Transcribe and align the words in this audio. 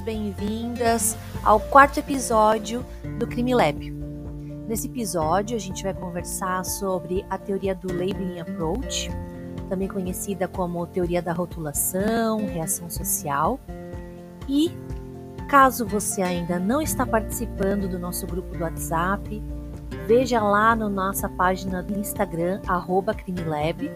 bem-vindas 0.00 1.18
ao 1.44 1.60
quarto 1.60 1.98
episódio 1.98 2.84
do 3.18 3.26
Crime 3.26 3.54
Lab. 3.54 3.90
Nesse 4.66 4.86
episódio, 4.86 5.56
a 5.56 5.60
gente 5.60 5.82
vai 5.82 5.92
conversar 5.92 6.64
sobre 6.64 7.26
a 7.28 7.36
teoria 7.36 7.74
do 7.74 7.88
Labeling 7.88 8.40
Approach, 8.40 9.10
também 9.68 9.88
conhecida 9.88 10.48
como 10.48 10.86
teoria 10.86 11.20
da 11.20 11.32
rotulação, 11.32 12.46
reação 12.46 12.88
social. 12.88 13.60
E, 14.48 14.70
caso 15.48 15.86
você 15.86 16.22
ainda 16.22 16.58
não 16.58 16.80
está 16.80 17.04
participando 17.04 17.88
do 17.88 17.98
nosso 17.98 18.26
grupo 18.26 18.56
do 18.56 18.64
WhatsApp, 18.64 19.42
veja 20.06 20.40
lá 20.40 20.74
na 20.74 20.88
nossa 20.88 21.28
página 21.28 21.82
do 21.82 21.98
Instagram, 21.98 22.60
CrimeLab, 23.16 23.90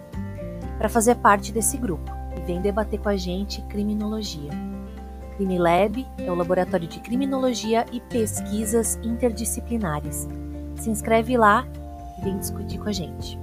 para 0.76 0.88
fazer 0.88 1.14
parte 1.16 1.52
desse 1.52 1.78
grupo 1.78 2.10
e 2.36 2.40
vem 2.40 2.60
debater 2.60 3.00
com 3.00 3.08
a 3.08 3.16
gente 3.16 3.62
criminologia. 3.62 4.65
CrimeLab 5.36 6.06
é 6.18 6.30
o 6.30 6.34
laboratório 6.34 6.88
de 6.88 6.98
criminologia 7.00 7.84
e 7.92 8.00
pesquisas 8.00 8.96
interdisciplinares. 9.02 10.26
Se 10.76 10.90
inscreve 10.90 11.36
lá 11.36 11.66
e 12.18 12.24
vem 12.24 12.38
discutir 12.38 12.78
com 12.78 12.88
a 12.88 12.92
gente. 12.92 13.38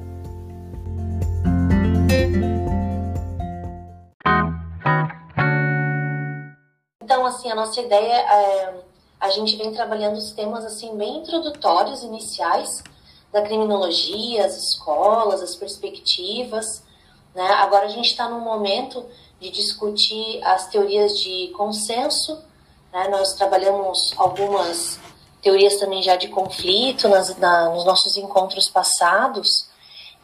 Então, 7.01 7.25
assim, 7.25 7.49
a 7.49 7.55
nossa 7.55 7.79
ideia 7.79 8.13
é 8.13 8.83
a 9.23 9.29
gente 9.29 9.55
vem 9.55 9.71
trabalhando 9.71 10.17
os 10.17 10.33
temas 10.33 10.65
assim 10.65 10.97
bem 10.97 11.19
introdutórios, 11.19 12.03
iniciais 12.03 12.83
da 13.31 13.41
criminologia, 13.41 14.45
as 14.45 14.57
escolas, 14.57 15.41
as 15.41 15.55
perspectivas. 15.55 16.83
Né? 17.35 17.45
Agora 17.45 17.85
a 17.85 17.89
gente 17.89 18.09
está 18.09 18.29
num 18.29 18.39
momento 18.39 19.05
de 19.39 19.49
discutir 19.49 20.41
as 20.43 20.67
teorias 20.67 21.19
de 21.19 21.49
consenso. 21.55 22.41
Né? 22.91 23.07
Nós 23.09 23.33
trabalhamos 23.33 24.13
algumas 24.17 24.99
teorias 25.41 25.77
também 25.77 26.01
já 26.01 26.15
de 26.15 26.29
conflito 26.29 27.09
nas, 27.09 27.35
na, 27.37 27.69
nos 27.69 27.85
nossos 27.85 28.15
encontros 28.17 28.69
passados. 28.69 29.67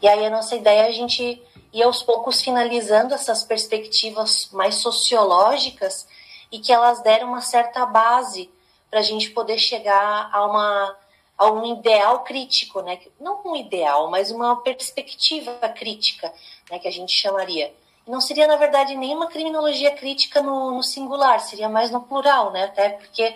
E 0.02 0.08
aí 0.08 0.25
a 0.25 0.30
nossa 0.30 0.56
ideia 0.56 0.84
é 0.84 0.88
a 0.88 0.94
gente 0.94 1.42
ir 1.73 1.84
aos 1.84 2.02
poucos 2.02 2.42
finalizando 2.42 3.14
essas 3.14 3.44
perspectivas 3.44 4.50
mais 4.52 4.75
sociológicas 4.75 6.08
e 6.52 6.59
que 6.59 6.72
elas 6.72 7.02
deram 7.03 7.28
uma 7.28 7.41
certa 7.41 7.86
base 7.86 8.50
para 8.89 9.00
a 9.00 9.03
gente 9.03 9.30
poder 9.31 9.58
chegar 9.58 10.30
a 10.34 10.45
uma 10.45 10.95
a 11.40 11.50
um 11.50 11.66
ideal 11.73 12.23
crítico, 12.23 12.82
né? 12.82 13.00
Não 13.20 13.42
um 13.44 13.56
ideal, 13.56 14.12
mas 14.12 14.30
uma 14.30 14.62
perspectiva 14.62 15.58
crítica, 15.70 16.31
né? 16.70 16.78
Que 16.78 16.88
a 16.88 16.92
gente 16.92 17.14
chamaria 17.14 17.73
não 18.09 18.20
seria, 18.20 18.48
na 18.48 18.56
verdade, 18.56 18.96
nenhuma 18.96 19.28
criminologia 19.28 19.92
crítica 19.92 20.42
no, 20.42 20.72
no, 20.72 20.81
singular, 20.81 21.40
seria 21.40 21.70
mais 21.70 21.92
no 21.92 22.02
plural, 22.02 22.52
né? 22.52 22.64
Até 22.64 22.90
porque 22.90 23.36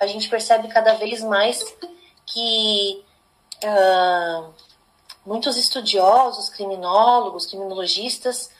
a 0.00 0.06
gente 0.06 0.30
percebe 0.30 0.66
cada 0.68 0.94
vez 0.94 1.22
mais 1.22 1.62
que 2.24 3.04
uh, 3.62 4.54
muitos 5.26 5.58
estudiosos, 5.58 6.48
criminólogos, 6.48 7.44
criminologistas, 7.44 8.50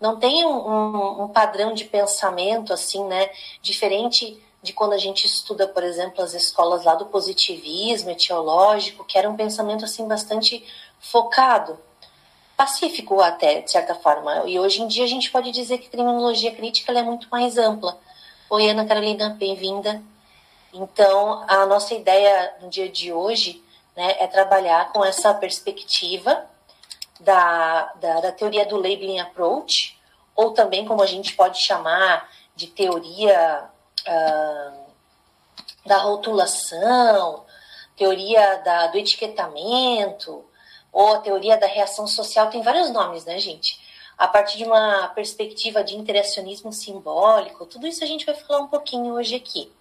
não 0.00 0.18
têm 0.18 0.44
um, 0.44 0.68
um, 0.68 1.22
um, 1.22 1.28
padrão 1.28 1.72
de 1.72 1.84
pensamento, 1.84 2.72
assim, 2.72 3.04
né? 3.04 3.30
Diferente 3.60 4.42
de 4.62 4.72
quando 4.72 4.92
a 4.92 4.98
gente 4.98 5.26
estuda, 5.26 5.66
por 5.66 5.82
exemplo, 5.82 6.22
as 6.22 6.34
escolas 6.34 6.84
lá 6.84 6.94
do 6.94 7.06
positivismo 7.06 8.10
etiológico, 8.10 9.04
que 9.04 9.18
era 9.18 9.28
um 9.28 9.36
pensamento, 9.36 9.84
assim, 9.84 10.06
bastante 10.06 10.64
focado, 11.00 11.78
pacífico 12.56 13.20
até, 13.20 13.60
de 13.60 13.70
certa 13.70 13.94
forma. 13.96 14.44
E 14.46 14.60
hoje 14.60 14.80
em 14.82 14.86
dia 14.86 15.04
a 15.04 15.08
gente 15.08 15.30
pode 15.30 15.50
dizer 15.50 15.78
que 15.78 15.90
criminologia 15.90 16.54
crítica 16.54 16.92
é 16.92 17.02
muito 17.02 17.26
mais 17.28 17.58
ampla. 17.58 17.98
Oi, 18.48 18.68
Ana 18.70 18.84
Carolina, 18.84 19.30
bem-vinda. 19.30 20.00
Então, 20.72 21.44
a 21.48 21.66
nossa 21.66 21.92
ideia 21.94 22.54
no 22.62 22.70
dia 22.70 22.88
de 22.88 23.12
hoje 23.12 23.62
né, 23.96 24.16
é 24.20 24.26
trabalhar 24.28 24.92
com 24.92 25.04
essa 25.04 25.34
perspectiva 25.34 26.46
da, 27.18 27.92
da, 28.00 28.20
da 28.20 28.32
teoria 28.32 28.64
do 28.64 28.76
labeling 28.76 29.18
approach, 29.18 29.98
ou 30.36 30.52
também 30.52 30.84
como 30.86 31.02
a 31.02 31.06
gente 31.06 31.34
pode 31.34 31.58
chamar 31.58 32.30
de 32.54 32.68
teoria 32.68 33.68
uh, 34.06 34.82
da 35.84 35.98
rotulação, 35.98 37.44
teoria 37.96 38.56
da, 38.64 38.88
do 38.88 38.98
etiquetamento, 38.98 40.44
ou 40.92 41.14
a 41.14 41.18
teoria 41.18 41.56
da 41.56 41.66
reação 41.66 42.06
social, 42.06 42.50
tem 42.50 42.62
vários 42.62 42.90
nomes, 42.90 43.24
né, 43.24 43.38
gente? 43.38 43.80
A 44.18 44.28
partir 44.28 44.58
de 44.58 44.64
uma 44.64 45.08
perspectiva 45.08 45.82
de 45.82 45.96
interacionismo 45.96 46.72
simbólico, 46.72 47.66
tudo 47.66 47.86
isso 47.86 48.04
a 48.04 48.06
gente 48.06 48.26
vai 48.26 48.34
falar 48.34 48.60
um 48.60 48.68
pouquinho 48.68 49.14
hoje 49.14 49.34
aqui. 49.34 49.72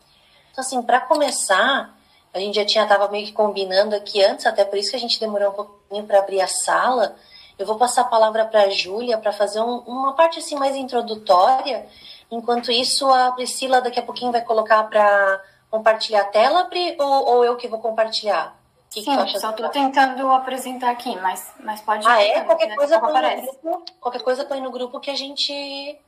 Então, 0.51 0.63
assim, 0.63 0.81
para 0.81 1.01
começar, 1.01 1.95
a 2.33 2.39
gente 2.39 2.55
já 2.55 2.65
tinha 2.65 2.83
estava 2.83 3.07
meio 3.09 3.25
que 3.25 3.33
combinando 3.33 3.95
aqui 3.95 4.23
antes, 4.23 4.45
até 4.45 4.63
por 4.63 4.77
isso 4.77 4.89
que 4.91 4.95
a 4.95 4.99
gente 4.99 5.19
demorou 5.19 5.49
um 5.49 5.53
pouquinho 5.53 6.05
para 6.05 6.19
abrir 6.19 6.41
a 6.41 6.47
sala. 6.47 7.15
Eu 7.59 7.65
vou 7.65 7.75
passar 7.75 8.01
a 8.01 8.05
palavra 8.05 8.45
para 8.45 8.63
a 8.63 8.69
Júlia 8.69 9.17
para 9.17 9.33
fazer 9.33 9.59
um, 9.59 9.79
uma 9.79 10.13
parte 10.13 10.39
assim 10.39 10.55
mais 10.55 10.75
introdutória. 10.75 11.85
Enquanto 12.31 12.71
isso, 12.71 13.11
a 13.11 13.33
Priscila 13.33 13.81
daqui 13.81 13.99
a 13.99 14.03
pouquinho 14.03 14.31
vai 14.31 14.41
colocar 14.41 14.83
para 14.83 15.43
compartilhar 15.69 16.21
a 16.21 16.25
tela, 16.25 16.65
Pri, 16.65 16.95
ou, 16.97 17.27
ou 17.27 17.45
eu 17.45 17.57
que 17.57 17.67
vou 17.67 17.79
compartilhar? 17.79 18.55
Que 18.89 19.01
Sim, 19.01 19.25
que 19.25 19.39
só 19.39 19.51
estou 19.51 19.69
tentando 19.69 20.29
apresentar 20.31 20.91
aqui, 20.91 21.15
mas, 21.17 21.53
mas 21.59 21.81
pode... 21.81 22.07
Ah, 22.07 22.21
é? 22.21 22.41
Qualquer 22.41 22.69
né? 22.69 22.75
coisa 22.75 22.99
põe 22.99 23.13
no 23.13 23.41
grupo, 23.41 23.85
qualquer 23.99 24.21
coisa 24.21 24.45
põe 24.45 24.61
no 24.61 24.71
grupo 24.71 24.99
que 24.99 25.09
a 25.09 25.15
gente... 25.15 25.99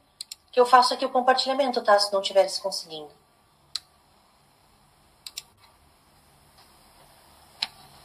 que 0.51 0.59
eu 0.59 0.65
faço 0.65 0.93
aqui 0.93 1.05
o 1.05 1.09
compartilhamento, 1.09 1.81
tá? 1.81 1.99
Se 1.99 2.11
não 2.11 2.21
estiveres 2.21 2.57
conseguindo. 2.57 3.09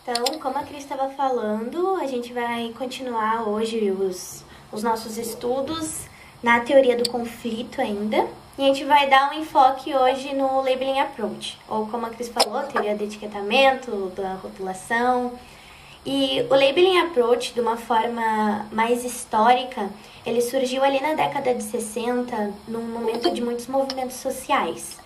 Então, 0.03 0.39
como 0.41 0.59
a 0.59 0.63
Cris 0.63 0.85
estava 0.85 1.11
falando, 1.11 1.97
a 1.97 2.07
gente 2.07 2.33
vai 2.33 2.73
continuar 2.79 3.49
hoje 3.49 3.91
os, 3.91 4.45
os 4.73 4.83
nossos 4.83 5.19
estudos 5.19 6.09
na 6.43 6.61
teoria 6.61 6.97
do 6.97 7.09
conflito 7.09 7.81
ainda. 7.81 8.27
E 8.59 8.63
a 8.63 8.67
gente 8.67 8.85
vai 8.85 9.09
dar 9.09 9.31
um 9.31 9.35
enfoque 9.35 9.95
hoje 9.95 10.35
no 10.35 10.57
labeling 10.63 10.99
approach, 10.99 11.57
ou 11.69 11.87
como 11.87 12.07
a 12.07 12.11
Cris 12.11 12.29
falou, 12.29 12.61
teoria 12.65 12.97
de 12.97 13.05
etiquetamento, 13.05 14.13
da 14.17 14.35
rotulação. 14.35 15.39
E 16.05 16.41
o 16.51 16.55
labeling 16.55 16.99
approach, 16.99 17.55
de 17.55 17.61
uma 17.61 17.77
forma 17.77 18.67
mais 18.73 19.05
histórica, 19.05 19.89
ele 20.27 20.41
surgiu 20.41 20.83
ali 20.83 21.01
na 21.01 21.15
década 21.15 21.55
de 21.55 21.63
60, 21.63 22.53
num 22.67 22.83
momento 22.83 23.31
de 23.31 23.41
muitos 23.41 23.67
movimentos 23.69 24.17
sociais, 24.17 24.99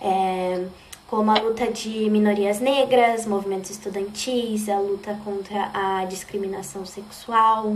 é, 0.00 0.66
como 1.08 1.30
a 1.32 1.34
luta 1.40 1.70
de 1.70 2.08
minorias 2.10 2.60
negras, 2.60 3.26
movimentos 3.26 3.70
estudantis, 3.70 4.68
a 4.68 4.78
luta 4.78 5.18
contra 5.24 5.70
a 5.74 6.04
discriminação 6.04 6.86
sexual. 6.86 7.74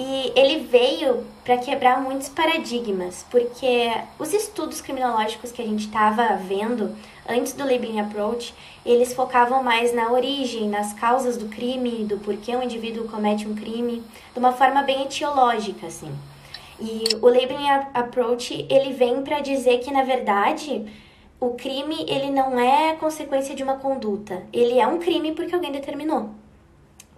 E 0.00 0.32
ele 0.36 0.60
veio 0.60 1.24
para 1.42 1.58
quebrar 1.58 2.00
muitos 2.00 2.28
paradigmas, 2.28 3.26
porque 3.28 3.90
os 4.16 4.32
estudos 4.32 4.80
criminológicos 4.80 5.50
que 5.50 5.60
a 5.60 5.64
gente 5.64 5.86
estava 5.86 6.36
vendo 6.36 6.94
antes 7.28 7.52
do 7.52 7.64
labeling 7.64 7.98
approach, 7.98 8.54
eles 8.86 9.12
focavam 9.12 9.60
mais 9.60 9.92
na 9.92 10.12
origem, 10.12 10.68
nas 10.68 10.92
causas 10.92 11.36
do 11.36 11.48
crime, 11.48 12.04
do 12.04 12.16
porquê 12.18 12.54
um 12.54 12.62
indivíduo 12.62 13.08
comete 13.08 13.48
um 13.48 13.56
crime, 13.56 14.04
de 14.32 14.38
uma 14.38 14.52
forma 14.52 14.84
bem 14.84 15.02
etiológica, 15.02 15.88
assim. 15.88 16.14
E 16.78 17.02
o 17.20 17.26
labeling 17.26 17.68
approach, 17.92 18.68
ele 18.70 18.92
vem 18.92 19.22
para 19.22 19.40
dizer 19.40 19.80
que 19.80 19.90
na 19.90 20.04
verdade 20.04 20.86
o 21.40 21.54
crime 21.54 22.06
ele 22.08 22.30
não 22.30 22.56
é 22.56 22.94
consequência 22.94 23.52
de 23.52 23.64
uma 23.64 23.78
conduta, 23.78 24.44
ele 24.52 24.78
é 24.78 24.86
um 24.86 25.00
crime 25.00 25.32
porque 25.32 25.56
alguém 25.56 25.72
determinou. 25.72 26.30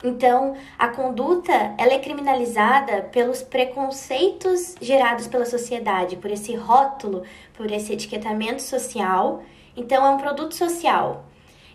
Então, 0.03 0.57
a 0.79 0.89
conduta 0.89 1.53
ela 1.77 1.93
é 1.93 1.99
criminalizada 1.99 3.03
pelos 3.03 3.43
preconceitos 3.43 4.75
gerados 4.81 5.27
pela 5.27 5.45
sociedade, 5.45 6.17
por 6.17 6.31
esse 6.31 6.55
rótulo, 6.55 7.23
por 7.55 7.71
esse 7.71 7.93
etiquetamento 7.93 8.63
social. 8.63 9.43
Então, 9.77 10.05
é 10.07 10.11
um 10.11 10.17
produto 10.17 10.55
social. 10.55 11.25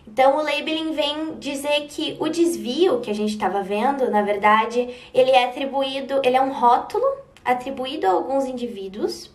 Então, 0.06 0.36
o 0.36 0.42
labeling 0.42 0.92
vem 0.92 1.38
dizer 1.38 1.86
que 1.88 2.16
o 2.20 2.28
desvio 2.28 3.00
que 3.00 3.10
a 3.10 3.14
gente 3.14 3.30
estava 3.30 3.62
vendo, 3.62 4.10
na 4.10 4.22
verdade, 4.22 4.88
ele 5.12 5.30
é 5.30 5.44
atribuído, 5.44 6.20
ele 6.24 6.36
é 6.36 6.42
um 6.42 6.52
rótulo 6.52 7.04
atribuído 7.44 8.06
a 8.06 8.10
alguns 8.10 8.44
indivíduos 8.44 9.30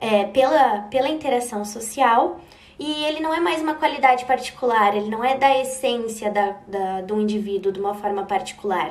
é, 0.00 0.24
pela, 0.24 0.80
pela 0.90 1.08
interação 1.08 1.64
social 1.64 2.40
e 2.84 3.04
ele 3.04 3.20
não 3.20 3.32
é 3.32 3.38
mais 3.38 3.62
uma 3.62 3.74
qualidade 3.74 4.24
particular, 4.24 4.96
ele 4.96 5.08
não 5.08 5.24
é 5.24 5.36
da 5.36 5.56
essência 5.56 6.32
da, 6.32 6.56
da, 6.66 7.00
do 7.02 7.20
indivíduo 7.20 7.70
de 7.70 7.78
uma 7.78 7.94
forma 7.94 8.24
particular. 8.24 8.90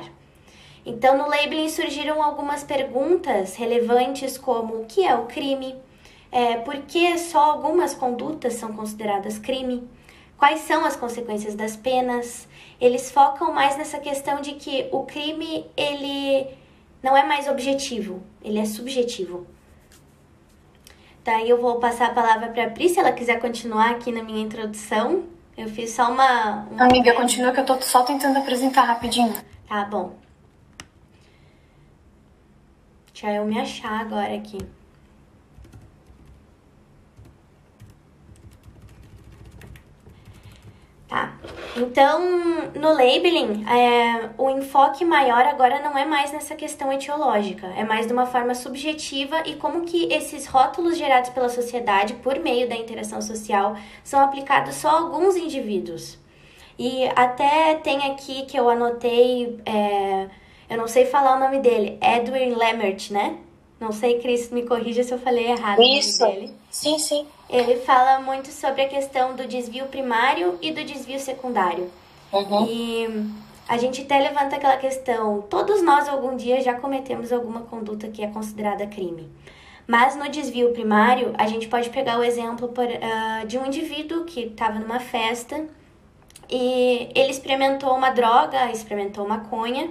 Então, 0.84 1.18
no 1.18 1.28
labeling 1.28 1.68
surgiram 1.68 2.22
algumas 2.22 2.64
perguntas 2.64 3.54
relevantes, 3.54 4.38
como 4.38 4.80
o 4.80 4.84
que 4.86 5.06
é 5.06 5.14
o 5.14 5.26
crime, 5.26 5.74
é, 6.30 6.56
por 6.56 6.74
que 6.86 7.18
só 7.18 7.50
algumas 7.50 7.92
condutas 7.92 8.54
são 8.54 8.72
consideradas 8.72 9.38
crime, 9.38 9.86
quais 10.38 10.60
são 10.60 10.86
as 10.86 10.96
consequências 10.96 11.54
das 11.54 11.76
penas. 11.76 12.48
Eles 12.80 13.10
focam 13.10 13.52
mais 13.52 13.76
nessa 13.76 13.98
questão 13.98 14.40
de 14.40 14.52
que 14.52 14.88
o 14.90 15.04
crime 15.04 15.66
ele 15.76 16.46
não 17.02 17.14
é 17.14 17.26
mais 17.26 17.46
objetivo, 17.46 18.22
ele 18.42 18.58
é 18.58 18.64
subjetivo. 18.64 19.46
Daí 21.24 21.48
eu 21.48 21.60
vou 21.60 21.78
passar 21.78 22.08
a 22.08 22.14
palavra 22.14 22.48
para 22.48 22.64
a 22.64 22.70
Pri, 22.70 22.88
se 22.88 22.98
ela 22.98 23.12
quiser 23.12 23.40
continuar 23.40 23.90
aqui 23.90 24.10
na 24.10 24.22
minha 24.22 24.42
introdução. 24.42 25.24
Eu 25.56 25.68
fiz 25.68 25.90
só 25.90 26.10
uma. 26.10 26.66
uma... 26.70 26.84
Amiga, 26.84 27.14
continua 27.14 27.52
que 27.52 27.60
eu 27.60 27.64
tô 27.64 27.80
só 27.80 28.02
tentando 28.02 28.38
apresentar 28.38 28.82
rapidinho. 28.82 29.34
Tá 29.68 29.84
bom. 29.84 30.14
Deixa 33.12 33.30
eu 33.30 33.44
me 33.44 33.60
achar 33.60 34.00
agora 34.00 34.34
aqui. 34.34 34.58
Tá. 41.12 41.30
Então, 41.76 42.22
no 42.74 42.88
labeling, 42.94 43.66
é, 43.68 44.30
o 44.38 44.48
enfoque 44.48 45.04
maior 45.04 45.44
agora 45.44 45.78
não 45.82 45.96
é 45.96 46.06
mais 46.06 46.32
nessa 46.32 46.54
questão 46.54 46.90
etiológica, 46.90 47.66
é 47.76 47.84
mais 47.84 48.06
de 48.06 48.14
uma 48.14 48.24
forma 48.24 48.54
subjetiva 48.54 49.42
e 49.46 49.56
como 49.56 49.82
que 49.82 50.10
esses 50.10 50.46
rótulos 50.46 50.96
gerados 50.96 51.28
pela 51.28 51.50
sociedade 51.50 52.14
por 52.14 52.38
meio 52.38 52.66
da 52.66 52.74
interação 52.74 53.20
social 53.20 53.76
são 54.02 54.20
aplicados 54.20 54.76
só 54.76 54.88
a 54.88 55.00
alguns 55.00 55.36
indivíduos. 55.36 56.18
E 56.78 57.06
até 57.14 57.74
tem 57.74 58.10
aqui 58.10 58.46
que 58.46 58.58
eu 58.58 58.70
anotei, 58.70 59.60
é, 59.66 60.28
eu 60.70 60.78
não 60.78 60.88
sei 60.88 61.04
falar 61.04 61.36
o 61.36 61.40
nome 61.40 61.58
dele, 61.58 61.98
Edwin 62.00 62.54
Lemert, 62.54 63.10
né? 63.10 63.36
Não 63.78 63.92
sei, 63.92 64.18
Cris, 64.18 64.48
me 64.50 64.62
corrija 64.62 65.04
se 65.04 65.12
eu 65.12 65.18
falei 65.18 65.50
errado 65.50 65.82
Isso. 65.82 66.22
o 66.22 66.26
nome 66.26 66.40
dele. 66.40 66.54
Sim, 66.70 66.98
sim. 66.98 67.26
Ele 67.52 67.76
fala 67.80 68.20
muito 68.20 68.48
sobre 68.48 68.82
a 68.82 68.88
questão 68.88 69.36
do 69.36 69.46
desvio 69.46 69.86
primário 69.86 70.58
e 70.62 70.72
do 70.72 70.82
desvio 70.82 71.20
secundário. 71.20 71.90
Uhum. 72.32 72.66
E 72.66 73.30
a 73.68 73.76
gente 73.76 74.00
até 74.00 74.18
levanta 74.18 74.56
aquela 74.56 74.78
questão: 74.78 75.42
todos 75.42 75.82
nós 75.82 76.08
algum 76.08 76.34
dia 76.34 76.62
já 76.62 76.74
cometemos 76.74 77.30
alguma 77.30 77.60
conduta 77.60 78.08
que 78.08 78.24
é 78.24 78.28
considerada 78.28 78.86
crime. 78.86 79.30
Mas 79.86 80.16
no 80.16 80.28
desvio 80.30 80.72
primário, 80.72 81.34
a 81.36 81.46
gente 81.46 81.68
pode 81.68 81.90
pegar 81.90 82.18
o 82.18 82.24
exemplo 82.24 82.68
por, 82.68 82.86
uh, 82.86 83.46
de 83.46 83.58
um 83.58 83.66
indivíduo 83.66 84.24
que 84.24 84.44
estava 84.44 84.78
numa 84.78 85.00
festa 85.00 85.66
e 86.48 87.10
ele 87.14 87.30
experimentou 87.30 87.94
uma 87.94 88.10
droga, 88.10 88.70
experimentou 88.70 89.26
maconha 89.28 89.90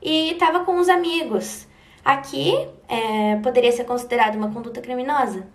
e 0.00 0.30
estava 0.30 0.60
com 0.60 0.78
os 0.78 0.88
amigos. 0.88 1.66
Aqui 2.04 2.54
é, 2.88 3.36
poderia 3.42 3.72
ser 3.72 3.84
considerado 3.84 4.36
uma 4.36 4.52
conduta 4.52 4.80
criminosa, 4.80 5.46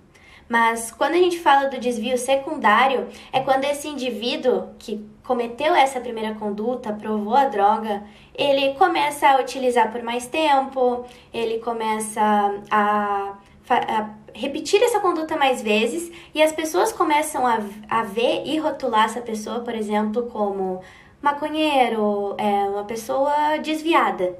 mas 0.51 0.91
quando 0.91 1.13
a 1.13 1.17
gente 1.17 1.39
fala 1.39 1.69
do 1.69 1.79
desvio 1.79 2.17
secundário, 2.17 3.07
é 3.31 3.39
quando 3.39 3.63
esse 3.63 3.87
indivíduo 3.87 4.67
que 4.77 5.01
cometeu 5.23 5.73
essa 5.73 6.01
primeira 6.01 6.35
conduta, 6.35 6.91
provou 6.91 7.33
a 7.33 7.45
droga, 7.45 8.03
ele 8.35 8.73
começa 8.73 9.29
a 9.29 9.39
utilizar 9.39 9.89
por 9.93 10.03
mais 10.03 10.27
tempo, 10.27 11.05
ele 11.33 11.59
começa 11.59 12.21
a, 12.69 13.37
a 13.69 14.09
repetir 14.33 14.83
essa 14.83 14.99
conduta 14.99 15.37
mais 15.37 15.61
vezes 15.61 16.11
e 16.35 16.43
as 16.43 16.51
pessoas 16.51 16.91
começam 16.91 17.47
a, 17.47 17.59
a 17.89 18.03
ver 18.03 18.43
e 18.45 18.57
rotular 18.57 19.05
essa 19.05 19.21
pessoa, 19.21 19.61
por 19.61 19.73
exemplo, 19.73 20.23
como 20.23 20.81
maconheiro, 21.21 22.35
é, 22.37 22.67
uma 22.67 22.83
pessoa 22.83 23.57
desviada. 23.63 24.37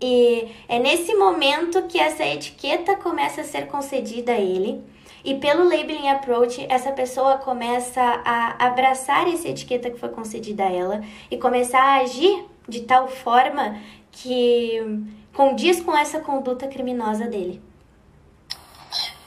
E 0.00 0.48
é 0.68 0.80
nesse 0.80 1.14
momento 1.14 1.84
que 1.84 2.00
essa 2.00 2.26
etiqueta 2.26 2.96
começa 2.96 3.42
a 3.42 3.44
ser 3.44 3.68
concedida 3.68 4.32
a 4.32 4.40
ele 4.40 4.89
e 5.24 5.34
pelo 5.34 5.64
labeling 5.64 6.08
approach, 6.08 6.64
essa 6.68 6.92
pessoa 6.92 7.38
começa 7.38 8.00
a 8.00 8.66
abraçar 8.66 9.28
essa 9.28 9.48
etiqueta 9.48 9.90
que 9.90 9.98
foi 9.98 10.08
concedida 10.08 10.64
a 10.64 10.72
ela 10.72 11.04
e 11.30 11.36
começar 11.36 11.80
a 11.80 12.00
agir 12.00 12.46
de 12.68 12.82
tal 12.82 13.08
forma 13.08 13.78
que 14.10 14.78
condiz 15.34 15.80
com 15.80 15.96
essa 15.96 16.20
conduta 16.20 16.66
criminosa 16.66 17.26
dele. 17.26 17.62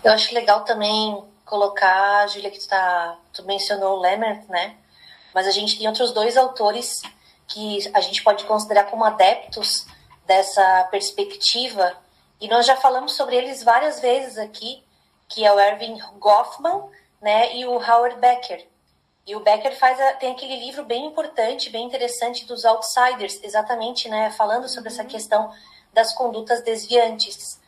Eu 0.04 0.12
acho 0.12 0.34
legal 0.34 0.64
também 0.64 1.24
colocar, 1.46 2.28
Julia, 2.28 2.52
que 2.52 2.60
tu, 2.60 2.68
tá, 2.68 3.18
tu 3.32 3.46
mencionou 3.46 3.98
o 3.98 4.02
Lemert, 4.02 4.44
né? 4.50 4.76
Mas 5.34 5.48
a 5.48 5.52
gente 5.52 5.78
tem 5.78 5.88
outros 5.88 6.12
dois 6.12 6.36
autores 6.38 7.02
que 7.48 7.80
a 7.94 8.02
gente 8.02 8.24
pode 8.24 8.44
considerar 8.46 8.86
como 8.86 9.04
adeptos 9.04 9.86
dessa 10.26 10.88
perspectiva, 10.90 11.96
e 12.40 12.48
nós 12.48 12.66
já 12.66 12.76
falamos 12.76 13.14
sobre 13.14 13.36
eles 13.36 13.64
várias 13.64 14.00
vezes 14.00 14.38
aqui, 14.38 14.84
que 15.28 15.46
é 15.46 15.52
o 15.52 15.60
Erving 15.60 16.00
Goffman, 16.20 16.90
né, 17.22 17.56
e 17.56 17.66
o 17.66 17.76
Howard 17.76 18.20
Becker. 18.20 18.68
E 19.26 19.36
o 19.36 19.40
Becker 19.40 19.78
faz 19.78 20.00
a, 20.00 20.14
tem 20.14 20.32
aquele 20.34 20.58
livro 20.58 20.84
bem 20.84 21.06
importante, 21.06 21.70
bem 21.70 21.86
interessante 21.86 22.46
dos 22.46 22.66
outsiders, 22.66 23.40
exatamente, 23.42 24.10
né, 24.10 24.30
falando 24.32 24.68
sobre 24.68 24.90
essa 24.90 25.06
questão 25.06 25.52
das 25.94 26.14
condutas 26.14 26.62
desviantes. 26.62 27.62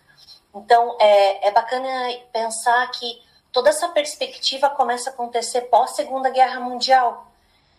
Então, 0.54 0.98
é, 1.00 1.48
é 1.48 1.52
bacana 1.52 1.90
pensar 2.34 2.90
que 2.92 3.22
toda 3.52 3.70
essa 3.70 3.88
perspectiva 3.90 4.70
começa 4.70 5.10
a 5.10 5.14
acontecer 5.14 5.62
pós 5.62 5.92
Segunda 5.92 6.30
Guerra 6.30 6.60
Mundial. 6.60 7.28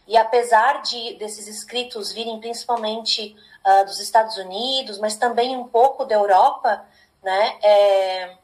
E 0.06 0.16
apesar 0.16 0.82
de 0.82 1.14
desses 1.14 1.48
escritos 1.48 2.12
virem 2.12 2.38
principalmente 2.38 3.36
uh, 3.66 3.84
dos 3.84 3.98
Estados 3.98 4.36
Unidos, 4.36 4.98
mas 4.98 5.16
também 5.16 5.56
um 5.56 5.66
pouco 5.66 6.04
da 6.04 6.14
Europa, 6.14 6.86
né, 7.22 7.58
é, 7.62 8.36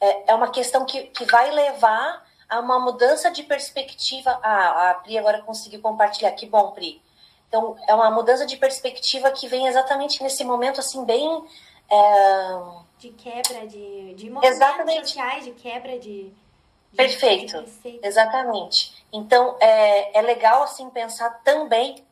é, 0.00 0.30
é 0.32 0.34
uma 0.34 0.50
questão 0.50 0.84
que, 0.84 1.02
que 1.04 1.24
vai 1.26 1.50
levar 1.50 2.26
a 2.48 2.58
uma 2.58 2.80
mudança 2.80 3.30
de 3.30 3.42
perspectiva. 3.42 4.38
Ah, 4.42 4.90
a 4.90 4.94
Pri 4.94 5.18
agora 5.18 5.42
conseguiu 5.42 5.80
compartilhar, 5.80 6.32
que 6.32 6.46
bom, 6.46 6.72
Pri. 6.72 7.00
Então, 7.48 7.76
é 7.86 7.94
uma 7.94 8.10
mudança 8.10 8.46
de 8.46 8.56
perspectiva 8.56 9.30
que 9.30 9.48
vem 9.48 9.66
exatamente 9.66 10.22
nesse 10.22 10.44
momento, 10.44 10.80
assim, 10.80 11.04
bem. 11.04 11.44
É... 11.90 12.58
De 12.98 13.10
quebra 13.10 13.66
de, 13.66 14.14
de 14.14 14.30
movimentos 14.30 15.08
sociais, 15.08 15.44
de 15.44 15.52
quebra 15.52 15.98
de. 15.98 16.30
de 16.30 16.96
Perfeito, 16.96 17.62
de 17.62 18.00
exatamente. 18.02 19.04
Então, 19.12 19.56
é, 19.60 20.18
é 20.18 20.22
legal, 20.22 20.62
assim, 20.62 20.88
pensar 20.90 21.42
também. 21.42 22.04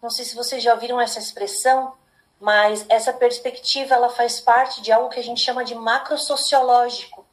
Não 0.00 0.10
sei 0.10 0.24
se 0.24 0.34
vocês 0.34 0.62
já 0.62 0.72
ouviram 0.72 1.00
essa 1.00 1.18
expressão, 1.18 1.92
mas 2.40 2.84
essa 2.88 3.12
perspectiva 3.12 3.94
ela 3.94 4.10
faz 4.10 4.40
parte 4.40 4.80
de 4.80 4.92
algo 4.92 5.08
que 5.08 5.18
a 5.18 5.24
gente 5.24 5.40
chama 5.40 5.64
de 5.64 5.74
macrosociológico. 5.74 7.26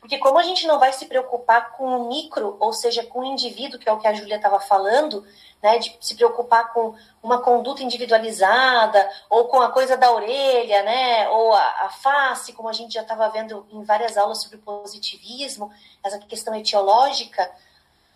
Porque 0.00 0.18
como 0.18 0.36
a 0.36 0.42
gente 0.42 0.66
não 0.66 0.80
vai 0.80 0.92
se 0.92 1.06
preocupar 1.06 1.72
com 1.72 1.84
o 1.84 2.08
micro, 2.08 2.56
ou 2.58 2.72
seja, 2.72 3.04
com 3.04 3.20
o 3.20 3.24
indivíduo, 3.24 3.78
que 3.78 3.88
é 3.88 3.92
o 3.92 3.98
que 3.98 4.08
a 4.08 4.12
Júlia 4.12 4.34
estava 4.34 4.58
falando, 4.58 5.24
né, 5.62 5.78
de 5.78 5.96
se 6.00 6.16
preocupar 6.16 6.72
com 6.72 6.92
uma 7.22 7.40
conduta 7.40 7.84
individualizada, 7.84 9.08
ou 9.30 9.46
com 9.46 9.62
a 9.62 9.70
coisa 9.70 9.96
da 9.96 10.10
orelha, 10.10 10.82
né, 10.82 11.28
ou 11.28 11.54
a, 11.54 11.84
a 11.84 11.88
face, 11.88 12.52
como 12.52 12.68
a 12.68 12.72
gente 12.72 12.92
já 12.94 13.02
estava 13.02 13.28
vendo 13.28 13.64
em 13.70 13.84
várias 13.84 14.16
aulas 14.16 14.42
sobre 14.42 14.58
positivismo, 14.58 15.72
essa 16.02 16.18
questão 16.18 16.52
etiológica, 16.56 17.48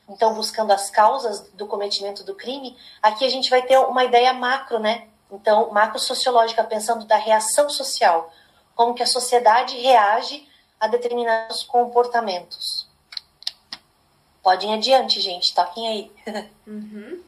então 0.08 0.34
buscando 0.34 0.72
as 0.72 0.90
causas 0.90 1.48
do 1.52 1.68
cometimento 1.68 2.24
do 2.24 2.34
crime, 2.34 2.76
aqui 3.00 3.24
a 3.24 3.30
gente 3.30 3.48
vai 3.48 3.62
ter 3.62 3.78
uma 3.78 4.04
ideia 4.04 4.32
macro, 4.32 4.80
né, 4.80 5.06
então, 5.30 5.70
macro 5.72 5.98
sociológica, 5.98 6.62
pensando 6.64 7.04
da 7.04 7.16
reação 7.16 7.68
social, 7.68 8.32
como 8.74 8.94
que 8.94 9.02
a 9.02 9.06
sociedade 9.06 9.76
reage 9.78 10.46
a 10.78 10.86
determinados 10.86 11.62
comportamentos. 11.62 12.86
Podem 14.42 14.74
adiante, 14.74 15.20
gente, 15.20 15.54
toquem 15.54 15.88
aí. 15.88 16.12
Uhum. 16.66 17.22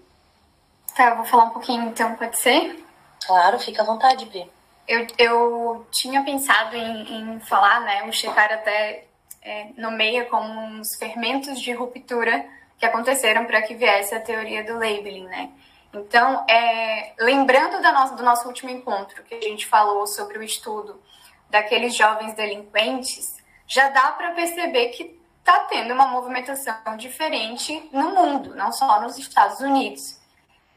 Tá, 0.97 1.11
eu 1.11 1.17
vou 1.19 1.25
falar 1.25 1.45
um 1.45 1.51
pouquinho 1.51 1.85
então, 1.85 2.17
pode 2.17 2.37
ser? 2.37 2.85
Claro, 3.25 3.57
fica 3.61 3.83
à 3.83 3.85
vontade, 3.85 4.27
Pri. 4.27 4.51
Eu, 4.89 5.07
eu 5.17 5.87
tinha 5.93 6.25
pensado 6.25 6.75
em, 6.75 7.37
em 7.37 7.41
falar, 7.41 7.83
né, 7.83 8.03
o 8.03 8.13
Checar 8.13 8.53
até 8.53 9.05
é, 9.41 9.69
nomeia 9.77 10.25
como 10.25 10.61
uns 10.61 10.97
fermentos 10.99 11.61
de 11.61 11.73
ruptura 11.73 12.45
que 12.79 12.85
aconteceram 12.85 13.45
para 13.45 13.63
que 13.63 13.75
viesse 13.75 14.15
a 14.15 14.21
teoria 14.21 14.65
do 14.65 14.75
labeling, 14.75 15.27
né? 15.27 15.51
Então, 15.93 16.45
é, 16.49 17.15
lembrando 17.19 17.81
nossa, 17.81 18.15
do 18.15 18.23
nosso 18.23 18.47
último 18.47 18.71
encontro, 18.71 19.23
que 19.25 19.35
a 19.35 19.41
gente 19.41 19.67
falou 19.67 20.07
sobre 20.07 20.39
o 20.39 20.43
estudo 20.43 21.01
daqueles 21.49 21.97
jovens 21.97 22.35
delinquentes, 22.35 23.37
já 23.67 23.89
dá 23.89 24.13
para 24.13 24.33
perceber 24.33 24.89
que 24.89 25.19
está 25.39 25.61
tendo 25.61 25.95
uma 25.95 26.07
movimentação 26.07 26.97
diferente 26.97 27.89
no 27.91 28.11
mundo, 28.15 28.55
não 28.55 28.71
só 28.71 29.01
nos 29.01 29.19
Estados 29.19 29.61
Unidos. 29.61 30.19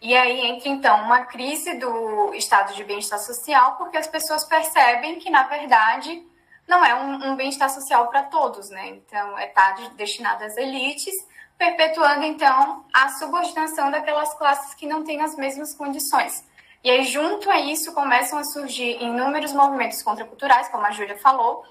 E 0.02 0.16
aí 0.16 0.48
entra 0.48 0.70
então 0.70 1.02
uma 1.04 1.26
crise 1.26 1.76
do 1.76 2.34
estado 2.34 2.74
de 2.74 2.84
bem-estar 2.84 3.20
social, 3.20 3.76
porque 3.76 3.98
as 3.98 4.08
pessoas 4.08 4.44
percebem 4.46 5.20
que, 5.20 5.30
na 5.30 5.44
verdade, 5.44 6.26
não 6.68 6.84
é 6.84 6.96
um, 6.96 7.32
um 7.32 7.36
bem-estar 7.36 7.70
social 7.70 8.08
para 8.08 8.24
todos, 8.24 8.70
né? 8.70 8.88
Então, 8.90 9.38
é 9.38 9.48
tá 9.48 9.76
destinado 9.96 10.44
às 10.44 10.58
elites 10.58 11.14
perpetuando 11.62 12.26
então 12.26 12.84
a 12.92 13.10
subordinação 13.10 13.92
daquelas 13.92 14.34
classes 14.34 14.74
que 14.74 14.88
não 14.88 15.04
têm 15.04 15.22
as 15.22 15.36
mesmas 15.36 15.76
condições. 15.76 16.44
E 16.84 16.90
aí, 16.90 17.04
junto 17.04 17.52
a 17.52 17.60
isso, 17.60 17.94
começam 17.94 18.40
a 18.40 18.44
surgir 18.44 19.00
inúmeros 19.00 19.54
movimentos 19.54 20.02
contraculturais, 20.02 20.70
como 20.70 20.84
a 20.84 20.90
Júlia 20.90 21.16
falou. 21.20 21.64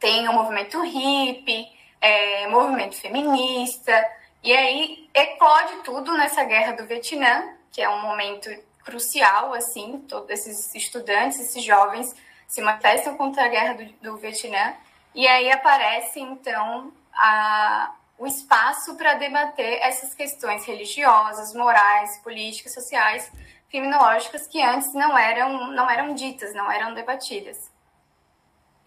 Tem 0.00 0.28
o 0.28 0.32
movimento 0.32 0.82
hippie, 0.82 1.68
é, 2.00 2.48
movimento 2.48 2.96
feminista, 2.96 3.94
e 4.42 4.52
aí 4.52 5.08
eclode 5.14 5.74
tudo 5.84 6.12
nessa 6.14 6.42
guerra 6.42 6.72
do 6.72 6.84
Vietnã, 6.84 7.54
que 7.70 7.80
é 7.80 7.88
um 7.88 8.02
momento 8.02 8.50
crucial, 8.84 9.54
assim, 9.54 10.04
todos 10.08 10.28
esses 10.28 10.74
estudantes, 10.74 11.38
esses 11.38 11.62
jovens 11.62 12.12
se 12.48 12.60
manifestam 12.60 13.16
contra 13.16 13.44
a 13.44 13.48
guerra 13.48 13.74
do, 13.74 13.84
do 14.02 14.16
Vietnã, 14.16 14.74
E 15.14 15.28
aí 15.28 15.52
aparece, 15.52 16.18
então, 16.18 16.92
a, 17.14 17.92
o 18.22 18.26
espaço 18.26 18.94
para 18.94 19.14
debater 19.14 19.80
essas 19.82 20.14
questões 20.14 20.64
religiosas, 20.64 21.52
morais, 21.52 22.18
políticas, 22.18 22.72
sociais, 22.72 23.28
criminológicas 23.68 24.46
que 24.46 24.62
antes 24.62 24.94
não 24.94 25.18
eram, 25.18 25.72
não 25.72 25.90
eram 25.90 26.14
ditas, 26.14 26.54
não 26.54 26.70
eram 26.70 26.94
debatidas. 26.94 27.58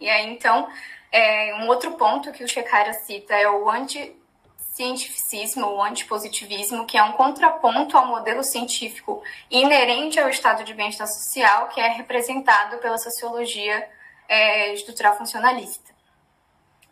E 0.00 0.08
aí, 0.08 0.26
então, 0.32 0.66
é, 1.12 1.54
um 1.56 1.68
outro 1.68 1.92
ponto 1.98 2.32
que 2.32 2.42
o 2.42 2.48
Shekara 2.48 2.94
cita 2.94 3.34
é 3.34 3.46
o 3.46 3.68
anticientificismo, 3.68 5.66
o 5.66 5.82
antipositivismo, 5.82 6.86
que 6.86 6.96
é 6.96 7.02
um 7.02 7.12
contraponto 7.12 7.94
ao 7.94 8.06
modelo 8.06 8.42
científico 8.42 9.22
inerente 9.50 10.18
ao 10.18 10.30
estado 10.30 10.64
de 10.64 10.72
bem-estar 10.72 11.06
social, 11.08 11.68
que 11.68 11.78
é 11.78 11.88
representado 11.88 12.78
pela 12.78 12.96
sociologia 12.96 13.86
é, 14.26 14.72
estrutural 14.72 15.18
funcionalista. 15.18 15.95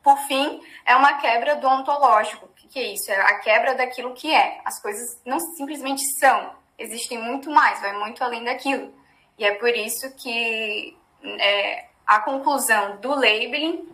Por 0.05 0.19
fim, 0.27 0.61
é 0.85 0.95
uma 0.95 1.15
quebra 1.15 1.57
do 1.57 1.67
ontológico. 1.67 2.45
O 2.45 2.69
que 2.69 2.79
é 2.79 2.93
isso? 2.93 3.11
É 3.11 3.19
a 3.19 3.39
quebra 3.39 3.75
daquilo 3.75 4.13
que 4.13 4.33
é. 4.33 4.61
As 4.63 4.81
coisas 4.81 5.19
não 5.25 5.41
simplesmente 5.41 6.03
são, 6.19 6.53
existem 6.79 7.17
muito 7.17 7.51
mais, 7.51 7.81
vai 7.81 7.95
muito 7.95 8.23
além 8.23 8.45
daquilo. 8.45 8.93
E 9.39 9.47
é 9.47 9.55
por 9.55 9.71
isso 9.71 10.15
que 10.17 10.95
é, 11.25 11.87
a 12.07 12.21
conclusão 12.21 12.99
do 12.99 13.15
labeling 13.15 13.89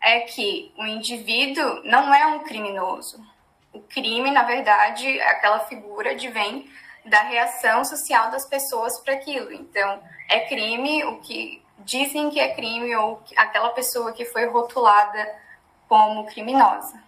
é 0.00 0.20
que 0.20 0.72
o 0.78 0.86
indivíduo 0.86 1.82
não 1.82 2.14
é 2.14 2.26
um 2.26 2.44
criminoso. 2.44 3.20
O 3.72 3.80
crime, 3.80 4.30
na 4.30 4.44
verdade, 4.44 5.18
é 5.18 5.30
aquela 5.30 5.58
figura 5.60 6.12
advém 6.12 6.70
da 7.04 7.22
reação 7.22 7.84
social 7.84 8.30
das 8.30 8.46
pessoas 8.46 9.00
para 9.00 9.14
aquilo. 9.14 9.52
Então, 9.52 10.00
é 10.28 10.40
crime 10.40 11.04
o 11.04 11.18
que 11.18 11.60
dizem 11.78 12.30
que 12.30 12.38
é 12.38 12.54
crime 12.54 12.94
ou 12.94 13.20
aquela 13.36 13.70
pessoa 13.70 14.12
que 14.12 14.24
foi 14.26 14.46
rotulada 14.46 15.45
como 15.88 16.24
criminosa. 16.26 17.00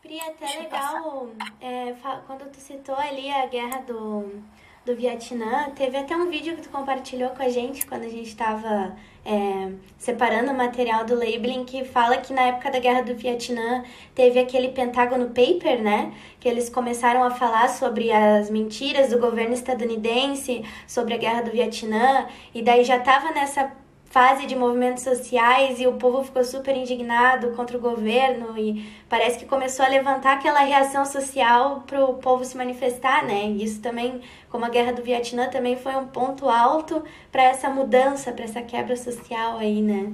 Pri, 0.00 0.20
até 0.20 0.60
legal, 0.60 1.28
é, 1.60 1.94
quando 2.26 2.48
tu 2.50 2.60
citou 2.60 2.94
ali 2.94 3.30
a 3.30 3.46
guerra 3.46 3.78
do, 3.80 4.40
do 4.84 4.94
Vietnã, 4.94 5.70
teve 5.74 5.96
até 5.96 6.16
um 6.16 6.30
vídeo 6.30 6.54
que 6.54 6.62
tu 6.62 6.68
compartilhou 6.68 7.30
com 7.30 7.42
a 7.42 7.48
gente 7.48 7.84
quando 7.84 8.04
a 8.04 8.08
gente 8.08 8.28
estava 8.28 8.96
é, 9.24 9.72
separando 9.98 10.52
o 10.52 10.56
material 10.56 11.04
do 11.04 11.16
labeling 11.16 11.64
que 11.64 11.84
fala 11.84 12.18
que 12.18 12.32
na 12.32 12.42
época 12.42 12.70
da 12.70 12.78
guerra 12.78 13.02
do 13.02 13.16
Vietnã 13.16 13.82
teve 14.14 14.38
aquele 14.38 14.68
Pentágono 14.68 15.26
Paper, 15.30 15.82
né? 15.82 16.14
Que 16.38 16.48
eles 16.48 16.70
começaram 16.70 17.24
a 17.24 17.30
falar 17.32 17.68
sobre 17.68 18.12
as 18.12 18.48
mentiras 18.48 19.10
do 19.10 19.18
governo 19.18 19.54
estadunidense, 19.54 20.64
sobre 20.86 21.14
a 21.14 21.16
guerra 21.16 21.42
do 21.42 21.50
Vietnã, 21.50 22.28
e 22.54 22.62
daí 22.62 22.84
já 22.84 22.98
estava 22.98 23.32
nessa 23.32 23.72
fase 24.10 24.46
de 24.46 24.56
movimentos 24.56 25.02
sociais 25.02 25.78
e 25.80 25.86
o 25.86 25.94
povo 25.94 26.24
ficou 26.24 26.44
super 26.44 26.76
indignado 26.76 27.52
contra 27.52 27.76
o 27.76 27.80
governo 27.80 28.56
e 28.56 28.90
parece 29.08 29.38
que 29.38 29.44
começou 29.44 29.84
a 29.84 29.88
levantar 29.88 30.34
aquela 30.34 30.60
reação 30.60 31.04
social 31.04 31.84
para 31.86 32.04
o 32.04 32.14
povo 32.14 32.44
se 32.44 32.56
manifestar, 32.56 33.24
né? 33.24 33.44
Isso 33.44 33.80
também, 33.82 34.20
como 34.48 34.64
a 34.64 34.68
guerra 34.68 34.92
do 34.92 35.02
Vietnã, 35.02 35.48
também 35.48 35.76
foi 35.76 35.94
um 35.96 36.06
ponto 36.06 36.48
alto 36.48 37.04
para 37.30 37.42
essa 37.42 37.68
mudança, 37.68 38.32
para 38.32 38.44
essa 38.44 38.62
quebra 38.62 38.96
social 38.96 39.58
aí, 39.58 39.82
né? 39.82 40.12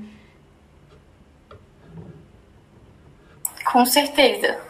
Com 3.65 3.87
certeza. 3.87 4.61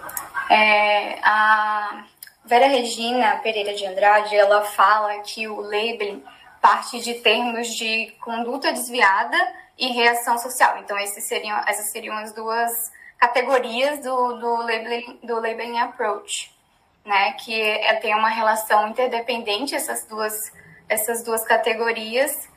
É, 0.50 1.19
a 1.23 2.05
Vera 2.45 2.67
Regina 2.67 3.37
Pereira 3.37 3.73
de 3.73 3.87
Andrade, 3.87 4.37
ela 4.37 4.62
fala 4.62 5.21
que 5.21 5.49
o 5.49 5.61
labeling 5.61 6.23
parte 6.62 7.00
de 7.00 7.14
termos 7.14 7.66
de 7.75 8.12
conduta 8.21 8.73
desviada 8.73 9.37
e 9.76 9.88
reação 9.88 10.38
social. 10.38 10.78
Então, 10.78 10.97
esses 10.97 11.26
seriam, 11.26 11.59
essas 11.66 11.90
seriam 11.90 12.16
as 12.16 12.33
duas 12.33 12.71
categorias 13.19 13.99
do, 13.99 14.38
do, 14.38 14.57
labeling, 14.59 15.19
do 15.25 15.35
labeling 15.40 15.78
approach, 15.81 16.54
né? 17.04 17.33
Que 17.33 17.61
é, 17.61 17.95
tem 17.97 18.14
uma 18.14 18.28
relação 18.28 18.88
interdependente, 18.88 19.75
essas 19.75 20.07
duas, 20.07 20.52
essas 20.88 21.25
duas 21.25 21.45
categorias. 21.45 22.49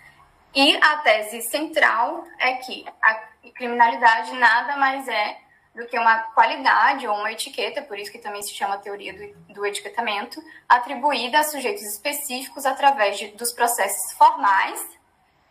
E 0.53 0.77
a 0.77 0.97
tese 0.97 1.41
central 1.41 2.25
é 2.38 2.53
que 2.53 2.85
a 3.01 3.15
criminalidade 3.55 4.33
nada 4.35 4.77
mais 4.77 5.07
é 5.07 5.38
do 5.75 5.86
que 5.88 6.00
uma 6.00 6.20
qualidade 6.34 7.05
ou 7.08 7.15
uma 7.15 7.32
etiqueta, 7.32 7.82
por 7.82 8.00
isso 8.00 8.12
que 8.12 8.17
também 8.17 8.41
se 8.41 8.53
chama 8.53 8.77
teoria 8.77 9.13
do, 9.13 9.53
do 9.53 9.65
etiquetamento, 9.65 10.41
atribuída 10.67 11.39
a 11.39 11.44
sujeitos 11.44 11.84
específicos 11.84 12.65
através 12.65 13.17
de, 13.17 13.27
dos 13.29 13.51
processos 13.51 14.13
formais 14.13 14.82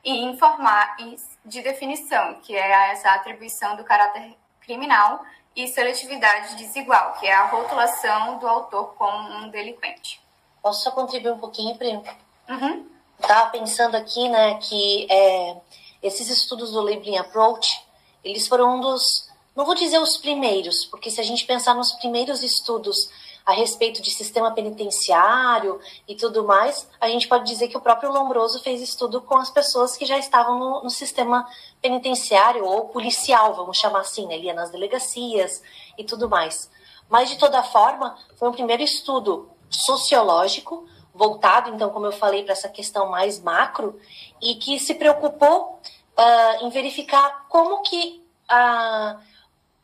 e 0.02 0.24
informais 0.24 1.20
de 1.44 1.62
definição, 1.62 2.40
que 2.42 2.56
é 2.56 2.92
essa 2.92 3.10
atribuição 3.10 3.76
do 3.76 3.84
caráter 3.84 4.34
criminal, 4.60 5.24
e 5.56 5.68
seletividade 5.68 6.56
desigual, 6.56 7.12
que 7.14 7.26
é 7.26 7.32
a 7.32 7.46
rotulação 7.46 8.38
do 8.38 8.48
autor 8.48 8.94
como 8.94 9.36
um 9.38 9.48
delinquente. 9.50 10.20
Posso 10.60 10.82
só 10.82 10.90
contribuir 10.90 11.32
um 11.32 11.38
pouquinho, 11.38 11.76
Primo? 11.76 12.02
Uhum. 12.48 12.88
Estava 13.20 13.50
pensando 13.50 13.96
aqui, 13.96 14.28
né, 14.28 14.54
que 14.54 15.06
é, 15.08 15.56
esses 16.02 16.28
estudos 16.28 16.72
do 16.72 16.80
Labeling 16.80 17.18
Approach, 17.18 17.86
eles 18.24 18.48
foram 18.48 18.76
um 18.76 18.80
dos 18.80 19.30
não 19.56 19.64
vou 19.64 19.74
dizer 19.74 19.98
os 19.98 20.16
primeiros, 20.16 20.84
porque 20.86 21.10
se 21.10 21.20
a 21.20 21.24
gente 21.24 21.46
pensar 21.46 21.74
nos 21.74 21.92
primeiros 21.92 22.42
estudos 22.42 23.08
a 23.46 23.52
respeito 23.52 24.02
de 24.02 24.10
sistema 24.10 24.50
penitenciário 24.52 25.78
e 26.08 26.14
tudo 26.14 26.44
mais, 26.44 26.88
a 27.00 27.08
gente 27.08 27.28
pode 27.28 27.44
dizer 27.44 27.68
que 27.68 27.76
o 27.76 27.80
próprio 27.80 28.10
Lombroso 28.10 28.60
fez 28.60 28.80
estudo 28.80 29.20
com 29.20 29.36
as 29.36 29.50
pessoas 29.50 29.96
que 29.96 30.06
já 30.06 30.18
estavam 30.18 30.58
no, 30.58 30.82
no 30.82 30.90
sistema 30.90 31.46
penitenciário 31.80 32.64
ou 32.64 32.88
policial, 32.88 33.54
vamos 33.54 33.76
chamar 33.76 34.00
assim, 34.00 34.26
né? 34.26 34.34
Ele 34.34 34.46
ia 34.46 34.54
nas 34.54 34.70
delegacias 34.70 35.62
e 35.98 36.04
tudo 36.04 36.28
mais. 36.28 36.70
Mas, 37.08 37.28
de 37.28 37.36
toda 37.36 37.62
forma, 37.62 38.16
foi 38.36 38.48
um 38.48 38.52
primeiro 38.52 38.82
estudo 38.82 39.50
sociológico, 39.68 40.88
voltado, 41.14 41.70
então, 41.70 41.90
como 41.90 42.06
eu 42.06 42.12
falei, 42.12 42.42
para 42.42 42.54
essa 42.54 42.68
questão 42.68 43.10
mais 43.10 43.40
macro, 43.40 44.00
e 44.40 44.54
que 44.54 44.80
se 44.80 44.94
preocupou 44.94 45.80
uh, 46.18 46.64
em 46.64 46.70
verificar 46.70 47.46
como 47.48 47.82
que 47.82 48.24
a. 48.48 49.18
Uh, 49.20 49.33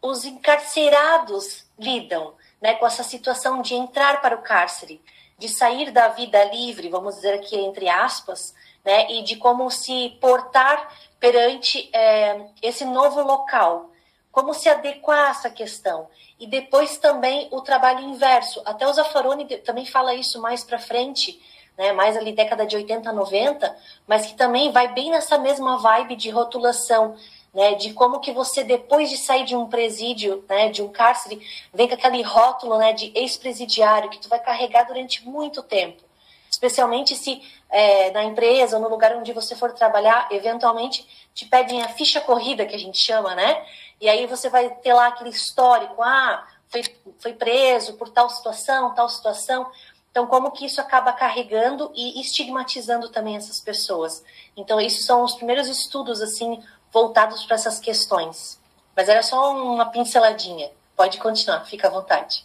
os 0.02 0.25
encarcerados 0.25 1.64
lidam 1.78 2.35
né, 2.61 2.75
com 2.75 2.87
essa 2.87 3.02
situação 3.02 3.62
de 3.62 3.75
entrar 3.75 4.21
para 4.21 4.37
o 4.37 4.42
cárcere, 4.42 5.00
de 5.38 5.49
sair 5.49 5.90
da 5.90 6.09
vida 6.09 6.45
livre, 6.45 6.88
vamos 6.88 7.16
dizer 7.16 7.35
aqui 7.35 7.57
entre 7.57 7.88
aspas, 7.88 8.54
né, 8.85 9.11
e 9.11 9.23
de 9.23 9.37
como 9.37 9.71
se 9.71 10.16
portar 10.21 10.92
perante 11.19 11.88
é, 11.92 12.47
esse 12.62 12.85
novo 12.85 13.23
local, 13.23 13.90
como 14.33 14.54
se 14.54 14.69
adequar 14.69 15.28
a 15.28 15.30
essa 15.30 15.50
questão. 15.50 16.09
E 16.38 16.47
depois 16.47 16.99
também 16.99 17.49
o 17.50 17.61
trabalho 17.61 18.00
inverso. 18.00 18.62
Até 18.64 18.87
o 18.87 18.92
Zaffaroni 18.92 19.45
também 19.59 19.85
fala 19.85 20.14
isso 20.14 20.40
mais 20.40 20.64
para 20.64 20.78
frente, 20.78 21.40
né, 21.76 21.92
mais 21.92 22.16
ali 22.16 22.33
década 22.33 22.66
de 22.66 22.76
80, 22.76 23.11
90, 23.12 23.76
mas 24.07 24.26
que 24.26 24.35
também 24.35 24.71
vai 24.71 24.88
bem 24.88 25.11
nessa 25.11 25.38
mesma 25.38 25.78
vibe 25.78 26.16
de 26.16 26.30
rotulação 26.30 27.16
né, 27.52 27.75
de 27.75 27.92
como 27.92 28.21
que 28.21 28.33
você, 28.33 28.62
depois 28.62 29.11
de 29.11 29.19
sair 29.19 29.45
de 29.45 29.57
um 29.57 29.66
presídio, 29.66 30.45
né, 30.49 30.69
de 30.69 30.83
um 30.83 30.88
cárcere, 30.88 31.40
vem 31.75 31.88
com 31.88 31.95
aquele 31.95 32.23
rótulo 32.23 32.78
né, 32.78 32.92
de 32.92 33.12
ex-presidiário 33.14 34.11
que 34.11 34.19
tu 34.19 34.28
vai 34.28 34.38
carregar 34.38 34.85
durante 34.85 35.26
muito 35.26 35.62
tempo. 35.62 36.02
Especialmente 36.50 37.14
se 37.14 37.42
é, 37.69 38.11
na 38.11 38.25
empresa 38.25 38.76
ou 38.76 38.83
no 38.83 38.88
lugar 38.88 39.16
onde 39.16 39.33
você 39.33 39.54
for 39.54 39.73
trabalhar, 39.73 40.28
eventualmente 40.30 41.07
te 41.33 41.47
pedem 41.47 41.83
a 41.83 41.88
ficha 41.88 42.21
corrida, 42.21 42.66
que 42.66 42.75
a 42.75 42.78
gente 42.78 42.99
chama, 42.99 43.35
né? 43.35 43.64
E 44.00 44.09
aí 44.09 44.26
você 44.26 44.49
vai 44.49 44.69
ter 44.69 44.92
lá 44.92 45.09
aquele 45.09 45.30
histórico, 45.30 46.02
ah, 46.02 46.47
foi, 46.69 46.83
foi 47.19 47.33
preso 47.35 47.95
por 47.95 48.09
tal 48.09 48.28
situação, 48.28 48.95
tal 48.95 49.09
situação. 49.09 49.71
Então, 50.11 50.26
como 50.26 50.50
que 50.50 50.66
isso 50.66 50.80
acaba 50.80 51.12
carregando 51.12 51.92
e 51.95 52.21
estigmatizando 52.21 53.09
também 53.11 53.37
essas 53.37 53.61
pessoas? 53.61 54.25
Então, 54.57 54.80
esses 54.80 55.04
são 55.04 55.23
os 55.23 55.35
primeiros 55.35 55.69
estudos, 55.69 56.21
assim, 56.21 56.61
voltados 56.93 57.45
para 57.45 57.57
essas 57.57 57.79
questões. 57.79 58.61
Mas 58.97 59.09
era 59.09 59.23
só 59.23 59.55
uma 59.55 59.87
pinceladinha. 59.87 60.71
Pode 60.97 61.19
continuar, 61.19 61.65
fica 61.65 61.89
à 61.89 61.91
vontade. 61.91 62.45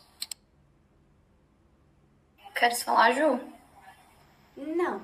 Queres 2.54 2.82
falar, 2.84 3.12
Ju? 3.12 3.40
Não. 4.56 5.02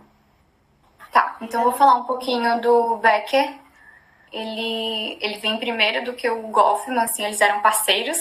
Tá, 1.12 1.36
então 1.42 1.62
eu 1.62 1.70
vou 1.70 1.78
falar 1.78 1.96
um 1.96 2.06
pouquinho 2.06 2.62
do 2.62 2.96
Becker. 2.98 3.60
Ele, 4.32 5.18
ele 5.20 5.38
vem 5.40 5.58
primeiro 5.58 6.06
do 6.06 6.14
que 6.14 6.30
o 6.30 6.48
Goffman, 6.48 7.04
assim, 7.04 7.26
eles 7.26 7.42
eram 7.42 7.62
parceiros, 7.62 8.18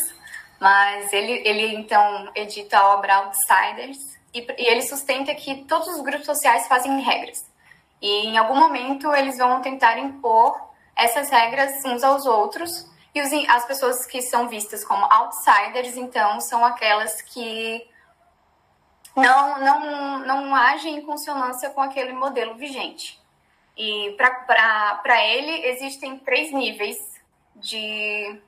mas 0.58 1.12
ele, 1.12 1.40
ele 1.46 1.76
então 1.76 2.28
edita 2.34 2.78
a 2.78 2.94
obra 2.94 3.18
Outsiders 3.18 3.96
e, 4.34 4.40
e 4.40 4.66
ele 4.66 4.82
sustenta 4.82 5.32
que 5.36 5.64
todos 5.66 5.86
os 5.86 6.00
grupos 6.00 6.26
sociais 6.26 6.66
fazem 6.66 7.00
regras. 7.00 7.48
E 8.02 8.26
em 8.26 8.36
algum 8.36 8.56
momento 8.56 9.14
eles 9.14 9.38
vão 9.38 9.62
tentar 9.62 9.98
impor 9.98 10.69
essas 11.00 11.30
regras 11.30 11.84
uns 11.84 12.04
aos 12.04 12.26
outros. 12.26 12.88
E 13.14 13.20
os, 13.20 13.32
as 13.48 13.64
pessoas 13.64 14.06
que 14.06 14.22
são 14.22 14.48
vistas 14.48 14.84
como 14.84 15.04
outsiders, 15.12 15.96
então, 15.96 16.40
são 16.40 16.64
aquelas 16.64 17.22
que 17.22 17.88
não, 19.16 19.60
não, 19.60 20.18
não 20.20 20.54
agem 20.54 20.98
em 20.98 21.02
consonância 21.02 21.70
com 21.70 21.80
aquele 21.80 22.12
modelo 22.12 22.54
vigente. 22.54 23.18
E 23.76 24.14
para 24.16 25.24
ele, 25.24 25.66
existem 25.66 26.18
três 26.18 26.52
níveis 26.52 26.98
de 27.56 28.40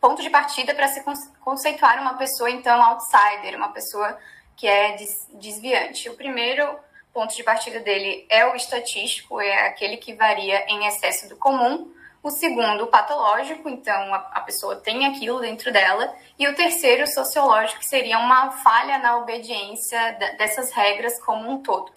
ponto 0.00 0.22
de 0.22 0.30
partida 0.30 0.74
para 0.74 0.88
se 0.88 1.04
conceituar 1.40 2.00
uma 2.00 2.14
pessoa, 2.14 2.50
então, 2.50 2.82
outsider, 2.82 3.56
uma 3.56 3.68
pessoa 3.68 4.18
que 4.56 4.66
é 4.66 4.96
desviante. 5.34 6.08
O 6.08 6.16
primeiro 6.16 6.76
ponto 7.12 7.34
de 7.34 7.44
partida 7.44 7.80
dele 7.80 8.26
é 8.28 8.46
o 8.46 8.56
estatístico, 8.56 9.40
é 9.40 9.66
aquele 9.66 9.96
que 9.96 10.14
varia 10.14 10.64
em 10.68 10.86
excesso 10.86 11.28
do 11.28 11.36
comum. 11.36 11.92
O 12.22 12.30
segundo, 12.30 12.84
o 12.84 12.86
patológico, 12.86 13.68
então 13.68 14.14
a, 14.14 14.40
pessoa 14.40 14.76
tem 14.76 15.06
aquilo 15.06 15.40
dentro 15.40 15.72
dela. 15.72 16.14
E 16.38 16.46
o 16.46 16.54
terceiro, 16.54 17.02
o 17.02 17.06
sociológico, 17.06 17.80
que 17.80 17.86
seria 17.86 18.18
uma 18.18 18.52
falha 18.52 18.98
na 18.98 19.18
obediência 19.18 20.12
dessas 20.38 20.72
regras 20.72 21.20
como 21.20 21.50
um 21.50 21.62
todo. 21.62 21.92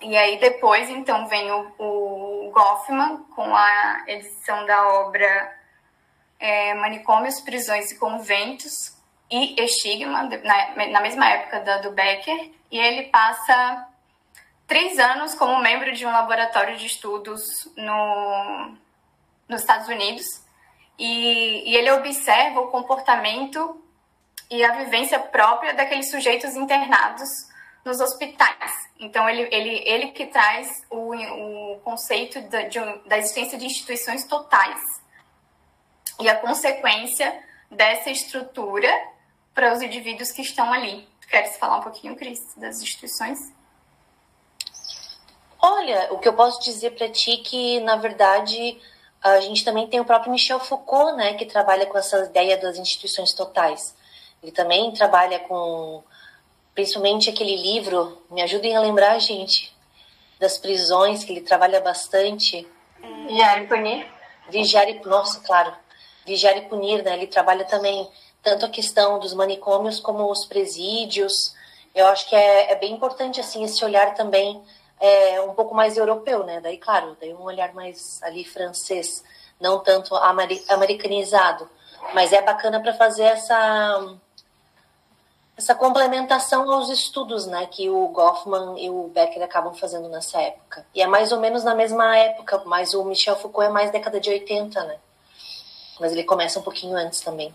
E 0.00 0.16
aí 0.16 0.36
depois, 0.38 0.90
então, 0.90 1.28
vem 1.28 1.48
o, 1.52 1.72
o 1.78 2.50
Goffman 2.50 3.18
com 3.36 3.54
a 3.54 4.04
edição 4.08 4.66
da 4.66 4.88
obra 4.94 5.56
é, 6.40 6.74
Manicômios, 6.74 7.40
Prisões 7.40 7.92
e 7.92 7.98
Conventos 7.98 9.00
e 9.32 9.54
Estigma, 9.62 10.28
na, 10.90 11.00
mesma 11.00 11.26
época 11.26 11.80
do 11.80 11.90
Becker, 11.92 12.50
e 12.70 12.78
ele 12.78 13.04
passa 13.04 13.88
três 14.66 14.98
anos 14.98 15.34
como 15.34 15.58
membro 15.58 15.92
de 15.92 16.04
um 16.04 16.12
laboratório 16.12 16.76
de 16.76 16.84
estudos 16.84 17.42
no, 17.74 18.76
nos 19.48 19.62
Estados 19.62 19.88
Unidos, 19.88 20.26
e, 20.98 21.70
e 21.70 21.74
ele 21.74 21.90
observa 21.92 22.60
o 22.60 22.68
comportamento 22.68 23.82
e 24.50 24.62
a 24.62 24.72
vivência 24.72 25.18
própria 25.18 25.72
daqueles 25.72 26.10
sujeitos 26.10 26.54
internados 26.54 27.30
nos 27.82 28.00
hospitais. 28.00 28.70
Então, 29.00 29.26
ele, 29.28 29.48
ele, 29.50 29.82
ele 29.86 30.08
que 30.08 30.26
traz 30.26 30.68
o, 30.90 31.14
o 31.14 31.80
conceito 31.80 32.40
da, 32.42 32.62
de, 32.62 32.78
da 33.06 33.16
existência 33.16 33.56
de 33.56 33.64
instituições 33.64 34.24
totais 34.26 34.80
e 36.20 36.28
a 36.28 36.36
consequência 36.36 37.34
dessa 37.70 38.10
estrutura 38.10 38.90
para 39.54 39.72
os 39.72 39.82
indivíduos 39.82 40.30
que 40.30 40.42
estão 40.42 40.72
ali. 40.72 41.08
Queres 41.28 41.56
falar 41.56 41.78
um 41.78 41.82
pouquinho, 41.82 42.16
Cris, 42.16 42.54
das 42.56 42.80
instituições? 42.80 43.52
Olha, 45.60 46.12
o 46.12 46.18
que 46.18 46.28
eu 46.28 46.34
posso 46.34 46.60
dizer 46.62 46.90
para 46.90 47.08
ti 47.08 47.32
é 47.32 47.36
que, 47.36 47.80
na 47.80 47.96
verdade, 47.96 48.80
a 49.22 49.40
gente 49.40 49.64
também 49.64 49.86
tem 49.86 50.00
o 50.00 50.04
próprio 50.04 50.32
Michel 50.32 50.58
Foucault, 50.58 51.16
né, 51.16 51.34
que 51.34 51.46
trabalha 51.46 51.86
com 51.86 51.96
essa 51.96 52.18
ideia 52.24 52.56
das 52.58 52.76
instituições 52.76 53.32
totais. 53.32 53.94
Ele 54.42 54.50
também 54.50 54.92
trabalha 54.92 55.38
com 55.38 56.02
principalmente 56.74 57.30
aquele 57.30 57.56
livro, 57.56 58.22
me 58.30 58.42
ajudem 58.42 58.74
a 58.76 58.80
lembrar, 58.80 59.18
gente, 59.18 59.72
das 60.40 60.58
prisões, 60.58 61.22
que 61.22 61.32
ele 61.32 61.42
trabalha 61.42 61.80
bastante. 61.80 62.66
Vigiar 63.26 63.62
e 63.62 63.66
punir. 63.66 64.06
Vigiar 64.48 64.88
e, 64.88 65.00
nossa, 65.04 65.40
claro, 65.40 65.72
vigiar 66.26 66.56
e 66.56 66.62
punir, 66.62 67.02
né? 67.04 67.14
Ele 67.14 67.26
trabalha 67.26 67.64
também 67.64 68.08
tanto 68.42 68.66
a 68.66 68.68
questão 68.68 69.18
dos 69.18 69.34
manicômios 69.34 70.00
como 70.00 70.30
os 70.30 70.44
presídios. 70.44 71.54
Eu 71.94 72.06
acho 72.06 72.28
que 72.28 72.34
é, 72.34 72.72
é 72.72 72.76
bem 72.76 72.92
importante, 72.92 73.40
assim, 73.40 73.64
esse 73.64 73.84
olhar 73.84 74.14
também 74.14 74.62
é, 75.00 75.40
um 75.40 75.54
pouco 75.54 75.74
mais 75.74 75.96
europeu, 75.96 76.44
né? 76.44 76.60
Daí, 76.60 76.78
claro, 76.78 77.16
daí 77.20 77.32
um 77.34 77.42
olhar 77.42 77.72
mais 77.74 78.22
ali 78.22 78.44
francês, 78.44 79.22
não 79.60 79.78
tanto 79.80 80.14
americanizado. 80.68 81.68
Mas 82.14 82.32
é 82.32 82.42
bacana 82.42 82.80
para 82.80 82.94
fazer 82.94 83.24
essa 83.24 84.16
essa 85.56 85.74
complementação 85.74 86.70
aos 86.72 86.88
estudos 86.88 87.46
né, 87.46 87.66
que 87.66 87.88
o 87.88 88.08
Goffman 88.08 88.82
e 88.82 88.88
o 88.88 89.08
Becker 89.08 89.42
acabam 89.42 89.74
fazendo 89.74 90.08
nessa 90.08 90.40
época. 90.40 90.84
E 90.94 91.02
é 91.02 91.06
mais 91.06 91.30
ou 91.30 91.38
menos 91.38 91.62
na 91.62 91.74
mesma 91.74 92.16
época, 92.16 92.62
mas 92.64 92.94
o 92.94 93.04
Michel 93.04 93.36
Foucault 93.36 93.68
é 93.68 93.70
mais 93.70 93.92
década 93.92 94.18
de 94.18 94.30
80, 94.30 94.82
né? 94.82 94.96
Mas 96.00 96.12
ele 96.12 96.24
começa 96.24 96.58
um 96.58 96.62
pouquinho 96.62 96.96
antes 96.96 97.20
também. 97.20 97.54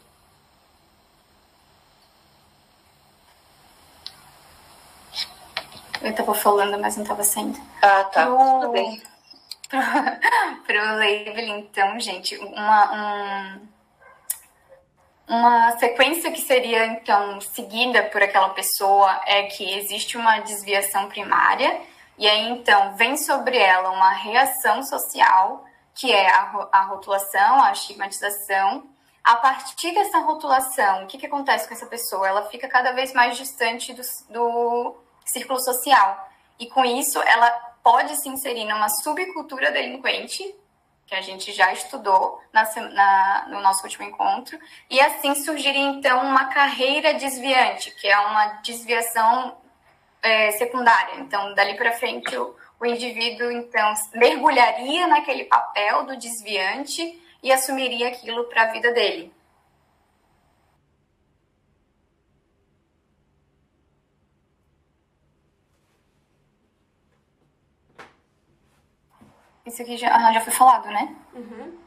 Eu 6.02 6.12
estava 6.12 6.34
falando, 6.34 6.80
mas 6.80 6.96
não 6.96 7.04
estava 7.04 7.24
saindo. 7.24 7.60
Ah, 7.82 8.04
tá. 8.06 8.26
Pro... 8.26 8.38
Tudo 8.38 8.72
bem. 8.72 9.02
Pro, 9.70 10.80
o 10.80 10.96
labeling, 10.96 11.60
então, 11.60 12.00
gente, 12.00 12.38
uma, 12.38 12.92
um 12.94 13.68
uma 15.28 15.78
sequência 15.78 16.32
que 16.32 16.40
seria, 16.40 16.86
então, 16.86 17.42
seguida 17.42 18.04
por 18.04 18.24
aquela 18.24 18.50
pessoa 18.50 19.22
é 19.26 19.44
que 19.44 19.78
existe 19.78 20.18
uma 20.18 20.40
desviação 20.40 21.10
primária, 21.10 21.82
e 22.18 22.26
aí, 22.28 22.50
então, 22.50 22.96
vem 22.96 23.18
sobre 23.18 23.58
ela 23.58 23.92
uma 23.92 24.12
reação 24.12 24.82
social, 24.84 25.66
que 25.94 26.12
é 26.12 26.32
a, 26.32 26.70
a 26.72 26.82
rotulação, 26.84 27.62
a 27.62 27.72
estigmatização. 27.74 28.90
A 29.24 29.36
partir 29.36 29.94
dessa 29.94 30.20
rotulação, 30.20 31.04
o 31.04 31.08
que, 31.08 31.18
que 31.18 31.26
acontece 31.26 31.68
com 31.68 31.74
essa 31.74 31.86
pessoa? 31.86 32.28
Ela 32.28 32.50
fica 32.50 32.68
cada 32.68 32.94
vez 32.94 33.14
mais 33.14 33.36
distante 33.36 33.94
do, 33.94 34.02
do 34.30 34.96
círculo 35.30 35.60
social. 35.60 36.30
E 36.60 36.68
com 36.68 36.84
isso, 36.84 37.22
ela 37.22 37.50
pode 37.84 38.16
se 38.22 38.28
inserir 38.30 38.66
numa 38.66 38.90
subcultura 38.90 39.72
delinquente, 39.72 40.44
que 41.06 41.16
a 41.16 41.22
gente 41.22 41.54
já 41.54 41.72
estudou 41.72 42.42
na, 42.52 42.64
na, 42.92 43.46
no 43.50 43.62
nosso 43.62 43.84
último 43.84 44.06
encontro, 44.06 44.60
e 44.90 45.00
assim 45.00 45.34
surgiria 45.36 45.80
então 45.80 46.22
uma 46.22 46.46
carreira 46.46 47.14
desviante, 47.14 47.92
que 47.92 48.08
é 48.08 48.20
uma 48.20 48.46
desviação 48.62 49.58
é, 50.22 50.52
secundária. 50.52 51.16
Então, 51.20 51.54
dali 51.54 51.76
para 51.76 51.94
frente, 51.94 52.36
o, 52.36 52.54
o 52.80 52.86
indivíduo 52.86 53.50
então 53.52 53.94
mergulharia 54.14 55.08
naquele 55.08 55.46
papel 55.46 56.04
do 56.06 56.18
desviante 56.18 57.22
e 57.42 57.52
assumiria 57.54 58.10
aquilo 58.10 58.44
para 58.46 58.64
a 58.64 58.72
vida 58.72 58.92
dele. 58.92 59.34
Isso 69.68 69.82
aqui 69.82 69.98
já, 69.98 70.32
já 70.32 70.40
foi 70.40 70.54
falado, 70.54 70.88
né? 70.88 71.14
Uhum. 71.34 71.78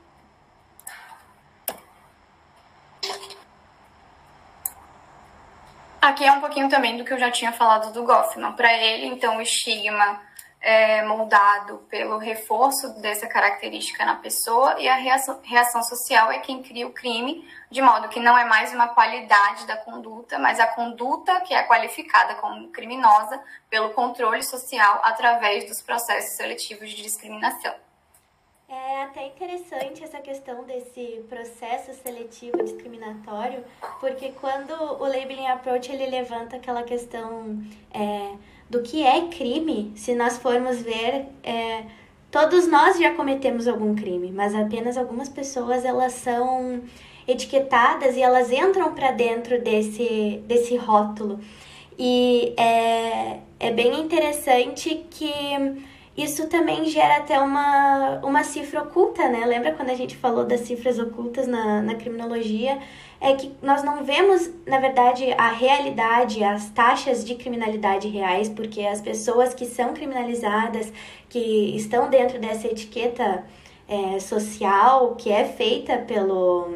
Aqui 6.03 6.25
é 6.25 6.33
um 6.33 6.41
pouquinho 6.41 6.69
também 6.69 6.99
do 6.99 7.05
que 7.05 7.13
eu 7.13 7.19
já 7.19 7.31
tinha 7.31 7.53
falado 7.53 7.91
do 7.91 8.05
Goffman. 8.05 8.53
Para 8.53 8.71
ele, 8.71 9.07
então, 9.07 9.39
o 9.39 9.43
estigma 9.43 10.21
é 10.61 11.03
moldado 11.07 11.79
pelo 11.89 12.19
reforço 12.19 13.01
dessa 13.01 13.27
característica 13.27 14.05
na 14.05 14.17
pessoa 14.17 14.79
e 14.79 14.87
a 14.87 14.97
reação, 14.97 15.41
reação 15.43 15.83
social 15.83 16.31
é 16.31 16.39
quem 16.39 16.63
cria 16.63 16.87
o 16.87 16.93
crime, 16.93 17.49
de 17.71 17.81
modo 17.81 18.09
que 18.09 18.21
não 18.21 18.37
é 18.37 18.45
mais 18.45 18.73
uma 18.73 18.89
qualidade 18.89 19.67
da 19.67 19.77
conduta, 19.79 20.39
mas 20.39 20.61
a 20.61 20.67
conduta 20.67 21.41
que 21.41 21.55
é 21.55 21.63
qualificada 21.63 22.35
como 22.35 22.69
criminosa 22.69 23.41
pelo 23.71 23.91
controle 23.91 24.43
social 24.43 25.01
através 25.03 25.65
dos 25.65 25.81
processos 25.81 26.37
seletivos 26.37 26.91
de 26.91 27.03
discriminação. 27.03 27.75
É 28.69 29.03
até 29.03 29.27
interessante 29.27 30.05
essa 30.05 30.21
questão 30.21 30.63
desse 30.63 31.25
processo 31.29 31.93
seletivo 32.05 32.63
discriminatório, 32.63 33.65
porque 33.99 34.31
quando 34.41 34.73
o 34.73 35.07
labeling 35.07 35.49
approach 35.49 35.91
ele 35.91 36.07
levanta 36.07 36.55
aquela 36.55 36.85
questão 36.85 37.61
é, 37.93 38.37
do 38.71 38.81
que 38.83 39.03
é 39.03 39.27
crime, 39.27 39.93
se 39.97 40.15
nós 40.15 40.39
formos 40.39 40.81
ver, 40.81 41.27
é, 41.43 41.83
todos 42.31 42.69
nós 42.69 42.97
já 42.99 43.13
cometemos 43.15 43.67
algum 43.67 43.97
crime, 43.97 44.31
mas 44.31 44.55
apenas 44.55 44.97
algumas 44.97 45.29
pessoas 45.29 45.85
elas 45.85 46.13
são 46.13 46.81
etiquetadas 47.27 48.17
e 48.17 48.23
elas 48.23 48.53
entram 48.53 48.95
para 48.95 49.11
dentro 49.11 49.61
desse, 49.61 50.41
desse 50.47 50.77
rótulo. 50.77 51.41
E 51.99 52.55
é, 52.57 53.41
é 53.59 53.73
bem 53.73 54.01
interessante 54.01 55.05
que 55.11 55.33
isso 56.23 56.47
também 56.49 56.85
gera 56.87 57.19
até 57.19 57.39
uma, 57.39 58.21
uma 58.23 58.45
cifra 58.45 58.83
oculta, 58.83 59.29
né? 59.29 59.45
Lembra 59.47 59.73
quando 59.73 59.91
a 59.91 59.95
gente 59.95 60.17
falou 60.17 60.45
das 60.45 60.61
cifras 60.61 60.99
ocultas 60.99 61.47
na, 61.47 61.81
na 61.81 61.95
criminologia? 61.95 62.79
É 63.21 63.35
que 63.35 63.53
nós 63.63 63.83
não 63.83 64.03
vemos, 64.03 64.51
na 64.67 64.79
verdade, 64.79 65.33
a 65.37 65.51
realidade, 65.51 66.43
as 66.43 66.71
taxas 66.71 67.25
de 67.25 67.35
criminalidade 67.35 68.09
reais, 68.09 68.49
porque 68.49 68.81
as 68.83 69.01
pessoas 69.01 69.53
que 69.53 69.67
são 69.67 69.93
criminalizadas, 69.93 70.93
que 71.29 71.77
estão 71.77 72.09
dentro 72.09 72.39
dessa 72.39 72.67
etiqueta 72.67 73.45
é, 73.87 74.19
social, 74.21 75.17
que 75.17 75.31
é 75.31 75.45
feita 75.45 75.99
pelo, 75.99 76.69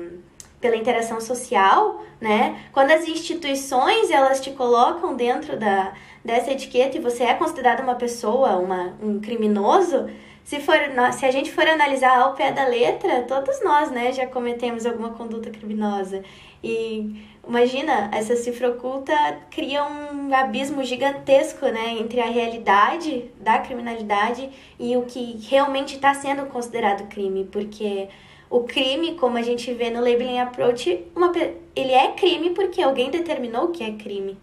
pela 0.64 0.76
interação 0.76 1.20
social, 1.20 2.02
né? 2.18 2.58
Quando 2.72 2.90
as 2.90 3.06
instituições 3.06 4.10
elas 4.10 4.40
te 4.40 4.50
colocam 4.52 5.14
dentro 5.14 5.58
da, 5.58 5.92
dessa 6.24 6.52
etiqueta 6.52 6.96
e 6.96 7.00
você 7.02 7.22
é 7.22 7.34
considerado 7.34 7.80
uma 7.80 7.96
pessoa, 7.96 8.56
uma, 8.56 8.94
um 8.98 9.20
criminoso, 9.20 10.08
se, 10.42 10.60
for, 10.60 10.74
se 11.12 11.26
a 11.26 11.30
gente 11.30 11.52
for 11.52 11.68
analisar 11.68 12.18
ao 12.18 12.32
pé 12.32 12.50
da 12.50 12.66
letra, 12.66 13.24
todos 13.24 13.62
nós, 13.62 13.90
né, 13.90 14.10
já 14.10 14.26
cometemos 14.26 14.86
alguma 14.86 15.10
conduta 15.10 15.50
criminosa. 15.50 16.22
E 16.62 17.22
imagina, 17.46 18.08
essa 18.10 18.34
cifra 18.34 18.70
oculta 18.70 19.12
cria 19.50 19.84
um 19.84 20.34
abismo 20.34 20.82
gigantesco, 20.82 21.66
né, 21.66 21.98
entre 22.00 22.22
a 22.22 22.26
realidade 22.26 23.30
da 23.38 23.58
criminalidade 23.58 24.48
e 24.80 24.96
o 24.96 25.02
que 25.02 25.46
realmente 25.46 25.96
está 25.96 26.14
sendo 26.14 26.46
considerado 26.46 27.06
crime, 27.08 27.44
porque 27.52 28.08
o 28.50 28.64
crime, 28.64 29.16
como 29.16 29.36
a 29.36 29.42
gente 29.42 29.72
vê 29.72 29.90
no 29.90 30.00
labeling 30.00 30.38
approach, 30.38 31.04
uma, 31.14 31.32
ele 31.74 31.92
é 31.92 32.12
crime 32.12 32.50
porque 32.50 32.82
alguém 32.82 33.10
determinou 33.10 33.68
que 33.68 33.82
é 33.82 33.92
crime. 33.92 34.38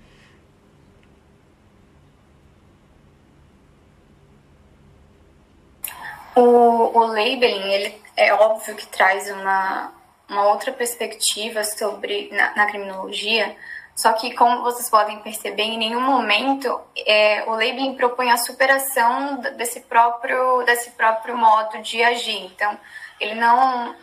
O, 6.36 6.98
o 6.98 7.06
labeling, 7.08 7.72
ele 7.72 8.02
é 8.16 8.34
óbvio 8.34 8.76
que 8.76 8.88
traz 8.88 9.30
uma, 9.30 9.94
uma 10.30 10.48
outra 10.48 10.72
perspectiva 10.72 11.64
sobre 11.64 12.30
na, 12.32 12.56
na 12.56 12.66
criminologia, 12.68 13.56
só 13.96 14.14
que, 14.14 14.34
como 14.34 14.64
vocês 14.64 14.90
podem 14.90 15.20
perceber, 15.20 15.64
em 15.64 15.78
nenhum 15.78 16.02
momento 16.02 16.80
é, 17.06 17.44
o 17.46 17.52
labeling 17.52 17.96
propõe 17.96 18.32
a 18.32 18.38
superação 18.38 19.42
desse 19.58 19.82
próprio, 19.82 20.64
desse 20.64 20.92
próprio 20.92 21.38
modo 21.38 21.78
de 21.82 22.02
agir. 22.02 22.46
Então, 22.46 22.78
ele 23.22 23.36
não 23.36 23.96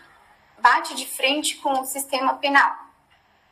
bate 0.58 0.94
de 0.94 1.06
frente 1.06 1.56
com 1.56 1.72
o 1.80 1.84
sistema 1.84 2.34
penal. 2.34 2.72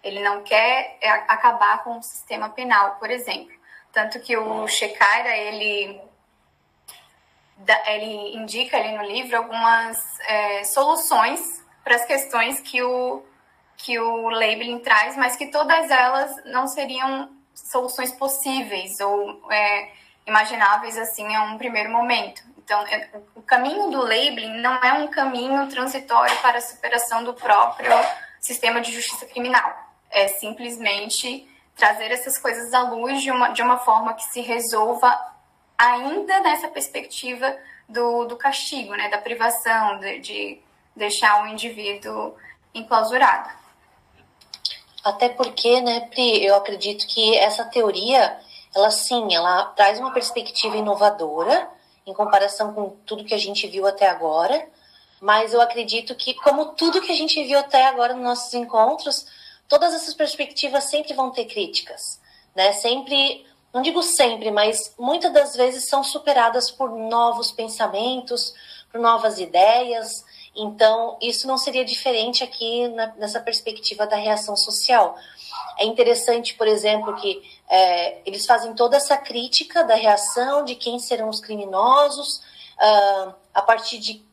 Ele 0.03 0.23
não 0.23 0.43
quer 0.43 0.97
é, 1.01 1.11
acabar 1.11 1.83
com 1.83 1.99
o 1.99 2.03
sistema 2.03 2.49
penal, 2.49 2.97
por 2.97 3.11
exemplo. 3.11 3.55
Tanto 3.93 4.21
que 4.21 4.37
o 4.37 4.69
Shekara, 4.69 5.37
ele, 5.37 6.01
ele 7.87 8.37
indica 8.37 8.77
ali 8.77 8.97
no 8.97 9.03
livro 9.03 9.37
algumas 9.37 9.99
é, 10.29 10.65
soluções 10.65 11.65
para 11.83 11.97
as 11.97 12.05
questões 12.05 12.61
que 12.61 12.83
o 12.83 13.25
que 13.79 13.99
o 13.99 14.31
labeling 14.31 14.79
traz, 14.79 15.17
mas 15.19 15.37
que 15.37 15.49
todas 15.49 15.91
elas 15.91 16.35
não 16.47 16.67
seriam 16.67 17.31
soluções 17.55 18.11
possíveis 18.13 18.99
ou 19.01 19.53
é, 19.53 19.93
imagináveis 20.27 20.97
assim 20.97 21.27
em 21.27 21.39
um 21.39 21.59
primeiro 21.59 21.91
momento. 21.91 22.43
Então, 22.67 22.81
é, 22.89 23.09
o 23.37 23.43
caminho 23.43 23.93
do 23.93 24.01
labeling 24.03 24.61
não 24.61 24.75
é 24.83 24.93
um 24.95 25.07
caminho 25.07 25.69
transitório 25.69 26.37
para 26.43 26.59
a 26.59 26.61
superação 26.61 27.23
do 27.23 27.33
próprio 27.33 27.93
sistema 28.41 28.81
de 28.81 28.91
justiça 28.91 29.25
criminal. 29.25 29.73
É 30.11 30.27
simplesmente 30.27 31.49
trazer 31.77 32.11
essas 32.11 32.37
coisas 32.39 32.75
à 32.75 32.83
luz 32.91 33.23
de 33.23 33.31
uma, 33.31 33.51
de 33.51 33.63
uma 33.63 33.79
forma 33.79 34.15
que 34.15 34.25
se 34.25 34.41
resolva 34.41 35.17
ainda 35.79 36.41
nessa 36.41 36.67
perspectiva 36.67 37.57
do, 37.89 38.25
do 38.25 38.37
castigo, 38.37 38.97
né, 38.97 39.09
da 39.11 39.19
privação, 39.19 40.01
de, 40.01 40.19
de 40.19 40.61
deixar 40.97 41.45
o 41.45 41.47
indivíduo 41.47 42.35
enclausurado. 42.75 43.49
Até 45.05 45.29
porque, 45.29 45.81
né, 45.83 46.01
Pri, 46.11 46.45
eu 46.45 46.57
acredito 46.57 47.07
que 47.07 47.37
essa 47.37 47.65
teoria, 47.67 48.41
ela 48.75 48.91
sim, 48.91 49.33
ela 49.33 49.67
traz 49.67 50.01
uma 50.01 50.13
perspectiva 50.13 50.77
inovadora 50.77 51.76
em 52.07 52.15
comparação 52.15 52.73
com 52.73 52.91
tudo 53.05 53.25
que 53.25 53.35
a 53.35 53.39
gente 53.39 53.67
viu 53.67 53.87
até 53.87 54.09
agora, 54.09 54.69
mas 55.21 55.53
eu 55.53 55.61
acredito 55.61 56.15
que, 56.15 56.35
como 56.35 56.75
tudo 56.75 57.01
que 57.01 57.11
a 57.11 57.17
gente 57.17 57.43
viu 57.45 57.59
até 57.59 57.87
agora 57.87 58.15
nos 58.15 58.23
nossos 58.23 58.55
encontros, 58.55 59.27
todas 59.69 59.93
essas 59.93 60.15
perspectivas 60.15 60.85
sempre 60.85 61.15
vão 61.15 61.31
ter 61.31 61.47
críticas, 61.47 62.21
né? 62.55 62.73
Sempre, 62.75 63.45
não 63.75 63.83
digo 63.83 64.03
sempre, 64.03 64.51
mas 64.51 64.95
muitas 64.99 65.33
das 65.33 65.57
vezes 65.57 65.89
são 65.89 66.05
superadas 66.05 66.71
por 66.71 66.91
novos 66.91 67.51
pensamentos, 67.51 68.55
por 68.93 69.01
novas 69.01 69.39
ideias, 69.41 70.25
então, 70.57 71.19
isso 71.21 71.47
não 71.47 71.59
seria 71.59 71.85
diferente 71.85 72.43
aqui 72.43 72.89
na, 72.89 73.15
nessa 73.17 73.39
perspectiva 73.39 74.07
da 74.07 74.17
reação 74.17 74.57
social. 74.57 75.17
É 75.79 75.85
interessante, 75.85 76.55
por 76.55 76.67
exemplo, 76.67 77.15
que 77.17 77.43
é, 77.69 78.19
eles 78.25 78.47
fazem 78.47 78.75
toda 78.75 78.97
essa 78.97 79.17
crítica 79.17 79.85
da 79.85 79.95
reação, 79.95 80.65
de 80.65 80.75
quem 80.75 80.99
serão 80.99 81.29
os 81.29 81.41
criminosos, 81.41 82.37
uh, 82.79 83.35
a 83.53 83.63
partir 83.63 83.99
de 83.99 84.25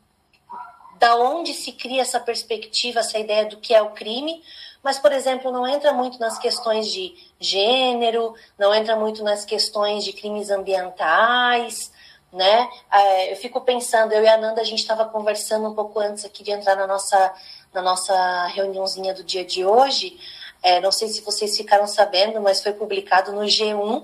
da 0.98 1.16
onde 1.16 1.52
se 1.52 1.72
cria 1.72 2.00
essa 2.00 2.20
perspectiva, 2.20 3.00
essa 3.00 3.18
ideia 3.18 3.44
do 3.44 3.58
que 3.58 3.74
é 3.74 3.82
o 3.82 3.90
crime, 3.90 4.42
mas, 4.82 4.98
por 4.98 5.12
exemplo, 5.12 5.50
não 5.50 5.66
entra 5.66 5.92
muito 5.92 6.18
nas 6.20 6.38
questões 6.38 6.90
de 6.90 7.14
gênero, 7.40 8.34
não 8.58 8.74
entra 8.74 8.94
muito 8.96 9.24
nas 9.24 9.44
questões 9.44 10.04
de 10.04 10.12
crimes 10.12 10.50
ambientais, 10.50 11.90
né? 12.32 12.68
É, 12.92 13.32
eu 13.32 13.36
fico 13.36 13.60
pensando, 13.62 14.12
eu 14.12 14.22
e 14.22 14.28
a 14.28 14.36
Nanda, 14.36 14.60
a 14.60 14.64
gente 14.64 14.80
estava 14.80 15.06
conversando 15.06 15.68
um 15.68 15.74
pouco 15.74 16.00
antes 16.00 16.24
aqui 16.24 16.42
de 16.42 16.50
entrar 16.50 16.76
na 16.76 16.86
nossa, 16.86 17.34
na 17.72 17.80
nossa 17.80 18.46
reuniãozinha 18.48 19.14
do 19.14 19.24
dia 19.24 19.44
de 19.44 19.64
hoje. 19.64 20.18
É, 20.64 20.80
não 20.80 20.90
sei 20.90 21.08
se 21.08 21.20
vocês 21.20 21.54
ficaram 21.54 21.86
sabendo, 21.86 22.40
mas 22.40 22.62
foi 22.62 22.72
publicado 22.72 23.32
no 23.32 23.42
G1, 23.42 24.02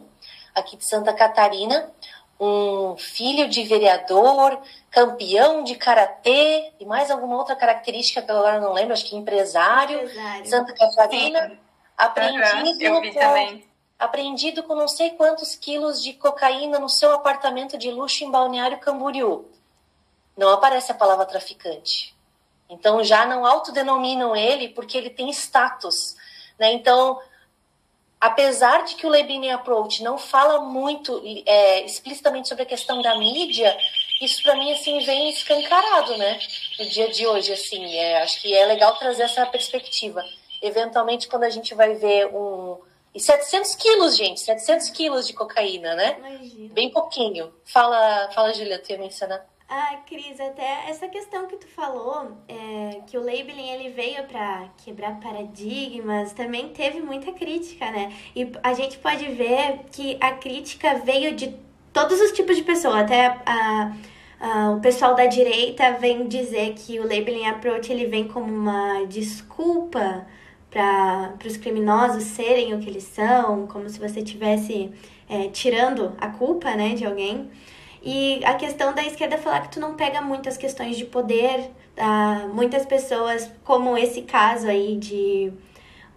aqui 0.55 0.77
de 0.77 0.87
Santa 0.87 1.11
Catarina, 1.15 1.91
um 2.39 2.97
filho 2.99 3.49
de 3.49 3.65
vereador, 3.65 4.61
campeão 4.91 5.65
de 5.65 5.75
karatê 5.75 6.71
e 6.79 6.85
mais 6.85 7.11
alguma 7.11 7.37
outra 7.37 7.57
característica 7.57 8.21
que 8.21 8.31
eu 8.31 8.37
agora 8.37 8.61
não 8.61 8.75
lembro, 8.75 8.93
acho 8.93 9.07
que 9.07 9.17
empresário, 9.17 10.03
empresário. 10.03 10.47
Santa 10.47 10.75
Catarina, 10.75 11.49
Sim. 11.49 11.59
aprendido 11.97 12.95
uhum, 12.95 13.03
com, 13.03 13.19
também 13.19 13.71
apreendido 14.01 14.63
com 14.63 14.75
não 14.75 14.89
sei 14.89 15.11
quantos 15.11 15.55
quilos 15.55 16.03
de 16.03 16.15
cocaína 16.15 16.79
no 16.79 16.89
seu 16.89 17.13
apartamento 17.13 17.77
de 17.77 17.91
luxo 17.91 18.25
em 18.25 18.31
Balneário 18.31 18.79
Camboriú. 18.81 19.47
Não 20.35 20.49
aparece 20.49 20.91
a 20.91 20.95
palavra 20.95 21.27
traficante. 21.27 22.17
Então 22.69 23.05
já 23.05 23.27
não 23.27 23.45
autodenominam 23.45 24.35
ele 24.35 24.71
porque 24.71 24.97
ele 24.97 25.11
tem 25.11 25.29
status. 25.31 26.17
Né? 26.61 26.75
Então, 26.75 27.19
apesar 28.21 28.85
de 28.85 28.95
que 28.95 29.07
o 29.07 29.09
Lebini 29.09 29.51
Approach 29.51 30.03
não 30.03 30.19
fala 30.19 30.61
muito 30.61 31.23
é, 31.47 31.85
explicitamente 31.87 32.49
sobre 32.49 32.65
a 32.65 32.67
questão 32.67 33.01
da 33.01 33.17
mídia, 33.19 33.75
isso 34.21 34.43
para 34.43 34.55
mim 34.55 34.71
assim 34.71 35.01
vem 35.01 35.31
escancarado, 35.31 36.19
né? 36.19 36.39
No 36.79 36.87
dia 36.87 37.09
de 37.09 37.27
hoje, 37.27 37.51
assim, 37.51 37.97
é, 37.97 38.23
acho 38.23 38.43
que 38.43 38.55
é 38.55 38.67
legal 38.67 38.95
trazer 38.97 39.23
essa 39.23 39.47
perspectiva. 39.47 40.23
Eventualmente, 40.61 41.27
quando 41.27 41.45
a 41.45 41.51
gente 41.51 41.75
vai 41.75 41.95
ver 41.95 42.27
um 42.27 42.79
e 43.13 43.19
700 43.19 43.75
quilos, 43.75 44.17
gente, 44.17 44.39
700 44.41 44.91
quilos 44.91 45.27
de 45.27 45.33
cocaína, 45.33 45.97
né? 45.97 46.17
Imagina. 46.19 46.75
Bem 46.75 46.91
pouquinho. 46.91 47.53
Fala, 47.65 48.31
fala 48.33 48.55
Julia, 48.55 48.79
tu 48.79 48.91
ia 48.91 48.99
mencionar. 48.99 49.45
Ah, 49.73 50.01
Cris, 50.05 50.41
até 50.41 50.91
essa 50.91 51.07
questão 51.07 51.47
que 51.47 51.57
tu 51.57 51.69
falou, 51.69 52.33
é, 52.49 53.03
que 53.07 53.17
o 53.17 53.21
labeling 53.21 53.69
ele 53.71 53.91
veio 53.91 54.25
para 54.25 54.69
quebrar 54.85 55.21
paradigmas, 55.21 56.33
também 56.33 56.71
teve 56.71 56.99
muita 57.01 57.31
crítica, 57.31 57.89
né? 57.93 58.13
E 58.35 58.51
a 58.65 58.75
gente 58.75 58.99
pode 58.99 59.29
ver 59.29 59.83
que 59.93 60.19
a 60.21 60.33
crítica 60.33 60.95
veio 61.05 61.37
de 61.37 61.55
todos 61.93 62.21
os 62.21 62.33
tipos 62.33 62.57
de 62.57 62.65
pessoas, 62.65 62.97
até 62.97 63.27
a, 63.47 63.93
a, 64.41 64.71
o 64.73 64.81
pessoal 64.81 65.15
da 65.15 65.27
direita 65.27 65.93
vem 65.93 66.27
dizer 66.27 66.75
que 66.75 66.99
o 66.99 67.05
labeling 67.05 67.47
approach 67.47 67.93
ele 67.93 68.07
vem 68.07 68.27
como 68.27 68.53
uma 68.53 69.05
desculpa 69.07 70.27
para 70.69 71.33
os 71.47 71.57
criminosos 71.57 72.25
serem 72.25 72.75
o 72.75 72.81
que 72.81 72.91
eles 72.91 73.05
são, 73.05 73.69
como 73.69 73.89
se 73.89 74.01
você 74.01 74.19
estivesse 74.19 74.91
é, 75.29 75.47
tirando 75.47 76.13
a 76.21 76.27
culpa 76.27 76.75
né, 76.75 76.95
de 76.95 77.07
alguém. 77.07 77.49
E 78.03 78.43
a 78.45 78.55
questão 78.55 78.95
da 78.95 79.05
esquerda 79.05 79.37
falar 79.37 79.63
que 79.63 79.73
tu 79.73 79.81
não 79.81 79.95
pega 79.95 80.23
muitas 80.23 80.57
questões 80.57 80.97
de 80.97 81.05
poder, 81.05 81.71
tá? 81.95 82.49
muitas 82.53 82.87
pessoas, 82.87 83.51
como 83.63 83.97
esse 83.97 84.23
caso 84.23 84.67
aí 84.67 84.97
de 84.97 85.53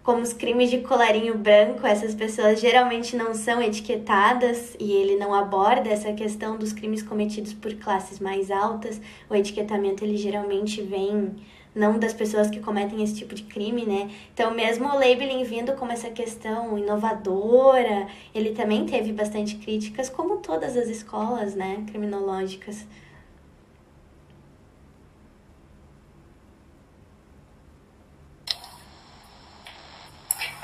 como 0.04 0.22
os 0.22 0.34
crimes 0.34 0.70
de 0.70 0.80
colarinho 0.80 1.38
branco, 1.38 1.88
essas 1.88 2.14
pessoas 2.14 2.60
geralmente 2.60 3.16
não 3.16 3.34
são 3.34 3.62
etiquetadas 3.62 4.76
e 4.78 4.92
ele 4.92 5.16
não 5.16 5.34
aborda 5.34 5.90
essa 5.90 6.12
questão 6.12 6.58
dos 6.58 6.74
crimes 6.74 7.02
cometidos 7.02 7.54
por 7.54 7.74
classes 7.76 8.20
mais 8.20 8.52
altas. 8.52 9.00
O 9.30 9.36
etiquetamento 9.36 10.04
ele 10.04 10.18
geralmente 10.18 10.82
vem 10.82 11.34
não 11.76 11.98
das 11.98 12.14
pessoas 12.14 12.50
que 12.50 12.60
cometem 12.60 13.04
esse 13.04 13.16
tipo 13.16 13.34
de 13.34 13.44
crime, 13.44 13.86
né? 13.86 14.10
Então, 14.34 14.52
mesmo 14.54 14.88
o 14.88 14.94
labeling 14.94 15.44
vindo 15.44 15.74
como 15.74 15.92
essa 15.92 16.10
questão 16.10 16.78
inovadora, 16.78 18.08
ele 18.34 18.52
também 18.52 18.86
teve 18.86 19.12
bastante 19.12 19.56
críticas, 19.56 20.10
como 20.10 20.38
todas 20.38 20.78
as 20.78 20.88
escolas, 20.88 21.56
né, 21.56 21.84
criminológicas. 21.88 22.86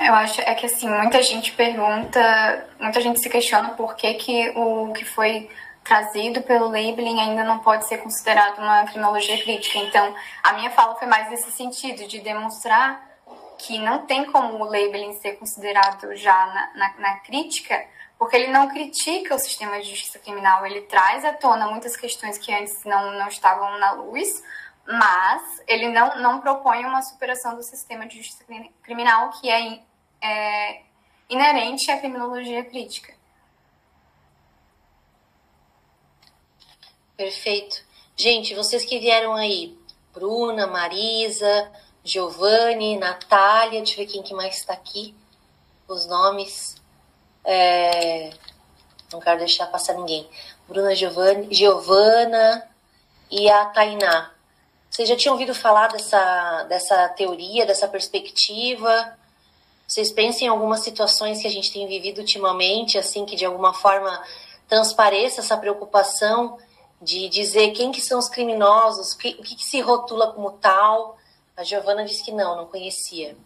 Eu 0.00 0.14
acho 0.14 0.40
é 0.40 0.54
que 0.54 0.64
assim, 0.64 0.88
muita 0.88 1.22
gente 1.22 1.52
pergunta, 1.52 2.66
muita 2.80 3.00
gente 3.02 3.20
se 3.20 3.28
questiona 3.28 3.70
por 3.70 3.94
que, 3.94 4.14
que 4.14 4.48
o 4.56 4.92
que 4.94 5.04
foi 5.04 5.48
trazido 5.90 6.40
pelo 6.42 6.66
labeling 6.66 7.18
ainda 7.18 7.42
não 7.42 7.58
pode 7.58 7.84
ser 7.84 7.98
considerado 7.98 8.58
uma 8.58 8.84
criminologia 8.84 9.36
crítica. 9.42 9.76
Então, 9.76 10.14
a 10.40 10.52
minha 10.52 10.70
fala 10.70 10.94
foi 10.94 11.08
mais 11.08 11.28
nesse 11.28 11.50
sentido, 11.50 12.06
de 12.06 12.20
demonstrar 12.20 13.04
que 13.58 13.76
não 13.76 14.06
tem 14.06 14.30
como 14.30 14.62
o 14.62 14.64
labeling 14.64 15.14
ser 15.14 15.32
considerado 15.32 16.14
já 16.14 16.46
na, 16.46 16.70
na, 16.74 16.94
na 16.96 17.18
crítica, 17.18 17.84
porque 18.16 18.36
ele 18.36 18.52
não 18.52 18.68
critica 18.68 19.34
o 19.34 19.38
sistema 19.40 19.80
de 19.80 19.90
justiça 19.90 20.20
criminal, 20.20 20.64
ele 20.64 20.82
traz 20.82 21.24
à 21.24 21.32
tona 21.32 21.66
muitas 21.66 21.96
questões 21.96 22.38
que 22.38 22.54
antes 22.54 22.84
não, 22.84 23.10
não 23.18 23.26
estavam 23.26 23.76
na 23.80 23.90
luz, 23.90 24.44
mas 24.86 25.42
ele 25.66 25.88
não, 25.88 26.20
não 26.20 26.40
propõe 26.40 26.84
uma 26.84 27.02
superação 27.02 27.56
do 27.56 27.64
sistema 27.64 28.06
de 28.06 28.18
justiça 28.18 28.44
criminal 28.84 29.30
que 29.30 29.50
é, 29.50 29.80
é 30.22 30.82
inerente 31.28 31.90
à 31.90 31.98
criminologia 31.98 32.62
crítica. 32.64 33.19
Perfeito. 37.20 37.82
Gente, 38.16 38.54
vocês 38.54 38.82
que 38.82 38.98
vieram 38.98 39.34
aí 39.34 39.76
Bruna, 40.10 40.66
Marisa, 40.66 41.70
Giovanni, 42.02 42.96
Natália, 42.96 43.78
deixa 43.78 43.92
eu 43.92 44.06
ver 44.06 44.10
quem 44.10 44.22
que 44.22 44.32
mais 44.32 44.56
está 44.56 44.72
aqui. 44.72 45.14
Os 45.86 46.06
nomes. 46.06 46.76
É... 47.44 48.30
Não 49.12 49.20
quero 49.20 49.38
deixar 49.38 49.66
passar 49.66 49.92
ninguém. 49.96 50.26
Bruna 50.66 50.94
Giovanni, 50.94 51.54
Giovana 51.54 52.66
e 53.30 53.50
a 53.50 53.66
Tainá. 53.66 54.32
Vocês 54.88 55.06
já 55.06 55.14
tinham 55.14 55.34
ouvido 55.34 55.54
falar 55.54 55.88
dessa, 55.88 56.62
dessa 56.70 57.06
teoria, 57.10 57.66
dessa 57.66 57.86
perspectiva? 57.86 59.14
Vocês 59.86 60.10
pensam 60.10 60.46
em 60.46 60.48
algumas 60.48 60.80
situações 60.80 61.42
que 61.42 61.46
a 61.46 61.50
gente 61.50 61.70
tem 61.70 61.86
vivido 61.86 62.22
ultimamente, 62.22 62.96
assim, 62.96 63.26
que 63.26 63.36
de 63.36 63.44
alguma 63.44 63.74
forma 63.74 64.24
transpareça 64.66 65.42
essa 65.42 65.58
preocupação 65.58 66.56
de 67.00 67.28
dizer 67.28 67.72
quem 67.72 67.90
que 67.90 68.00
são 68.00 68.18
os 68.18 68.28
criminosos, 68.28 69.12
o 69.12 69.18
que, 69.18 69.32
que, 69.34 69.56
que 69.56 69.64
se 69.64 69.80
rotula 69.80 70.32
como 70.32 70.52
tal? 70.52 71.18
A 71.56 71.64
Giovana 71.64 72.04
disse 72.04 72.24
que 72.24 72.32
não, 72.32 72.56
não 72.56 72.66
conhecia. 72.66 73.36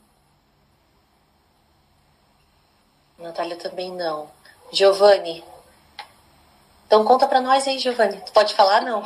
Natália 3.18 3.56
também 3.56 3.90
não. 3.92 4.30
Giovanni. 4.72 5.44
Então 6.86 7.04
conta 7.04 7.26
para 7.26 7.40
nós 7.40 7.66
aí, 7.66 7.78
Giovanni. 7.78 8.20
Tu 8.22 8.32
pode 8.32 8.54
falar, 8.54 8.82
não? 8.82 9.02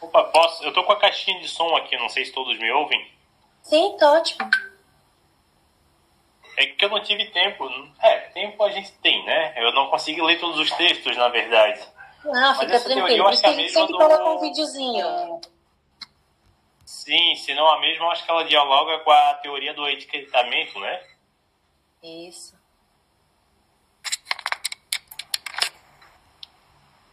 Opa, 0.00 0.24
posso? 0.24 0.62
Eu 0.62 0.72
tô 0.72 0.84
com 0.84 0.92
a 0.92 1.00
caixinha 1.00 1.40
de 1.40 1.48
som 1.48 1.74
aqui, 1.76 1.96
não 1.96 2.08
sei 2.08 2.24
se 2.24 2.32
todos 2.32 2.58
me 2.58 2.70
ouvem. 2.72 3.10
Sim, 3.62 3.96
tá 3.98 4.12
ótimo. 4.12 4.48
É 6.56 6.66
que 6.66 6.84
eu 6.84 6.90
não 6.90 7.02
tive 7.02 7.24
tempo. 7.26 7.68
É, 8.00 8.18
tempo 8.30 8.62
a 8.62 8.70
gente 8.70 8.92
tem, 8.98 9.24
né? 9.24 9.54
Eu 9.56 9.72
não 9.72 9.88
consegui 9.88 10.22
ler 10.22 10.38
todos 10.38 10.58
os 10.58 10.70
textos, 10.72 11.16
na 11.16 11.28
verdade. 11.28 11.80
Não, 12.24 12.54
fica 12.58 12.80
tranquilo. 12.80 13.24
Por 13.24 13.32
isso 13.32 13.42
que 13.42 13.48
a 13.48 13.52
gente 13.52 13.72
sempre 13.72 13.92
do... 13.92 13.98
coloca 13.98 14.24
um 14.24 14.40
videozinho. 14.40 15.40
Sim, 16.84 17.34
se 17.36 17.54
não 17.54 17.68
a 17.68 17.80
mesma, 17.80 18.06
eu 18.06 18.10
acho 18.10 18.24
que 18.24 18.30
ela 18.30 18.44
dialoga 18.44 18.98
com 19.00 19.10
a 19.10 19.34
teoria 19.34 19.74
do 19.74 19.86
etiquetamento, 19.88 20.78
né? 20.80 21.02
Isso. 22.02 22.54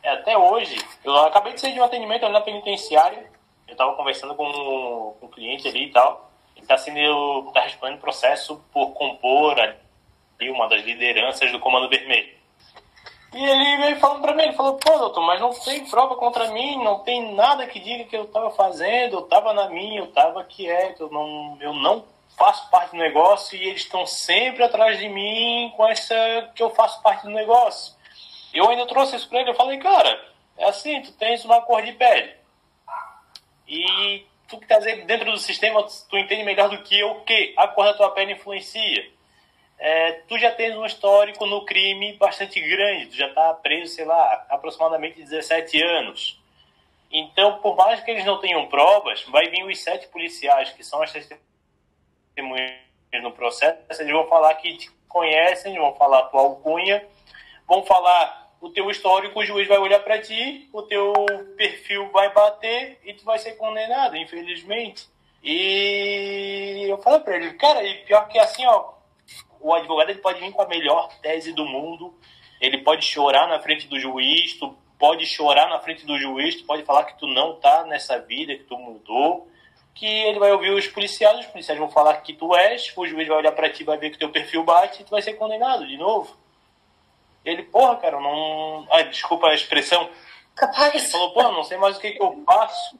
É, 0.04 0.10
até 0.12 0.38
hoje, 0.38 0.76
eu 1.04 1.16
acabei 1.18 1.54
de 1.54 1.62
sair 1.62 1.74
de 1.74 1.80
um 1.80 1.84
atendimento 1.84 2.24
ali 2.24 2.34
na 2.34 2.42
penitenciária. 2.42 3.30
Eu 3.68 3.74
estava 3.74 3.94
conversando 3.96 4.34
com 4.36 5.16
um 5.22 5.28
cliente 5.28 5.68
ali 5.68 5.86
e 5.86 5.92
tal. 5.92 6.32
Ele 6.56 6.64
está 6.64 6.78
sendo, 6.78 7.52
tá 7.54 7.62
respondendo 7.62 8.00
processo 8.00 8.64
por 8.72 8.92
compor 8.94 9.60
ali 9.60 10.50
uma 10.50 10.68
das 10.68 10.84
lideranças 10.84 11.52
do 11.52 11.60
Comando 11.60 11.90
Vermelho. 11.90 12.41
E 13.34 13.44
ele 13.44 13.78
veio 13.78 14.00
falando 14.00 14.22
para 14.22 14.34
mim, 14.34 14.44
ele 14.44 14.54
falou, 14.54 14.76
pô, 14.76 14.98
doutor, 14.98 15.22
mas 15.22 15.40
não 15.40 15.52
tem 15.52 15.90
prova 15.90 16.16
contra 16.16 16.52
mim, 16.52 16.84
não 16.84 17.00
tem 17.00 17.34
nada 17.34 17.66
que 17.66 17.80
diga 17.80 18.04
que 18.04 18.16
eu 18.16 18.24
estava 18.24 18.52
fazendo, 18.52 19.16
eu 19.18 19.24
estava 19.24 19.54
na 19.54 19.70
minha, 19.70 20.00
eu 20.00 20.06
estava 20.06 20.44
quieto, 20.44 21.04
eu 21.04 21.10
não, 21.10 21.58
eu 21.62 21.74
não 21.74 22.04
faço 22.38 22.70
parte 22.70 22.92
do 22.92 22.98
negócio 22.98 23.58
e 23.58 23.70
eles 23.70 23.84
estão 23.84 24.06
sempre 24.06 24.64
atrás 24.64 25.00
de 25.00 25.08
mim 25.08 25.72
com 25.78 25.88
essa 25.88 26.16
que 26.54 26.62
eu 26.62 26.72
faço 26.72 27.02
parte 27.02 27.24
do 27.24 27.30
negócio. 27.30 27.96
Eu 28.54 28.70
ainda 28.70 28.86
trouxe 28.86 29.16
isso 29.16 29.30
para 29.30 29.40
ele, 29.40 29.52
eu 29.52 29.56
falei, 29.56 29.78
cara, 29.78 30.30
é 30.58 30.66
assim, 30.66 31.02
tu 31.02 31.14
tens 31.14 31.46
uma 31.46 31.62
cor 31.62 31.82
de 31.84 31.94
pele. 31.94 32.34
E 33.66 34.26
tu 34.50 34.58
que 34.58 34.66
estás 34.66 34.84
dentro 35.06 35.32
do 35.32 35.38
sistema, 35.38 35.86
tu 36.10 36.18
entende 36.18 36.44
melhor 36.44 36.68
do 36.68 36.84
que 36.84 37.00
eu 37.00 37.22
que 37.22 37.54
a 37.56 37.66
cor 37.70 37.86
da 37.86 37.94
tua 37.94 38.12
pele 38.12 38.34
influencia. 38.34 39.10
É, 39.84 40.12
tu 40.28 40.38
já 40.38 40.52
tens 40.52 40.76
um 40.78 40.86
histórico 40.86 41.44
no 41.48 41.66
crime 41.66 42.14
bastante 42.14 42.62
grande, 42.62 43.08
tu 43.08 43.16
já 43.16 43.26
está 43.26 43.52
preso, 43.56 43.96
sei 43.96 44.06
lá, 44.06 44.46
aproximadamente 44.48 45.24
17 45.24 45.82
anos. 45.82 46.40
Então, 47.12 47.58
por 47.58 47.76
mais 47.76 48.00
que 48.00 48.12
eles 48.12 48.24
não 48.24 48.40
tenham 48.40 48.68
provas, 48.68 49.24
vai 49.24 49.50
vir 49.50 49.66
os 49.66 49.82
sete 49.82 50.08
policiais, 50.10 50.70
que 50.70 50.84
são 50.84 51.02
as 51.02 51.12
testemunhas 51.12 52.72
no 53.24 53.32
processo, 53.32 53.80
eles 54.00 54.14
vão 54.14 54.28
falar 54.28 54.54
que 54.54 54.78
te 54.78 54.92
conhecem, 55.10 55.76
vão 55.76 55.96
falar 55.96 56.20
a 56.20 56.24
tua 56.28 56.42
alcunha, 56.42 57.04
vão 57.68 57.84
falar 57.84 58.54
o 58.62 58.70
teu 58.70 58.88
histórico, 58.92 59.40
o 59.40 59.44
juiz 59.44 59.68
vai 59.68 59.80
olhar 59.80 60.02
para 60.02 60.22
ti, 60.22 60.70
o 60.72 60.84
teu 60.84 61.12
perfil 61.58 62.08
vai 62.12 62.32
bater 62.32 63.00
e 63.04 63.16
tu 63.16 63.26
vai 63.26 63.40
ser 63.40 63.54
condenado, 63.54 64.16
infelizmente. 64.16 65.10
E 65.44 66.86
eu 66.88 67.00
falei 67.00 67.20
para 67.22 67.36
ele, 67.36 67.54
cara, 67.56 67.84
e 67.84 68.06
pior 68.06 68.28
que 68.28 68.38
assim, 68.38 68.64
ó, 68.68 69.01
o 69.62 69.74
advogado 69.74 70.10
ele 70.10 70.20
pode 70.20 70.40
vir 70.40 70.52
com 70.52 70.62
a 70.62 70.68
melhor 70.68 71.10
tese 71.22 71.54
do 71.54 71.66
mundo, 71.66 72.14
ele 72.60 72.80
pode 72.80 73.06
chorar 73.06 73.48
na 73.48 73.60
frente 73.60 73.88
do 73.88 74.00
juiz, 74.00 74.58
tu 74.58 74.76
pode 75.00 75.26
chorar 75.26 75.68
na 75.70 75.80
frente 75.80 76.06
do 76.06 76.18
juiz, 76.18 76.58
tu 76.58 76.66
pode 76.66 76.84
falar 76.84 77.06
que 77.06 77.18
tu 77.18 77.28
não 77.28 77.56
tá 77.56 77.84
nessa 77.86 78.20
vida, 78.20 78.56
que 78.56 78.64
tu 78.64 78.78
mudou, 78.78 79.48
que 79.94 80.06
ele 80.06 80.40
vai 80.40 80.52
ouvir 80.52 80.72
os 80.72 80.88
policiais, 80.88 81.40
os 81.40 81.48
policiais 81.48 81.80
vão 81.80 81.90
falar 81.90 82.16
que 82.22 82.34
tu 82.34 82.56
és, 82.56 82.94
o 82.96 83.06
juiz 83.06 83.28
vai 83.28 83.38
olhar 83.38 83.52
para 83.52 83.70
ti, 83.70 83.84
vai 83.84 83.98
ver 83.98 84.12
que 84.12 84.18
teu 84.18 84.30
perfil 84.30 84.64
bate 84.64 85.02
e 85.02 85.06
tu 85.06 85.12
vai 85.12 85.22
ser 85.22 85.34
condenado 85.34 85.88
de 85.88 85.98
novo. 85.98 86.40
Ele, 87.44 87.64
porra, 87.64 87.98
cara, 87.98 88.20
não. 88.20 88.88
Ai, 88.92 89.10
desculpa 89.10 89.48
a 89.48 89.54
expressão. 89.54 90.10
Capaz. 90.56 90.94
Ele 90.94 91.08
falou, 91.08 91.34
porra, 91.34 91.52
não 91.52 91.64
sei 91.64 91.78
mais 91.78 91.98
o 91.98 92.00
que, 92.00 92.12
que 92.12 92.22
eu 92.22 92.44
faço. 92.46 93.00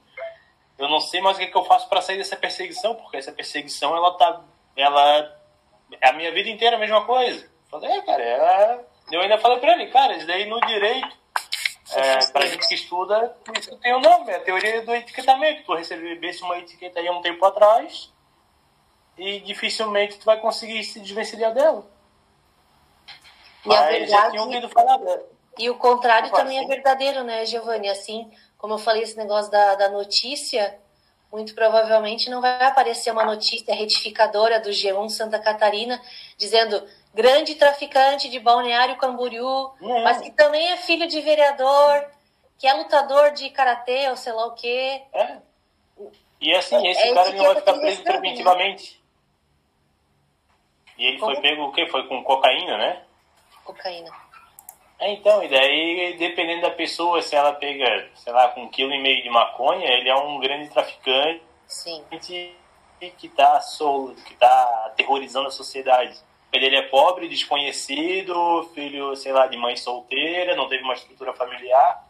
Eu 0.78 0.90
não 0.90 1.00
sei 1.00 1.22
mais 1.22 1.38
o 1.38 1.40
que, 1.40 1.48
que 1.48 1.58
eu 1.58 1.64
faço 1.64 1.88
para 1.88 2.02
sair 2.02 2.18
dessa 2.18 2.36
perseguição, 2.36 2.96
porque 2.96 3.18
essa 3.18 3.32
perseguição, 3.32 3.96
ela 3.96 4.18
tá. 4.18 4.42
Ela. 4.76 5.41
É 6.00 6.10
a 6.10 6.14
minha 6.14 6.32
vida 6.32 6.50
inteira 6.50 6.76
a 6.76 6.80
mesma 6.80 7.06
coisa. 7.06 7.44
Eu 7.44 7.80
falei, 7.80 7.98
é, 7.98 8.02
cara, 8.02 8.24
é... 8.24 8.80
eu 9.12 9.22
ainda 9.22 9.38
falei 9.38 9.60
pra 9.60 9.74
ele, 9.74 9.88
cara, 9.88 10.16
isso 10.16 10.28
daí 10.28 10.46
no 10.46 10.60
direito, 10.62 11.18
é, 11.94 12.26
pra 12.32 12.46
gente 12.46 12.68
que 12.68 12.76
estuda, 12.76 13.36
isso 13.58 13.76
tem 13.78 13.94
o 13.94 13.98
um 13.98 14.02
nome, 14.02 14.32
é 14.32 14.38
a 14.38 14.40
teoria 14.40 14.82
do 14.82 14.94
etiquetamento. 14.94 15.64
Tu 15.66 15.74
recebesse 15.74 16.42
uma 16.42 16.58
etiqueta 16.58 17.00
aí 17.00 17.08
há 17.08 17.12
um 17.12 17.22
tempo 17.22 17.46
atrás 17.46 18.12
e 19.18 19.40
dificilmente 19.42 20.18
tu 20.18 20.26
vai 20.26 20.40
conseguir 20.40 20.84
se 20.84 21.00
desvencilhar 21.00 21.54
dela. 21.54 21.86
E 23.66 23.76
a 23.76 23.86
verdade, 23.88 24.10
já 24.10 24.30
tinha 24.32 24.42
ouvido 24.42 24.70
falar 24.70 24.98
dela. 24.98 25.26
E 25.58 25.70
o 25.70 25.76
contrário 25.76 26.32
também 26.32 26.60
é 26.60 26.64
é 26.64 26.68
verdadeiro, 26.68 27.24
né, 27.24 27.46
Giovanni? 27.46 27.90
Assim, 27.90 28.32
como 28.58 28.76
eu 28.76 28.78
falei, 28.78 29.04
esse 29.04 29.18
negócio 29.18 29.52
da, 29.52 29.76
da 29.76 29.90
notícia, 29.90 30.80
muito 31.32 31.56
provavelmente 31.56 32.30
não 32.30 32.42
vai 32.42 32.64
aparecer 32.64 33.12
uma 33.12 33.24
notícia 33.24 33.74
retificadora 33.74 34.60
do 34.60 34.70
G1 34.70 35.10
Santa 35.10 35.40
Catarina 35.40 36.02
dizendo 36.38 36.86
grande 37.14 37.56
traficante 37.56 38.30
de 38.30 38.40
Balneário 38.40 38.98
Camboriú, 38.98 39.72
não. 39.80 40.04
mas 40.04 40.22
que 40.22 40.32
também 40.32 40.70
é 40.70 40.78
filho 40.78 41.08
de 41.08 41.22
vereador, 41.22 42.06
que 42.58 42.68
é 42.68 42.74
lutador 42.74 43.32
de 43.32 43.50
karatê 43.50 44.10
ou 44.10 44.18
sei 44.18 44.34
lá 44.34 44.46
o 44.48 44.56
quê. 44.56 45.02
É. 45.14 45.38
E 46.42 46.56
assim, 46.56 46.86
esse 46.88 47.02
é 47.02 47.14
cara 47.14 47.32
não 47.32 47.46
vai 47.46 47.56
ficar 47.56 47.74
preso 47.74 48.04
né? 48.04 48.12
preventivamente. 48.12 48.94
Né? 48.94 49.02
E 50.98 51.06
ele 51.06 51.20
Como? 51.20 51.34
foi 51.34 51.42
pego 51.42 51.64
o 51.64 51.72
quê? 51.72 51.88
Foi 51.88 52.08
com 52.08 52.24
cocaína, 52.24 52.78
né? 52.78 53.02
cocaína. 53.64 54.12
É, 55.02 55.14
então, 55.14 55.44
e 55.44 55.48
daí, 55.48 56.16
dependendo 56.20 56.62
da 56.62 56.70
pessoa, 56.70 57.24
se 57.24 57.36
ela 57.36 57.54
pega, 57.54 58.08
sei 58.14 58.32
lá, 58.32 58.50
com 58.50 58.62
um 58.62 58.70
quilo 58.70 58.94
e 58.94 59.02
meio 59.02 59.24
de 59.24 59.32
maconha, 59.32 59.90
ele 59.90 60.08
é 60.08 60.16
um 60.16 60.40
grande 60.40 60.70
traficante 60.70 61.42
Sim. 61.66 62.06
que 62.12 62.56
está 63.24 63.60
que 64.28 64.36
tá 64.36 64.84
aterrorizando 64.86 65.48
a 65.48 65.52
sociedade. 65.52 66.16
Ele 66.54 66.76
é 66.76 66.84
pobre, 66.84 67.28
desconhecido, 67.28 68.70
filho, 68.76 69.16
sei 69.16 69.32
lá, 69.32 69.48
de 69.48 69.58
mãe 69.58 69.76
solteira, 69.76 70.56
não 70.56 70.70
teve 70.70 70.84
uma 70.84 70.94
estrutura 70.94 71.34
familiar. 71.34 72.08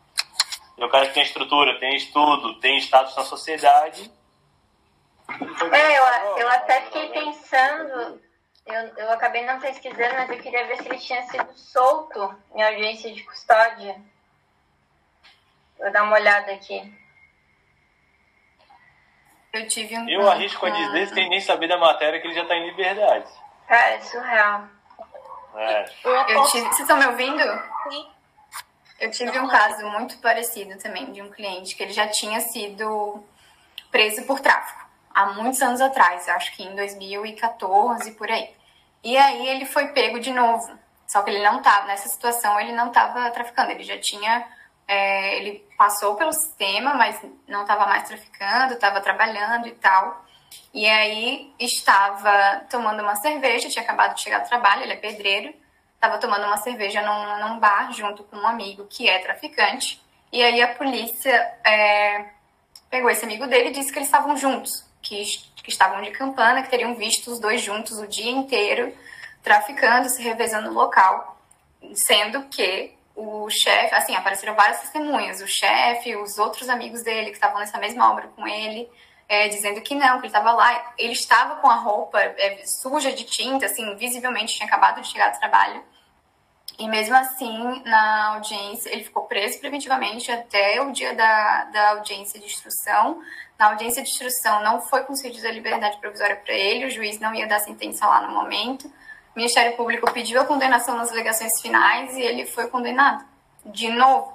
E 0.78 0.84
o 0.84 0.90
cara 0.90 1.08
que 1.08 1.14
tem 1.14 1.24
estrutura, 1.24 1.80
tem 1.80 1.96
estudo, 1.96 2.60
tem 2.60 2.78
status 2.80 3.16
na 3.16 3.24
sociedade. 3.24 4.12
É, 5.72 5.98
eu, 5.98 6.38
eu 6.40 6.50
até 6.50 6.82
fiquei 6.82 7.08
pensando 7.08 8.20
eu, 8.66 8.88
eu 8.98 9.12
acabei 9.12 9.46
não 9.46 9.60
pesquisando, 9.60 10.16
mas 10.16 10.30
eu 10.30 10.40
queria 10.40 10.66
ver 10.68 10.78
se 10.78 10.88
ele 10.88 10.98
tinha 10.98 11.24
sido 11.24 11.52
solto 11.58 12.36
em 12.54 12.64
audiência 12.64 13.14
de 13.14 13.24
custódia. 13.24 14.00
Vou 15.78 15.92
dar 15.92 16.04
uma 16.04 16.16
olhada 16.16 16.52
aqui. 16.52 16.94
Eu 19.52 19.68
tive 19.68 19.98
um. 19.98 20.08
Eu 20.08 20.30
arrisco 20.30 20.66
a 20.66 20.70
dizer, 20.70 21.08
sem 21.10 21.30
nem 21.30 21.42
saber 21.42 21.68
da 21.68 21.78
matéria, 21.78 22.22
que 22.22 22.28
ele 22.28 22.36
já 22.36 22.44
está 22.44 22.56
em 22.56 22.70
liberdade. 22.70 23.30
Cara, 23.68 23.90
é 23.90 24.02
surreal. 24.02 24.68
É. 25.56 25.86
Eu 26.04 26.46
tive... 26.46 26.68
Vocês 26.68 26.80
estão 26.80 26.98
me 26.98 27.08
ouvindo? 27.08 27.44
Sim. 27.90 28.10
Eu 29.00 29.12
tive 29.12 29.38
um 29.40 29.48
caso 29.48 29.86
muito 29.90 30.18
parecido 30.20 30.78
também, 30.78 31.12
de 31.12 31.22
um 31.22 31.32
cliente 31.32 31.76
que 31.76 31.84
ele 31.84 31.92
já 31.92 32.08
tinha 32.08 32.40
sido 32.40 33.26
preso 33.90 34.26
por 34.26 34.40
tráfico 34.40 34.81
há 35.14 35.28
muitos 35.34 35.62
anos 35.62 35.82
atrás, 35.82 36.28
acho 36.30 36.56
que 36.56 36.64
em 36.64 36.76
2014 36.76 38.12
por 38.12 38.30
aí. 38.30 38.50
E 39.04 39.18
aí 39.18 39.48
ele 39.48 39.66
foi 39.66 39.90
pego 39.90 40.20
de 40.20 40.32
novo. 40.32 40.72
Só 41.08 41.22
que 41.22 41.30
ele 41.30 41.44
não 41.44 41.58
estava 41.58 41.88
nessa 41.88 42.08
situação, 42.08 42.60
ele 42.60 42.72
não 42.72 42.88
estava 42.88 43.30
traficando, 43.32 43.72
ele 43.72 43.84
já 43.84 44.00
tinha 44.00 44.48
é, 44.92 45.38
ele 45.38 45.66
passou 45.78 46.16
pelo 46.16 46.34
sistema, 46.34 46.94
mas 46.96 47.18
não 47.48 47.62
estava 47.62 47.86
mais 47.86 48.04
traficando, 48.04 48.74
estava 48.74 49.00
trabalhando 49.00 49.68
e 49.68 49.72
tal. 49.72 50.26
E 50.74 50.86
aí 50.86 51.54
estava 51.58 52.66
tomando 52.70 53.02
uma 53.02 53.16
cerveja, 53.16 53.70
tinha 53.70 53.84
acabado 53.84 54.16
de 54.16 54.22
chegar 54.22 54.40
do 54.40 54.50
trabalho, 54.50 54.84
ele 54.84 54.92
é 54.92 54.98
pedreiro, 54.98 55.54
estava 55.96 56.18
tomando 56.18 56.46
uma 56.46 56.58
cerveja 56.58 57.02
num, 57.02 57.48
num, 57.48 57.60
bar 57.60 57.92
junto 57.94 58.24
com 58.26 58.36
um 58.36 58.46
amigo 58.46 58.86
que 58.90 59.08
é 59.08 59.20
traficante. 59.20 60.02
E 60.30 60.44
aí 60.44 60.62
a 60.62 60.76
polícia 60.76 61.32
é, 61.64 62.26
pegou 62.90 63.10
esse 63.10 63.24
amigo 63.24 63.48
dele 63.48 63.70
e 63.70 63.74
disse 63.74 63.94
que 63.94 64.00
eles 64.00 64.10
estavam 64.10 64.36
juntos, 64.36 64.86
que, 65.02 65.24
que 65.64 65.70
estavam 65.70 66.02
de 66.02 66.12
campana, 66.12 66.62
que 66.62 66.70
teriam 66.70 66.96
visto 66.96 67.32
os 67.32 67.40
dois 67.40 67.62
juntos 67.62 68.00
o 68.00 68.08
dia 68.08 68.32
inteiro, 68.32 68.94
traficando, 69.44 70.10
se 70.10 70.22
revezando 70.22 70.70
no 70.70 70.74
local, 70.74 71.40
sendo 71.94 72.44
que 72.44 72.94
o 73.16 73.50
chefe, 73.50 73.94
assim, 73.94 74.16
apareceram 74.16 74.56
várias 74.56 74.82
testemunhas, 74.82 75.42
o 75.42 75.48
chefe, 75.48 76.16
os 76.16 76.38
outros 76.38 76.70
amigos 76.70 77.04
dele 77.04 77.28
que 77.28 77.36
estavam 77.36 77.60
nessa 77.60 77.78
mesma 77.78 78.12
obra 78.12 78.28
com 78.36 78.48
ele, 78.48 78.90
é, 79.28 79.48
dizendo 79.48 79.82
que 79.82 79.96
não, 79.96 80.20
que 80.20 80.26
ele 80.26 80.28
estava 80.28 80.52
lá, 80.52 80.94
ele 80.98 81.14
estava 81.14 81.56
com 81.56 81.70
a 81.70 81.76
roupa 81.76 82.20
é, 82.20 82.66
suja 82.66 83.12
de 83.12 83.24
tinta, 83.24 83.66
assim, 83.66 83.96
visivelmente 83.96 84.56
tinha 84.56 84.68
acabado 84.68 85.02
de 85.02 85.08
chegar 85.08 85.32
do 85.32 85.40
trabalho, 85.40 85.84
e 86.82 86.88
mesmo 86.88 87.16
assim, 87.16 87.82
na 87.86 88.34
audiência, 88.36 88.90
ele 88.90 89.04
ficou 89.04 89.24
preso 89.24 89.60
preventivamente 89.60 90.32
até 90.32 90.82
o 90.82 90.92
dia 90.92 91.14
da, 91.14 91.66
da 91.66 91.90
audiência 91.92 92.40
de 92.40 92.48
instrução. 92.48 93.22
Na 93.62 93.68
audiência 93.68 94.02
de 94.02 94.10
instrução 94.10 94.64
não 94.64 94.82
foi 94.82 95.04
concedida 95.04 95.48
a 95.48 95.52
liberdade 95.52 96.00
provisória 96.00 96.36
para 96.36 96.52
ele, 96.52 96.88
o 96.88 96.90
juiz 96.90 97.20
não 97.20 97.32
ia 97.36 97.46
dar 97.46 97.60
sentença 97.60 98.08
lá 98.08 98.20
no 98.22 98.34
momento. 98.34 98.88
O 98.88 98.92
Ministério 99.36 99.78
Público 99.78 100.12
pediu 100.12 100.42
a 100.42 100.46
condenação 100.46 100.98
nas 100.98 101.12
alegações 101.12 101.62
finais 101.62 102.18
e 102.18 102.22
ele 102.24 102.48
foi 102.48 102.68
condenado. 102.70 103.24
De 103.64 103.88
novo, 103.90 104.34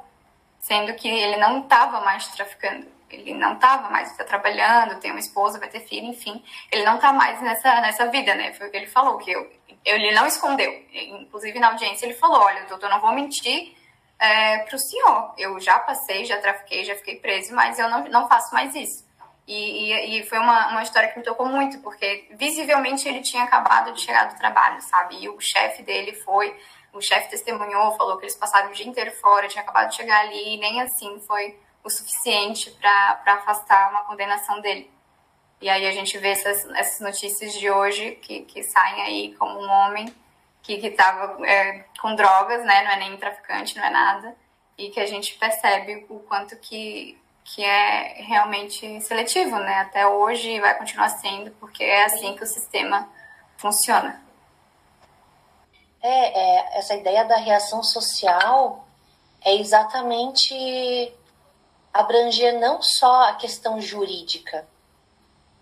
sendo 0.61 0.95
que 0.95 1.09
ele 1.09 1.39
não 1.39 1.63
estava 1.63 2.03
mais 2.03 2.29
traficando. 2.29 2.87
Ele 3.11 3.35
não 3.35 3.55
estava 3.55 3.91
mais 3.91 4.17
tá 4.17 4.23
trabalhando, 4.23 5.01
tem 5.01 5.11
uma 5.11 5.19
esposa, 5.19 5.59
vai 5.59 5.69
ter 5.69 5.81
filho, 5.81 6.07
enfim. 6.07 6.41
Ele 6.71 6.85
não 6.85 6.95
está 6.95 7.13
mais 7.13 7.43
nessa, 7.43 7.81
nessa 7.81 8.07
vida, 8.07 8.33
né? 8.37 8.53
Foi 8.53 8.69
o 8.69 8.71
que 8.71 8.77
ele 8.77 8.87
falou, 8.87 9.19
que 9.19 9.33
eu, 9.33 9.51
ele 9.85 10.13
não 10.13 10.29
escondeu. 10.29 10.73
Inclusive, 10.93 11.59
na 11.59 11.71
audiência, 11.71 12.07
ele 12.07 12.15
falou: 12.15 12.43
Olha, 12.43 12.65
doutor, 12.67 12.89
não 12.89 13.01
vou 13.01 13.11
mentir 13.11 13.75
é, 14.21 14.59
para 14.59 14.77
o 14.77 14.79
senhor. 14.79 15.35
Eu 15.37 15.59
já 15.59 15.81
passei, 15.81 16.25
já 16.25 16.41
trafiquei, 16.41 16.85
já 16.85 16.95
fiquei 16.95 17.17
preso, 17.17 17.53
mas 17.57 17.77
eu 17.77 17.89
não, 17.91 18.05
não 18.05 18.29
faço 18.29 18.55
mais 18.55 18.73
isso. 18.73 19.06
E, 19.47 19.93
e, 19.93 20.21
e, 20.21 20.27
foi 20.27 20.39
uma, 20.39 20.69
uma 20.71 20.83
história 20.83 21.09
que 21.09 21.19
me 21.19 21.25
tocou 21.25 21.47
muito, 21.47 21.79
porque 21.79 22.27
visivelmente 22.33 23.09
ele 23.09 23.21
tinha 23.21 23.45
acabado 23.45 23.93
de 23.93 24.01
chegar 24.01 24.25
do 24.25 24.37
trabalho, 24.37 24.81
sabe? 24.81 25.23
E 25.23 25.29
o 25.29 25.41
chefe 25.41 25.83
dele 25.85 26.13
foi, 26.13 26.59
o 26.93 27.01
chefe 27.01 27.31
testemunhou, 27.31 27.97
falou 27.97 28.17
que 28.17 28.25
eles 28.25 28.35
passaram 28.35 28.71
o 28.71 28.73
dia 28.73 28.87
inteiro 28.87 29.13
fora, 29.13 29.47
tinha 29.47 29.63
acabado 29.63 29.91
de 29.91 29.97
chegar 29.97 30.21
ali, 30.21 30.55
e 30.55 30.59
nem 30.59 30.83
assim 30.83 31.21
foi 31.21 31.57
o 31.85 31.91
suficiente 31.91 32.73
para 32.73 33.21
afastar 33.25 33.91
uma 33.91 34.05
condenação 34.05 34.61
dele. 34.61 34.91
E 35.61 35.69
aí 35.69 35.87
a 35.87 35.93
gente 35.93 36.19
vê 36.19 36.29
essas, 36.31 36.69
essas 36.75 37.01
notícias 37.01 37.55
de 37.55 37.71
hoje 37.71 38.17
que, 38.17 38.41
que 38.43 38.63
saem 38.63 39.03
aí 39.03 39.35
como 39.37 39.59
um 39.59 39.71
homem 39.71 40.13
que 40.63 40.75
estava 40.75 41.47
é, 41.47 41.85
com 42.01 42.15
drogas, 42.15 42.65
né? 42.65 42.83
Não 42.83 42.91
é 42.91 42.97
nem 42.97 43.17
traficante, 43.17 43.77
não 43.77 43.85
é 43.85 43.91
nada. 43.91 44.37
E 44.77 44.91
que 44.91 45.01
a 45.01 45.07
gente 45.07 45.35
percebe 45.39 46.05
o 46.09 46.19
quanto 46.21 46.57
que, 46.57 47.17
que 47.47 47.63
é 47.63 48.23
realmente 48.23 49.01
seletivo, 49.01 49.57
né? 49.59 49.81
Até 49.81 50.07
hoje 50.07 50.61
vai 50.61 50.77
continuar 50.77 51.09
sendo, 51.09 51.53
porque 51.53 51.85
é 51.85 52.05
assim 52.05 52.35
que 52.35 52.43
o 52.43 52.47
sistema 52.47 53.09
funciona. 53.57 54.21
É, 56.03 56.41
é 56.41 56.79
essa 56.79 56.95
ideia 56.95 57.25
da 57.25 57.37
reação 57.37 57.83
social 57.83 58.87
é 59.45 59.55
exatamente 59.55 61.15
abranger 61.95 62.59
não 62.59 62.83
só 62.83 63.29
a 63.29 63.35
questão 63.35 63.81
jurídica, 63.81 64.67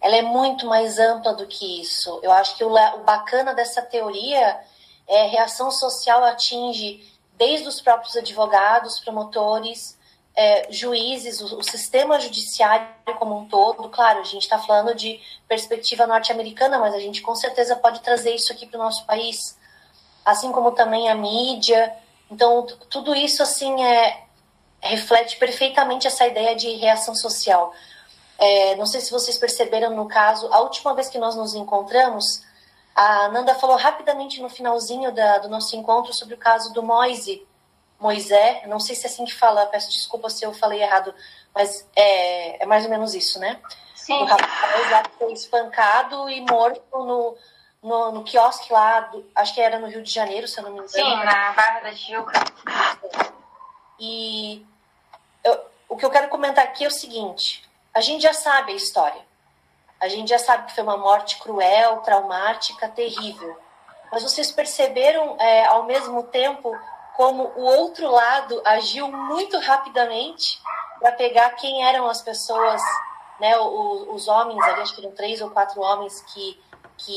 ela 0.00 0.16
é 0.16 0.22
muito 0.22 0.66
mais 0.66 0.98
ampla 0.98 1.34
do 1.34 1.46
que 1.46 1.80
isso. 1.80 2.18
Eu 2.22 2.32
acho 2.32 2.56
que 2.56 2.64
o, 2.64 2.68
o 2.70 3.04
bacana 3.04 3.54
dessa 3.54 3.80
teoria 3.82 4.60
é 5.06 5.26
reação 5.26 5.70
social 5.70 6.24
atinge 6.24 7.10
desde 7.36 7.68
os 7.68 7.80
próprios 7.80 8.16
advogados, 8.16 9.00
promotores, 9.00 9.98
é, 10.36 10.66
juízes, 10.70 11.40
o, 11.40 11.58
o, 11.58 11.62
sistema 11.62 12.18
judiciário 12.18 12.86
como 13.18 13.38
um 13.38 13.48
todo. 13.48 13.88
Claro, 13.88 14.20
a 14.20 14.24
gente 14.24 14.42
está 14.42 14.58
falando 14.58 14.94
de 14.94 15.20
perspectiva 15.48 16.06
norte-americana, 16.06 16.78
mas 16.78 16.94
a 16.94 16.98
gente 16.98 17.22
com 17.22 17.34
certeza 17.34 17.76
pode 17.76 18.00
trazer 18.00 18.34
isso 18.34 18.52
aqui 18.52 18.66
para 18.66 18.80
o 18.80 18.82
nosso 18.82 19.04
país, 19.06 19.56
assim 20.24 20.50
como 20.50 20.72
também 20.72 21.08
a 21.08 21.14
mídia. 21.14 21.94
Então, 22.30 22.66
tudo 22.90 23.14
isso 23.14 23.42
assim 23.42 23.84
é 23.84 24.24
reflete 24.80 25.38
perfeitamente 25.38 26.06
essa 26.06 26.26
ideia 26.26 26.54
de 26.54 26.68
reação 26.74 27.14
social. 27.14 27.72
É, 28.38 28.76
não 28.76 28.86
sei 28.86 29.00
se 29.00 29.10
vocês 29.10 29.38
perceberam 29.38 29.94
no 29.94 30.06
caso, 30.06 30.52
a 30.52 30.60
última 30.60 30.94
vez 30.94 31.08
que 31.08 31.18
nós 31.18 31.36
nos 31.36 31.54
encontramos, 31.54 32.42
a 32.94 33.28
Nanda 33.28 33.54
falou 33.54 33.76
rapidamente 33.76 34.42
no 34.42 34.50
finalzinho 34.50 35.12
da, 35.12 35.38
do 35.38 35.48
nosso 35.48 35.74
encontro 35.74 36.12
sobre 36.12 36.34
o 36.34 36.38
caso 36.38 36.72
do 36.72 36.82
Moise, 36.82 37.46
Moisés, 37.98 38.66
não 38.66 38.80
sei 38.80 38.94
se 38.94 39.06
é 39.06 39.10
assim 39.10 39.24
que 39.24 39.34
fala, 39.34 39.66
peço 39.66 39.90
desculpa 39.90 40.28
se 40.28 40.44
eu 40.44 40.52
falei 40.52 40.82
errado, 40.82 41.14
mas 41.54 41.88
é, 41.96 42.62
é 42.62 42.66
mais 42.66 42.84
ou 42.84 42.90
menos 42.90 43.14
isso, 43.14 43.38
né? 43.38 43.60
Sim. 43.94 44.20
O 44.20 44.24
rapaz 44.24 45.06
foi 45.18 45.32
espancado 45.32 46.28
e 46.28 46.40
morto 46.42 46.82
no, 46.92 47.36
no, 47.82 48.12
no 48.12 48.24
quiosque 48.24 48.72
lá, 48.72 49.00
do, 49.00 49.24
acho 49.34 49.54
que 49.54 49.60
era 49.60 49.78
no 49.78 49.86
Rio 49.86 50.02
de 50.02 50.12
Janeiro, 50.12 50.46
se 50.46 50.58
eu 50.58 50.64
não 50.64 50.70
me 50.70 50.76
engano. 50.76 50.90
Sim, 50.90 51.24
na 51.24 51.52
Barra 51.52 51.80
da 51.80 51.92
Tijuca. 51.92 52.44
E 53.98 54.66
eu, 55.42 55.60
o 55.88 55.96
que 55.96 56.04
eu 56.04 56.10
quero 56.10 56.28
comentar 56.28 56.64
aqui 56.64 56.84
é 56.84 56.88
o 56.88 56.90
seguinte: 56.90 57.64
a 57.94 58.00
gente 58.00 58.22
já 58.22 58.34
sabe 58.34 58.72
a 58.72 58.76
história. 58.76 59.22
A 60.00 60.08
gente 60.08 60.28
já 60.28 60.38
sabe 60.38 60.66
que 60.66 60.74
foi 60.74 60.82
uma 60.82 60.96
morte 60.96 61.38
cruel, 61.38 61.98
traumática, 61.98 62.88
terrível. 62.88 63.56
Mas 64.12 64.22
vocês 64.22 64.50
perceberam, 64.50 65.36
é, 65.40 65.64
ao 65.66 65.84
mesmo 65.84 66.24
tempo, 66.24 66.76
como 67.16 67.52
o 67.56 67.62
outro 67.62 68.10
lado 68.10 68.60
agiu 68.64 69.10
muito 69.10 69.58
rapidamente 69.60 70.60
para 70.98 71.12
pegar 71.12 71.50
quem 71.50 71.86
eram 71.86 72.08
as 72.08 72.20
pessoas, 72.20 72.82
né, 73.38 73.56
os, 73.58 74.08
os 74.08 74.28
homens 74.28 74.62
ali, 74.64 74.82
acho 74.82 74.94
que 74.94 75.00
eram 75.00 75.14
três 75.14 75.40
ou 75.40 75.50
quatro 75.50 75.80
homens 75.80 76.20
que, 76.22 76.60
que 76.98 77.16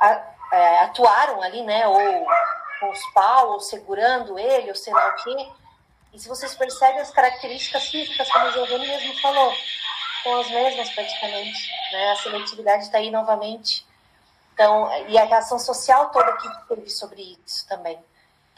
a, 0.00 0.22
é, 0.52 0.80
atuaram 0.84 1.42
ali, 1.42 1.62
né, 1.62 1.86
ou 1.86 2.26
com 2.80 2.90
os 2.90 3.12
pau, 3.12 3.52
ou 3.52 3.60
segurando 3.60 4.38
ele, 4.38 4.70
ou 4.70 4.74
sei 4.74 4.92
lá 4.92 5.08
o 5.08 5.16
quê. 5.16 5.48
E 6.14 6.18
se 6.18 6.28
vocês 6.28 6.54
percebem 6.54 7.00
as 7.00 7.10
características 7.10 7.88
físicas, 7.88 8.28
como 8.30 8.46
o 8.46 8.52
Giovanni 8.52 8.86
mesmo 8.86 9.20
falou, 9.20 9.52
são 10.22 10.40
as 10.40 10.50
mesmas 10.50 10.90
praticamente. 10.90 11.70
Né? 11.92 12.10
A 12.12 12.16
seletividade 12.16 12.84
está 12.84 12.98
aí 12.98 13.10
novamente. 13.10 13.86
Então, 14.54 14.90
e 15.08 15.18
a 15.18 15.24
reação 15.24 15.58
social 15.58 16.10
toda 16.10 16.32
que 16.36 16.48
teve 16.68 16.88
sobre 16.90 17.38
isso 17.46 17.68
também. 17.68 18.02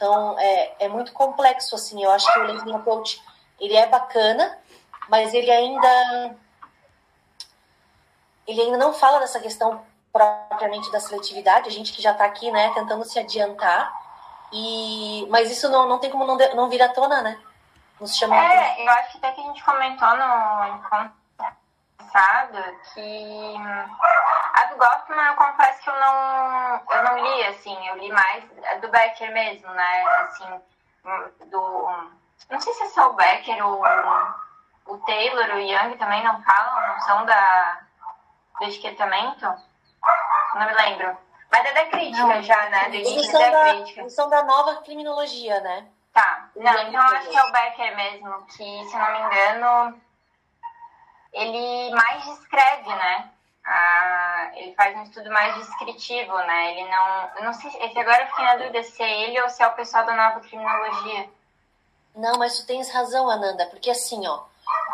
Então, 0.03 0.37
é, 0.37 0.75
é 0.79 0.87
muito 0.89 1.13
complexo, 1.13 1.73
assim. 1.75 2.03
Eu 2.03 2.11
acho 2.11 2.31
que 2.33 2.39
o 2.39 2.43
Leading 2.43 2.75
Approach, 2.75 3.23
ele 3.57 3.73
é 3.73 3.87
bacana, 3.87 4.59
mas 5.07 5.33
ele 5.33 5.49
ainda... 5.49 6.35
Ele 8.45 8.61
ainda 8.63 8.77
não 8.77 8.93
fala 8.93 9.19
dessa 9.19 9.39
questão 9.39 9.81
propriamente 10.11 10.91
da 10.91 10.99
seletividade. 10.99 11.69
A 11.69 11.71
gente 11.71 11.93
que 11.93 12.01
já 12.01 12.11
está 12.11 12.25
aqui, 12.25 12.51
né, 12.51 12.73
tentando 12.73 13.05
se 13.05 13.17
adiantar. 13.17 13.97
E, 14.51 15.25
mas 15.29 15.49
isso 15.49 15.69
não, 15.69 15.87
não 15.87 15.99
tem 15.99 16.09
como 16.09 16.25
não, 16.25 16.35
não 16.53 16.69
vir 16.69 16.81
à 16.81 16.89
tona, 16.89 17.21
né? 17.21 17.39
Nos 17.97 18.17
chama 18.17 18.35
é, 18.35 18.85
eu 18.85 18.89
acho 18.89 19.11
que 19.13 19.17
até 19.19 19.31
que 19.31 19.39
a 19.39 19.43
gente 19.45 19.63
comentou 19.63 20.09
no 20.09 20.75
encontro 20.75 21.22
passado 22.13 22.59
que 22.93 23.55
a 24.53 24.65
do 24.65 24.77
Goffman 24.77 25.25
eu 25.25 25.35
confesso 25.35 25.81
que 25.81 25.89
eu 25.89 25.99
não, 25.99 26.81
eu 26.91 27.03
não 27.03 27.17
li, 27.17 27.43
assim, 27.45 27.87
eu 27.87 27.97
li 27.97 28.11
mais 28.11 28.43
a 28.71 28.75
do 28.75 28.87
Becker 28.89 29.33
mesmo, 29.33 29.69
né? 29.71 30.03
Assim, 30.19 30.61
do. 31.49 31.89
Não 32.49 32.59
sei 32.59 32.73
se 32.73 32.83
é 32.83 32.89
só 32.89 33.09
o 33.09 33.13
Becker 33.13 33.65
ou 33.65 33.83
o 34.85 34.97
Taylor, 34.99 35.55
o 35.55 35.59
Young 35.59 35.97
também 35.97 36.23
não 36.23 36.41
falam, 36.43 36.87
não 36.87 36.99
são 37.01 37.25
da, 37.25 37.79
do 38.59 38.65
etiquetamento? 38.65 39.45
Não 40.55 40.67
me 40.67 40.73
lembro. 40.73 41.17
Mas 41.51 41.65
é 41.65 41.73
da 41.73 41.85
crítica 41.85 42.27
não, 42.27 42.43
já, 42.43 42.69
né? 42.69 42.89
Do 42.89 42.95
eles 42.95 43.27
são 43.27 43.51
da, 43.51 43.69
crítica. 43.69 44.01
Eles 44.01 44.15
são 44.15 44.29
da 44.29 44.43
nova 44.43 44.81
criminologia, 44.81 45.59
né? 45.61 45.87
Tá. 46.13 46.49
Não, 46.55 46.79
então 46.83 47.01
acho 47.01 47.29
que 47.29 47.37
é 47.37 47.43
o 47.43 47.51
Becker 47.51 47.95
mesmo, 47.95 48.45
que, 48.45 48.85
se 48.85 48.97
não 48.97 49.11
me 49.11 49.19
engano, 49.19 50.01
ele 51.33 51.91
mais 51.95 52.23
descreve, 52.25 52.89
né? 52.89 53.29
Ah, 53.65 54.51
ele 54.55 54.73
faz 54.75 54.95
um 54.97 55.03
estudo 55.03 55.31
mais 55.31 55.55
descritivo, 55.55 56.37
né? 56.37 56.71
Ele 56.71 56.89
não. 56.89 57.45
Não 57.45 57.53
sei 57.53 57.71
se 57.71 57.99
agora 57.99 58.23
eu 58.23 58.27
fiquei 58.27 58.45
na 58.45 58.55
dúvida 58.57 58.83
se 58.83 59.01
é 59.01 59.23
ele 59.23 59.41
ou 59.41 59.49
se 59.49 59.63
é 59.63 59.67
o 59.67 59.75
pessoal 59.75 60.05
da 60.05 60.15
nova 60.15 60.41
criminologia. 60.41 61.29
Não, 62.15 62.37
mas 62.37 62.59
tu 62.59 62.67
tens 62.67 62.91
razão, 62.91 63.29
Ananda, 63.29 63.65
porque 63.67 63.89
assim, 63.89 64.27
ó, 64.27 64.43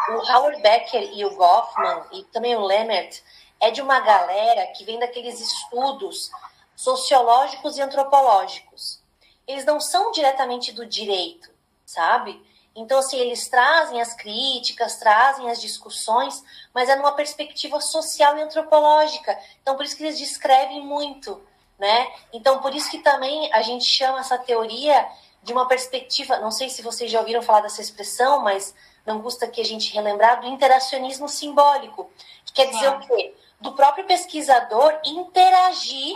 o 0.10 0.32
Howard 0.32 0.62
Becker 0.62 1.12
e 1.14 1.26
o 1.26 1.36
Goffman 1.36 2.04
e 2.14 2.24
também 2.26 2.56
o 2.56 2.64
Lemert 2.66 3.22
é 3.60 3.72
de 3.72 3.82
uma 3.82 4.00
galera 4.00 4.68
que 4.68 4.86
vem 4.86 5.00
daqueles 5.00 5.40
estudos 5.42 6.32
sociológicos 6.76 7.78
e 7.78 7.82
antropológicos. 7.82 9.02
Eles 9.46 9.66
não 9.66 9.82
são 9.82 10.12
diretamente 10.12 10.72
do 10.72 10.86
direito, 10.86 11.50
sabe? 11.86 12.42
Então, 12.76 13.00
assim, 13.00 13.18
eles 13.18 13.48
trazem 13.50 14.00
as 14.00 14.14
críticas, 14.14 14.98
trazem 14.98 15.50
as 15.50 15.60
discussões, 15.60 16.44
mas 16.74 16.88
é 16.88 16.96
numa 16.96 17.12
perspectiva 17.14 17.82
social 17.82 18.38
e 18.38 18.42
antropológica. 18.42 19.38
Então, 19.62 19.76
por 19.76 19.84
isso 19.84 19.98
que 19.98 20.04
eles 20.04 20.18
descrevem 20.18 20.86
muito, 20.86 21.42
né? 21.78 22.08
Então, 22.32 22.60
por 22.60 22.74
isso 22.74 22.90
que 22.90 23.00
também 23.00 23.52
a 23.54 23.62
gente 23.62 23.86
chama 23.86 24.20
essa 24.20 24.38
teoria 24.38 25.08
de 25.42 25.54
uma 25.54 25.68
perspectiva, 25.68 26.38
não 26.40 26.52
sei 26.52 26.70
se 26.70 26.82
vocês 26.82 27.10
já 27.10 27.20
ouviram 27.20 27.42
falar 27.42 27.62
dessa 27.62 27.82
expressão, 27.82 28.42
mas 28.42 28.76
não 29.06 29.22
custa 29.22 29.46
aqui 29.46 29.62
a 29.62 29.66
gente 29.66 29.94
relembrar 29.94 30.42
do 30.42 30.48
interacionismo 30.48 31.28
simbólico, 31.28 32.12
que 32.46 32.54
quer 32.54 32.70
dizer 32.70 32.90
o 32.90 33.00
quê? 33.00 33.34
Do 33.60 33.72
próprio 33.74 34.06
pesquisador 34.06 35.00
interagir, 35.06 36.16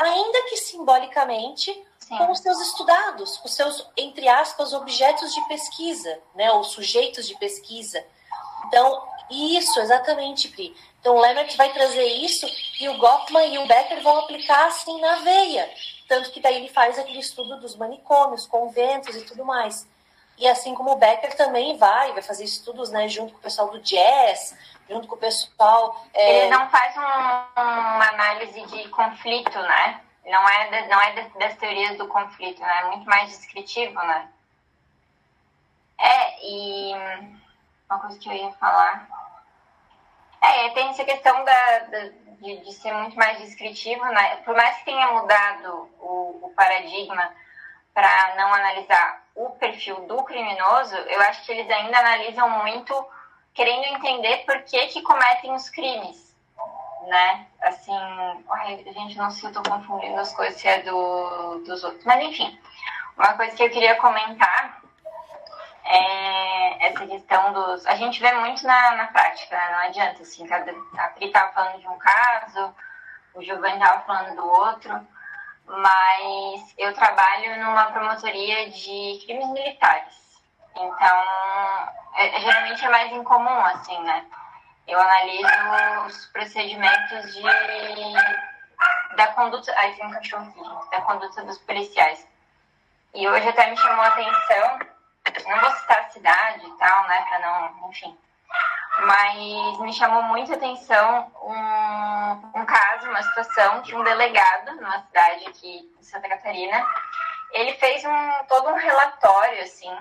ainda 0.00 0.42
que 0.42 0.56
simbolicamente, 0.56 1.84
Sim. 2.06 2.16
com 2.18 2.30
os 2.30 2.38
seus 2.38 2.60
estudados, 2.60 3.40
os 3.44 3.52
seus, 3.52 3.84
entre 3.96 4.28
aspas, 4.28 4.72
objetos 4.72 5.34
de 5.34 5.40
pesquisa, 5.48 6.20
né, 6.36 6.52
ou 6.52 6.62
sujeitos 6.62 7.26
de 7.26 7.36
pesquisa. 7.36 8.04
Então, 8.68 9.02
isso, 9.28 9.80
exatamente, 9.80 10.46
Pri. 10.48 10.76
Então, 11.00 11.16
o 11.16 11.20
Lennart 11.20 11.56
vai 11.56 11.72
trazer 11.72 12.06
isso 12.06 12.46
e 12.80 12.88
o 12.88 12.96
Goffman 12.98 13.52
e 13.52 13.58
o 13.58 13.66
Becker 13.66 14.02
vão 14.02 14.20
aplicar 14.20 14.66
assim 14.68 15.00
na 15.00 15.16
veia. 15.16 15.68
Tanto 16.08 16.30
que 16.30 16.38
daí 16.38 16.54
ele 16.54 16.68
faz 16.68 16.96
aquele 16.96 17.18
estudo 17.18 17.58
dos 17.58 17.74
manicômios, 17.74 18.46
conventos 18.46 19.16
e 19.16 19.22
tudo 19.22 19.44
mais. 19.44 19.88
E 20.38 20.46
assim 20.46 20.76
como 20.76 20.92
o 20.92 20.96
Becker 20.96 21.36
também 21.36 21.76
vai, 21.76 22.12
vai 22.12 22.22
fazer 22.22 22.44
estudos 22.44 22.90
né, 22.90 23.08
junto 23.08 23.32
com 23.32 23.38
o 23.38 23.42
pessoal 23.42 23.68
do 23.68 23.80
jazz, 23.80 24.56
junto 24.88 25.08
com 25.08 25.16
o 25.16 25.18
pessoal. 25.18 26.06
É... 26.14 26.42
Ele 26.42 26.50
não 26.50 26.70
faz 26.70 26.96
um, 26.96 27.00
uma 27.00 28.08
análise 28.10 28.60
de 28.66 28.88
conflito, 28.90 29.58
né? 29.58 30.00
Não 30.26 30.48
é, 30.48 30.68
de, 30.68 30.88
não 30.88 31.00
é 31.00 31.12
de, 31.12 31.38
das 31.38 31.56
teorias 31.56 31.96
do 31.96 32.08
conflito, 32.08 32.60
né? 32.60 32.80
É 32.80 32.84
muito 32.86 33.06
mais 33.06 33.30
descritivo, 33.30 33.94
né? 33.94 34.28
É, 35.98 36.44
e 36.44 36.92
uma 37.88 38.00
coisa 38.00 38.18
que 38.18 38.28
eu 38.28 38.32
ia 38.32 38.52
falar. 38.52 39.08
É, 40.42 40.70
tem 40.70 40.88
essa 40.88 41.04
questão 41.04 41.44
da, 41.44 41.78
da 41.78 42.08
de, 42.40 42.56
de, 42.58 42.72
ser 42.72 42.92
muito 42.92 43.16
mais 43.16 43.38
descritivo, 43.38 44.04
né? 44.04 44.36
Por 44.44 44.54
mais 44.54 44.76
que 44.78 44.84
tenha 44.84 45.12
mudado 45.12 45.90
o, 46.00 46.40
o 46.42 46.52
paradigma 46.54 47.32
para 47.94 48.34
não 48.36 48.52
analisar 48.52 49.24
o 49.34 49.50
perfil 49.50 50.06
do 50.06 50.22
criminoso, 50.24 50.94
eu 50.96 51.20
acho 51.22 51.44
que 51.44 51.52
eles 51.52 51.70
ainda 51.70 51.98
analisam 51.98 52.48
muito 52.62 53.08
querendo 53.54 53.84
entender 53.86 54.44
por 54.44 54.62
que 54.62 54.86
que 54.88 55.02
cometem 55.02 55.54
os 55.54 55.70
crimes, 55.70 56.25
né? 57.06 57.46
Assim, 57.62 57.96
ai, 58.50 58.84
gente, 58.92 59.16
não 59.16 59.30
se 59.30 59.50
tô 59.52 59.62
confundindo 59.62 60.20
as 60.20 60.34
coisas, 60.34 60.60
se 60.60 60.68
é 60.68 60.82
do, 60.82 61.62
dos 61.64 61.82
outros. 61.84 62.04
Mas, 62.04 62.24
enfim, 62.24 62.58
uma 63.16 63.32
coisa 63.34 63.56
que 63.56 63.62
eu 63.62 63.70
queria 63.70 63.96
comentar 63.96 64.80
é 65.84 66.88
essa 66.88 67.06
questão 67.06 67.52
dos... 67.52 67.86
A 67.86 67.94
gente 67.94 68.20
vê 68.20 68.32
muito 68.32 68.66
na, 68.66 68.96
na 68.96 69.06
prática, 69.06 69.56
né? 69.56 69.70
Não 69.70 69.78
adianta, 69.78 70.22
assim, 70.22 70.46
cada, 70.46 70.72
a 70.98 71.08
Pri 71.10 71.30
tava 71.30 71.52
falando 71.52 71.80
de 71.80 71.88
um 71.88 71.98
caso, 71.98 72.74
o 73.34 73.42
Giovanni 73.42 73.78
tava 73.78 74.02
falando 74.02 74.36
do 74.36 74.46
outro, 74.46 75.06
mas 75.66 76.74
eu 76.76 76.92
trabalho 76.94 77.64
numa 77.64 77.86
promotoria 77.86 78.68
de 78.70 79.22
crimes 79.24 79.48
militares. 79.50 80.26
Então, 80.74 81.22
é, 82.16 82.40
geralmente 82.40 82.84
é 82.84 82.88
mais 82.88 83.12
incomum, 83.12 83.60
assim, 83.66 83.98
né? 84.02 84.26
Eu 84.86 85.00
analiso 85.00 86.06
os 86.06 86.26
procedimentos 86.26 87.34
de 87.34 87.42
da 89.16 89.28
conduta, 89.28 89.72
ai, 89.76 89.94
tem 89.94 90.06
um 90.06 90.10
cachorro 90.10 90.48
aqui, 90.48 90.90
da 90.90 91.00
conduta 91.00 91.42
dos 91.44 91.58
policiais. 91.58 92.26
E 93.14 93.26
hoje 93.26 93.48
até 93.48 93.70
me 93.70 93.76
chamou 93.76 94.04
a 94.04 94.08
atenção, 94.08 94.78
não 95.48 95.60
vou 95.60 95.70
citar 95.72 96.00
a 96.00 96.10
cidade 96.10 96.66
e 96.66 96.70
tal, 96.72 97.08
né, 97.08 97.24
para 97.28 97.38
não, 97.38 97.88
enfim, 97.88 98.16
mas 98.98 99.78
me 99.80 99.92
chamou 99.92 100.22
muito 100.24 100.52
a 100.52 100.56
atenção 100.56 101.32
um, 101.42 102.60
um 102.60 102.66
caso, 102.66 103.08
uma 103.08 103.22
situação 103.22 103.80
de 103.82 103.94
um 103.94 104.04
delegado 104.04 104.76
numa 104.76 105.02
cidade 105.02 105.46
aqui 105.48 105.92
em 105.98 106.02
Santa 106.02 106.28
Catarina. 106.28 106.86
Ele 107.52 107.72
fez 107.74 108.04
um, 108.04 108.44
todo 108.48 108.68
um 108.68 108.74
relatório, 108.74 109.62
assim, 109.62 109.96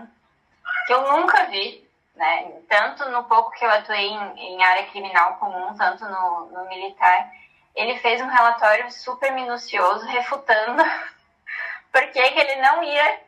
que 0.88 0.94
eu 0.94 1.12
nunca 1.12 1.46
vi, 1.46 1.85
né? 2.16 2.52
Tanto 2.68 3.10
no 3.10 3.24
pouco 3.26 3.52
que 3.52 3.66
eu 3.66 3.70
atuei 3.70 4.08
em, 4.08 4.40
em 4.40 4.64
área 4.64 4.86
criminal 4.88 5.36
comum, 5.36 5.76
tanto 5.76 6.06
no, 6.06 6.46
no 6.48 6.66
militar. 6.68 7.32
Ele 7.76 7.98
fez 8.00 8.22
um 8.22 8.28
relatório 8.28 8.90
super 8.92 9.32
minucioso, 9.34 10.06
refutando 10.08 10.84
por 11.92 12.02
que 12.12 12.20
ele 12.20 12.56
não 12.58 12.84
ia 12.84 13.20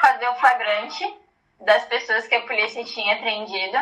fazer 0.00 0.28
o 0.28 0.36
flagrante 0.36 1.16
das 1.60 1.84
pessoas 1.86 2.26
que 2.26 2.34
a 2.34 2.42
polícia 2.42 2.84
tinha 2.84 3.16
prendido 3.18 3.78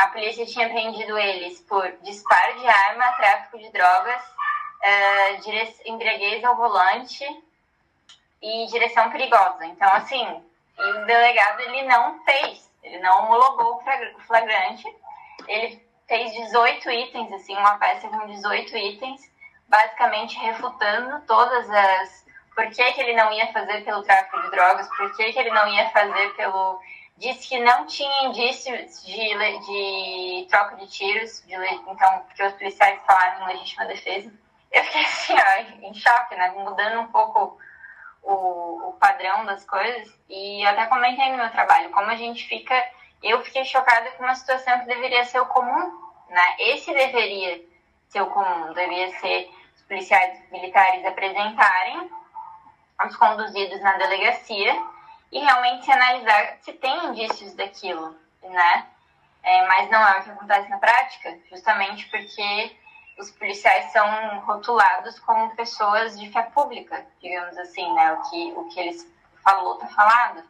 a 0.00 0.06
polícia 0.08 0.46
tinha 0.46 0.68
prendido 0.68 1.18
eles 1.18 1.60
por 1.60 1.90
disparo 2.02 2.58
de 2.58 2.66
arma, 2.66 3.12
tráfico 3.12 3.58
de 3.58 3.70
drogas, 3.70 4.22
uh, 4.22 5.84
embriaguez 5.84 6.42
ao 6.42 6.56
volante 6.56 7.24
e 8.40 8.66
direção 8.68 9.10
perigosa. 9.10 9.66
Então, 9.66 9.92
assim, 9.92 10.26
o 10.78 10.92
delegado 11.04 11.60
ele 11.60 11.82
não 11.82 12.22
fez, 12.24 12.69
ele 12.82 12.98
não 12.98 13.24
homologou 13.24 13.76
o 13.76 14.20
flagrante, 14.20 14.84
ele 15.46 15.84
fez 16.08 16.32
18 16.32 16.90
itens, 16.90 17.32
assim, 17.32 17.56
uma 17.56 17.78
peça 17.78 18.08
com 18.08 18.26
18 18.26 18.76
itens, 18.76 19.20
basicamente 19.68 20.38
refutando 20.38 21.20
todas 21.26 21.70
as. 21.70 22.20
Por 22.54 22.68
que, 22.68 22.92
que 22.92 23.00
ele 23.00 23.14
não 23.14 23.32
ia 23.32 23.52
fazer 23.52 23.84
pelo 23.84 24.02
tráfico 24.02 24.40
de 24.42 24.50
drogas, 24.50 24.88
por 24.96 25.14
que, 25.14 25.32
que 25.32 25.38
ele 25.38 25.50
não 25.50 25.68
ia 25.68 25.88
fazer 25.90 26.34
pelo 26.34 26.80
disse 27.20 27.48
que 27.48 27.58
não 27.60 27.86
tinha 27.86 28.24
indícios 28.24 29.04
de, 29.04 29.14
de 29.14 30.46
troca 30.48 30.76
de 30.76 30.86
tiros, 30.86 31.42
de, 31.46 31.54
então, 31.54 32.24
porque 32.26 32.42
os 32.42 32.54
policiais 32.54 32.98
falaram 33.06 33.42
em 33.42 33.52
legítima 33.52 33.84
defesa. 33.84 34.32
Eu 34.72 34.84
fiquei 34.84 35.02
assim, 35.04 35.34
ó, 35.34 35.86
em 35.86 35.94
choque, 35.94 36.34
né? 36.34 36.50
Mudando 36.56 37.00
um 37.00 37.08
pouco 37.08 37.58
o, 38.22 38.88
o 38.88 38.92
padrão 38.94 39.44
das 39.44 39.64
coisas. 39.64 40.12
E 40.28 40.64
até 40.66 40.86
comentei 40.86 41.30
no 41.30 41.38
meu 41.38 41.50
trabalho, 41.50 41.90
como 41.90 42.10
a 42.10 42.16
gente 42.16 42.46
fica. 42.46 42.74
Eu 43.22 43.42
fiquei 43.44 43.64
chocada 43.64 44.10
com 44.12 44.24
uma 44.24 44.34
situação 44.34 44.80
que 44.80 44.86
deveria 44.86 45.24
ser 45.24 45.40
o 45.40 45.46
comum, 45.46 45.92
né? 46.30 46.56
Esse 46.58 46.92
deveria 46.92 47.62
ser 48.08 48.22
o 48.22 48.26
comum, 48.26 48.72
deveria 48.72 49.10
ser 49.18 49.50
os 49.76 49.82
policiais 49.82 50.40
militares 50.50 51.04
apresentarem 51.04 52.10
os 53.06 53.16
conduzidos 53.16 53.80
na 53.80 53.96
delegacia 53.96 54.82
e 55.32 55.38
realmente 55.38 55.84
se 55.84 55.92
analisar 55.92 56.56
se 56.60 56.72
tem 56.72 57.06
indícios 57.06 57.54
daquilo, 57.54 58.16
né? 58.42 58.86
É, 59.42 59.66
mas 59.66 59.90
não 59.90 60.06
é 60.06 60.18
o 60.18 60.22
que 60.22 60.30
acontece 60.30 60.68
na 60.68 60.78
prática, 60.78 61.38
justamente 61.50 62.08
porque 62.08 62.76
os 63.20 63.30
policiais 63.32 63.92
são 63.92 64.40
rotulados 64.40 65.18
como 65.20 65.54
pessoas 65.54 66.18
de 66.18 66.30
fé 66.30 66.42
pública, 66.42 67.06
digamos 67.20 67.56
assim, 67.58 67.92
né? 67.92 68.12
O 68.14 68.30
que, 68.30 68.52
o 68.56 68.64
que 68.68 68.80
eles 68.80 69.06
falou, 69.44 69.76
tá 69.76 69.86
falado. 69.88 70.42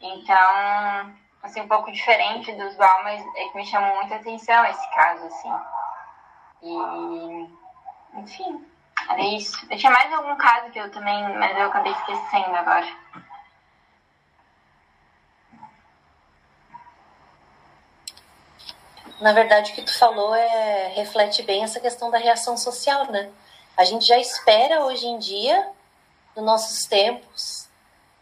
Então, 0.00 1.14
assim, 1.42 1.60
um 1.60 1.68
pouco 1.68 1.92
diferente 1.92 2.52
dos 2.52 2.74
BAL, 2.76 3.02
mas 3.04 3.24
é 3.36 3.48
que 3.48 3.56
me 3.56 3.66
chamou 3.66 3.96
muita 3.96 4.16
atenção 4.16 4.64
esse 4.64 4.94
caso, 4.94 5.26
assim. 5.26 5.52
E, 6.62 7.48
enfim, 8.18 8.66
era 9.08 9.22
isso. 9.22 9.66
Eu 9.70 9.76
tinha 9.76 9.92
mais 9.92 10.12
algum 10.12 10.36
caso 10.36 10.70
que 10.70 10.78
eu 10.78 10.90
também, 10.90 11.22
mas 11.38 11.56
eu 11.58 11.66
acabei 11.66 11.92
esquecendo 11.92 12.56
agora. 12.56 12.86
Na 19.24 19.32
verdade, 19.32 19.72
o 19.72 19.74
que 19.74 19.80
tu 19.80 19.98
falou 19.98 20.34
é 20.34 20.88
reflete 20.88 21.42
bem 21.42 21.64
essa 21.64 21.80
questão 21.80 22.10
da 22.10 22.18
reação 22.18 22.58
social, 22.58 23.10
né? 23.10 23.30
A 23.74 23.82
gente 23.82 24.04
já 24.04 24.18
espera 24.18 24.84
hoje 24.84 25.06
em 25.06 25.18
dia, 25.18 25.66
nos 26.36 26.44
nossos 26.44 26.86
tempos, 26.86 27.66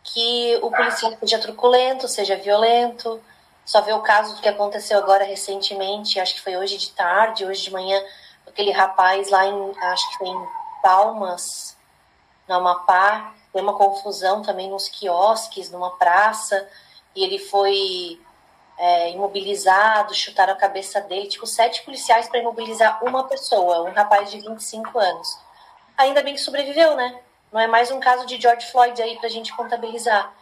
que 0.05 0.61
o 0.62 0.70
policial 0.70 1.12
seja 1.18 1.40
truculento, 1.40 2.07
seja 2.07 2.36
violento. 2.36 3.20
Só 3.64 3.80
vê 3.80 3.92
o 3.92 3.98
caso 3.98 4.36
do 4.36 4.42
que 4.42 4.48
aconteceu 4.48 4.96
agora 4.96 5.24
recentemente, 5.24 6.20
acho 6.20 6.36
que 6.36 6.40
foi 6.40 6.57
hoje 6.57 6.78
de 6.78 6.92
tarde, 6.92 7.44
hoje 7.44 7.64
de 7.64 7.72
manhã, 7.72 8.00
aquele 8.46 8.70
rapaz 8.70 9.28
lá 9.28 9.44
em, 9.44 9.72
acho 9.80 10.09
que 10.09 10.18
foi 10.18 10.28
em 10.28 10.48
Palmas, 10.80 11.76
no 12.46 12.55
Amapá, 12.55 13.34
tem 13.53 13.61
uma 13.61 13.74
confusão 13.74 14.40
também 14.40 14.70
nos 14.70 14.86
quiosques, 14.86 15.68
numa 15.68 15.90
praça, 15.96 16.64
e 17.16 17.24
ele 17.24 17.40
foi 17.40 18.20
é, 18.83 19.11
imobilizado, 19.11 20.12
chutaram 20.12 20.55
a 20.55 20.57
cabeça 20.57 21.01
dele, 21.03 21.28
tipo, 21.28 21.47
sete 21.47 21.85
policiais 21.85 22.28
para 22.28 22.41
imobilizar 22.41 22.99
uma 23.05 23.22
pessoa, 23.28 23.89
um 23.89 23.93
rapaz 23.93 24.28
de 24.28 24.41
25 24.41 24.99
anos. 24.99 25.39
Ainda 25.97 26.20
bem 26.20 26.35
que 26.35 26.41
sobreviveu, 26.41 26.97
né? 26.97 27.20
Não 27.53 27.61
é 27.61 27.68
mais 27.68 27.93
um 27.93 28.01
caso 28.01 28.26
de 28.26 28.41
George 28.41 28.66
Floyd 28.72 29.01
aí 29.01 29.16
pra 29.20 29.28
gente 29.28 29.55
contabilizar. 29.55 30.35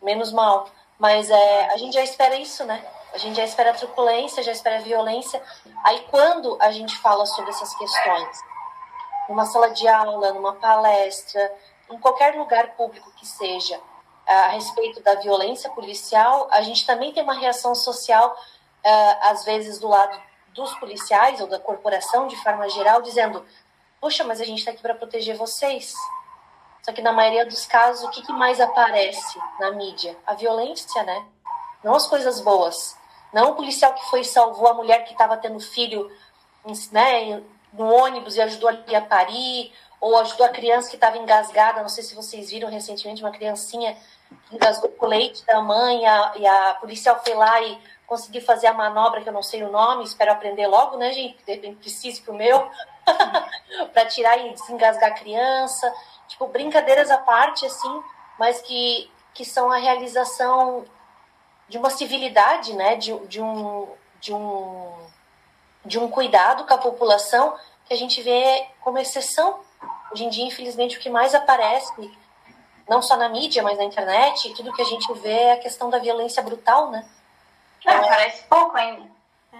Menos 0.00 0.32
mal. 0.32 0.70
Mas 0.96 1.28
é, 1.30 1.64
a 1.72 1.76
gente 1.78 1.94
já 1.94 2.04
espera 2.04 2.36
isso, 2.36 2.64
né? 2.64 2.80
A 3.12 3.18
gente 3.18 3.34
já 3.34 3.42
espera 3.42 3.74
truculência, 3.74 4.40
já 4.44 4.52
espera 4.52 4.80
violência. 4.80 5.42
Aí 5.82 6.06
quando 6.12 6.56
a 6.60 6.70
gente 6.70 6.96
fala 6.98 7.26
sobre 7.26 7.50
essas 7.50 7.74
questões, 7.74 8.38
numa 9.28 9.46
sala 9.46 9.70
de 9.70 9.88
aula, 9.88 10.32
numa 10.32 10.52
palestra, 10.52 11.52
em 11.90 11.98
qualquer 11.98 12.36
lugar 12.36 12.76
público 12.76 13.10
que 13.16 13.26
seja, 13.26 13.80
a 14.26 14.48
respeito 14.48 15.02
da 15.02 15.14
violência 15.16 15.70
policial, 15.70 16.48
a 16.50 16.62
gente 16.62 16.86
também 16.86 17.12
tem 17.12 17.22
uma 17.22 17.34
reação 17.34 17.74
social, 17.74 18.36
eh, 18.84 19.18
às 19.22 19.44
vezes, 19.44 19.78
do 19.78 19.88
lado 19.88 20.20
dos 20.54 20.74
policiais 20.78 21.40
ou 21.40 21.46
da 21.46 21.58
corporação, 21.58 22.26
de 22.26 22.36
forma 22.42 22.68
geral, 22.68 23.02
dizendo: 23.02 23.44
Poxa, 24.00 24.24
mas 24.24 24.40
a 24.40 24.44
gente 24.44 24.58
está 24.58 24.70
aqui 24.70 24.82
para 24.82 24.94
proteger 24.94 25.36
vocês. 25.36 25.94
Só 26.82 26.92
que 26.92 27.00
na 27.00 27.12
maioria 27.12 27.46
dos 27.46 27.64
casos, 27.64 28.02
o 28.04 28.10
que, 28.10 28.22
que 28.22 28.32
mais 28.32 28.60
aparece 28.60 29.38
na 29.60 29.70
mídia? 29.70 30.16
A 30.26 30.34
violência, 30.34 31.02
né? 31.04 31.24
Não 31.82 31.94
as 31.94 32.06
coisas 32.06 32.40
boas. 32.40 32.96
Não 33.32 33.52
o 33.52 33.54
policial 33.54 33.94
que 33.94 34.10
foi 34.10 34.20
e 34.20 34.24
salvou 34.24 34.68
a 34.68 34.74
mulher 34.74 35.04
que 35.04 35.12
estava 35.12 35.36
tendo 35.36 35.58
filho 35.60 36.10
né, 36.90 37.42
no 37.72 37.86
ônibus 37.86 38.36
e 38.36 38.42
ajudou 38.42 38.68
ali 38.68 38.94
a 38.94 39.00
parir, 39.00 39.72
ou 40.02 40.18
ajudou 40.18 40.44
a 40.44 40.48
criança 40.48 40.90
que 40.90 40.96
estava 40.96 41.16
engasgada. 41.16 41.80
Não 41.80 41.88
sei 41.88 42.02
se 42.02 42.16
vocês 42.16 42.50
viram 42.50 42.68
recentemente 42.68 43.22
uma 43.22 43.30
criancinha 43.30 43.96
que 44.48 44.56
engasgou 44.56 44.90
com 44.90 45.06
o 45.06 45.08
leite 45.08 45.46
da 45.46 45.60
mãe 45.60 46.02
e 46.02 46.04
a, 46.04 46.32
e 46.38 46.46
a 46.46 46.74
policial 46.74 47.20
foi 47.24 47.34
lá 47.34 47.62
e 47.62 47.78
conseguiu 48.04 48.42
fazer 48.42 48.66
a 48.66 48.74
manobra 48.74 49.22
que 49.22 49.28
eu 49.28 49.32
não 49.32 49.44
sei 49.44 49.62
o 49.62 49.70
nome, 49.70 50.02
espero 50.02 50.32
aprender 50.32 50.66
logo, 50.66 50.96
né, 50.96 51.12
gente? 51.12 51.38
De 51.44 51.52
repente 51.52 51.76
precise 51.76 52.20
pro 52.20 52.34
meu, 52.34 52.68
para 53.94 54.06
tirar 54.06 54.36
e 54.38 54.52
desengasgar 54.52 55.12
a 55.12 55.14
criança. 55.14 55.94
Tipo, 56.26 56.48
brincadeiras 56.48 57.08
à 57.08 57.18
parte, 57.18 57.64
assim, 57.64 58.02
mas 58.40 58.60
que, 58.60 59.08
que 59.32 59.44
são 59.44 59.70
a 59.70 59.76
realização 59.76 60.84
de 61.68 61.78
uma 61.78 61.90
civilidade, 61.90 62.74
né? 62.74 62.96
De, 62.96 63.16
de, 63.28 63.40
um, 63.40 63.88
de, 64.20 64.34
um, 64.34 64.92
de 65.86 65.98
um 66.00 66.08
cuidado 66.08 66.66
com 66.66 66.74
a 66.74 66.78
população 66.78 67.56
que 67.84 67.94
a 67.94 67.96
gente 67.96 68.20
vê 68.20 68.66
como 68.80 68.98
exceção. 68.98 69.60
Hoje 70.12 70.24
em 70.24 70.28
dia, 70.28 70.44
infelizmente, 70.44 70.98
o 70.98 71.00
que 71.00 71.10
mais 71.10 71.34
aparece, 71.34 71.92
não 72.88 73.00
só 73.00 73.16
na 73.16 73.28
mídia, 73.28 73.62
mas 73.62 73.78
na 73.78 73.84
internet, 73.84 74.52
tudo 74.54 74.72
que 74.72 74.82
a 74.82 74.86
gente 74.86 75.12
vê 75.14 75.30
é 75.30 75.52
a 75.52 75.58
questão 75.58 75.88
da 75.88 75.98
violência 75.98 76.42
brutal, 76.42 76.90
né? 76.90 77.06
Não, 77.84 77.92
é, 77.92 78.08
parece 78.08 78.44
pouco 78.44 78.76
ainda. 78.76 79.10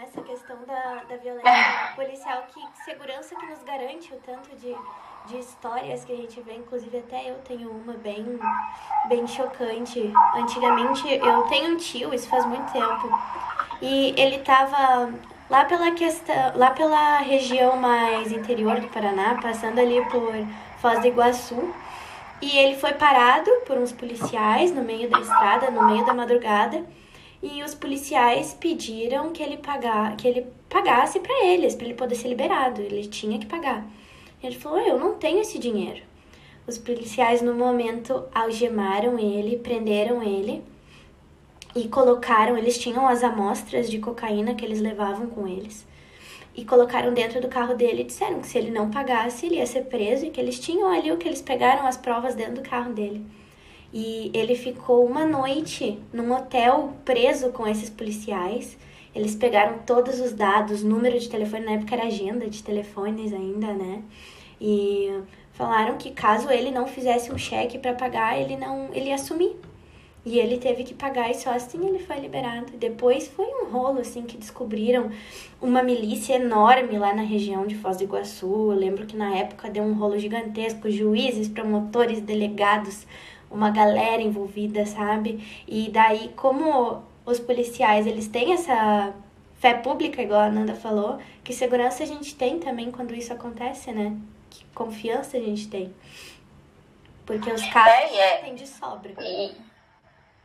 Essa 0.03 0.20
questão 0.22 0.57
da, 0.64 1.05
da 1.05 1.16
violência 1.16 1.92
policial, 1.96 2.44
que 2.53 2.84
segurança 2.84 3.34
que 3.34 3.46
nos 3.46 3.62
garante 3.62 4.12
o 4.12 4.18
tanto 4.20 4.55
de 4.57 4.76
de 5.26 5.38
histórias 5.38 6.05
que 6.05 6.12
a 6.12 6.16
gente 6.16 6.40
vê, 6.40 6.55
inclusive 6.55 6.98
até 6.98 7.30
eu 7.30 7.36
tenho 7.44 7.70
uma 7.70 7.92
bem, 7.94 8.38
bem 9.09 9.26
chocante. 9.26 10.12
Antigamente 10.34 11.09
eu 11.09 11.42
tenho 11.42 11.74
um 11.74 11.76
tio, 11.76 12.12
isso 12.12 12.28
faz 12.28 12.44
muito 12.46 12.72
tempo, 12.72 13.09
e 13.80 14.14
ele 14.16 14.40
tava 14.40 15.12
lá 15.53 15.66
pela 15.66 15.90
questão, 15.90 16.34
lá 16.57 16.70
pela 16.70 17.18
região 17.18 17.76
mais 17.76 18.32
interior 18.32 18.80
do 18.80 18.88
Paraná, 18.88 19.38
passando 19.42 19.78
ali 19.78 20.03
por 20.07 20.32
Foz 20.78 20.98
do 21.00 21.07
Iguaçu, 21.07 21.74
e 22.40 22.57
ele 22.57 22.74
foi 22.74 22.94
parado 22.94 23.50
por 23.66 23.76
uns 23.76 23.92
policiais 23.92 24.74
no 24.74 24.82
meio 24.82 25.11
da 25.11 25.20
estrada, 25.20 25.70
no 25.70 25.84
meio 25.88 26.07
da 26.07 26.14
madrugada, 26.14 26.82
e 27.42 27.62
os 27.62 27.74
policiais 27.74 28.57
pediram 28.59 29.30
que 29.30 29.42
ele 29.42 29.59
pagar, 29.59 30.16
que 30.16 30.26
ele 30.26 30.46
pagasse 30.70 31.20
para 31.20 31.44
eles, 31.44 31.74
para 31.74 31.84
ele 31.84 31.94
poder 31.94 32.14
ser 32.14 32.28
liberado. 32.28 32.80
Ele 32.80 33.07
tinha 33.07 33.38
que 33.38 33.44
pagar. 33.44 33.84
Ele 34.42 34.57
falou: 34.59 34.80
Eu 34.80 34.98
não 34.98 35.16
tenho 35.16 35.40
esse 35.40 35.59
dinheiro. 35.59 36.00
Os 36.66 36.78
policiais, 36.78 37.42
no 37.42 37.53
momento, 37.53 38.24
algemaram 38.34 39.18
ele, 39.18 39.59
prenderam 39.59 40.22
ele 40.22 40.64
e 41.75 41.89
colocaram. 41.89 42.57
Eles 42.57 42.79
tinham 42.79 43.07
as 43.07 43.23
amostras 43.23 43.91
de 43.91 43.99
cocaína 43.99 44.55
que 44.55 44.64
eles 44.64 44.81
levavam 44.81 45.27
com 45.27 45.47
eles 45.47 45.87
e 46.55 46.64
colocaram 46.64 47.14
dentro 47.14 47.41
do 47.41 47.49
carro 47.49 47.75
dele 47.75 48.03
e 48.03 48.05
disseram 48.05 48.41
que 48.41 48.47
se 48.47 48.59
ele 48.59 48.70
não 48.70 48.91
pagasse, 48.91 49.47
ele 49.47 49.57
ia 49.57 49.66
ser 49.66 49.85
preso 49.85 50.27
e 50.27 50.31
que 50.31 50.41
eles 50.41 50.61
tinham 50.61 50.91
ali 50.91 51.11
o 51.11 51.16
que 51.16 51.27
eles 51.27 51.41
pegaram 51.41 51.87
as 51.87 51.97
provas 51.97 52.35
dentro 52.35 52.55
do 52.55 52.68
carro 52.68 52.93
dele. 52.93 53.25
E 53.93 54.31
ele 54.35 54.55
ficou 54.55 55.05
uma 55.05 55.25
noite 55.25 55.99
num 56.12 56.33
hotel 56.33 56.95
preso 57.05 57.51
com 57.51 57.66
esses 57.66 57.91
policiais. 57.91 58.77
Eles 59.14 59.35
pegaram 59.35 59.81
todos 59.87 60.20
os 60.20 60.33
dados, 60.33 60.83
número 60.83 61.18
de 61.18 61.29
telefone, 61.29 61.66
na 61.66 61.73
época 61.73 61.95
era 61.95 62.07
agenda 62.07 62.49
de 62.49 62.62
telefones 62.62 63.33
ainda, 63.33 63.73
né? 63.73 64.03
E 64.61 65.23
falaram 65.53 65.99
que 65.99 66.11
caso 66.11 66.51
ele 66.51 66.70
não 66.70 66.87
fizesse 66.87 67.31
um 67.31 67.37
cheque 67.37 67.79
para 67.79 67.93
pagar, 67.93 68.41
ele 68.41 68.57
não 68.57 68.89
ele 68.95 69.09
ia 69.09 69.14
assumir. 69.14 69.57
E 70.25 70.39
ele 70.39 70.59
teve 70.59 70.85
que 70.85 70.95
pagar 70.95 71.31
e 71.31 71.35
só 71.35 71.51
assim 71.51 71.87
ele 71.87 71.99
foi 71.99 72.18
liberado. 72.20 72.73
Depois 72.77 73.27
foi 73.29 73.47
um 73.47 73.70
rolo 73.70 74.01
assim 74.01 74.23
que 74.23 74.37
descobriram 74.37 75.11
uma 75.61 75.83
milícia 75.83 76.35
enorme 76.35 76.97
lá 76.99 77.12
na 77.12 77.23
região 77.23 77.66
de 77.66 77.75
Foz 77.75 77.97
do 77.97 78.05
Iguaçu. 78.05 78.47
Eu 78.47 78.79
lembro 78.79 79.07
que 79.07 79.16
na 79.16 79.35
época 79.37 79.68
deu 79.68 79.83
um 79.83 79.95
rolo 79.95 80.18
gigantesco, 80.18 80.91
juízes, 80.91 81.49
promotores, 81.49 82.20
delegados, 82.20 83.07
uma 83.51 83.70
galera 83.70 84.23
envolvida, 84.23 84.87
sabe? 84.87 85.45
E 85.66 85.91
daí 85.91 86.31
como 86.37 87.03
os 87.27 87.41
policiais, 87.41 88.07
eles 88.07 88.29
têm 88.29 88.53
essa 88.53 89.12
fé 89.59 89.75
pública, 89.75 90.23
igual 90.23 90.41
a 90.41 90.51
Nanda 90.51 90.75
falou, 90.75 91.18
que 91.43 91.53
segurança 91.53 92.03
a 92.03 92.07
gente 92.07 92.35
tem 92.35 92.59
também 92.59 92.91
quando 92.91 93.14
isso 93.14 93.33
acontece, 93.33 93.93
né? 93.93 94.16
que 94.53 94.64
confiança 94.75 95.37
a 95.37 95.41
gente 95.41 95.68
tem. 95.68 95.93
Porque 97.25 97.51
os 97.51 97.64
caras 97.68 98.12
é, 98.12 98.16
é, 98.16 98.37
têm 98.39 98.55
de 98.55 98.66
sobra. 98.66 99.12
E, 99.20 99.53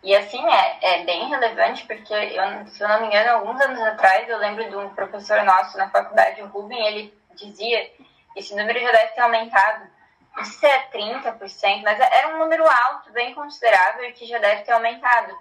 e 0.07 0.15
assim, 0.15 0.41
é, 0.47 0.77
é 0.81 1.03
bem 1.03 1.27
relevante, 1.27 1.85
porque, 1.85 2.13
eu, 2.13 2.65
se 2.67 2.81
eu 2.81 2.87
não 2.87 3.01
me 3.01 3.07
engano, 3.07 3.29
alguns 3.29 3.59
anos 3.59 3.81
atrás, 3.81 4.29
eu 4.29 4.37
lembro 4.37 4.69
de 4.69 4.73
um 4.73 4.95
professor 4.95 5.43
nosso 5.43 5.77
na 5.77 5.89
faculdade, 5.89 6.41
o 6.41 6.47
Rubem, 6.47 6.81
ele 6.87 7.13
dizia 7.35 7.91
esse 8.33 8.55
número 8.55 8.79
já 8.79 8.89
deve 8.89 9.11
ter 9.11 9.19
aumentado. 9.19 9.85
Não 10.33 10.45
sei 10.45 10.59
se 10.59 10.65
é 10.65 10.87
30%, 10.91 11.81
mas 11.83 11.99
era 11.99 12.29
um 12.29 12.39
número 12.39 12.65
alto, 12.65 13.11
bem 13.11 13.33
considerável, 13.33 14.05
e 14.05 14.13
que 14.13 14.25
já 14.25 14.37
deve 14.37 14.61
ter 14.61 14.71
aumentado. 14.71 15.37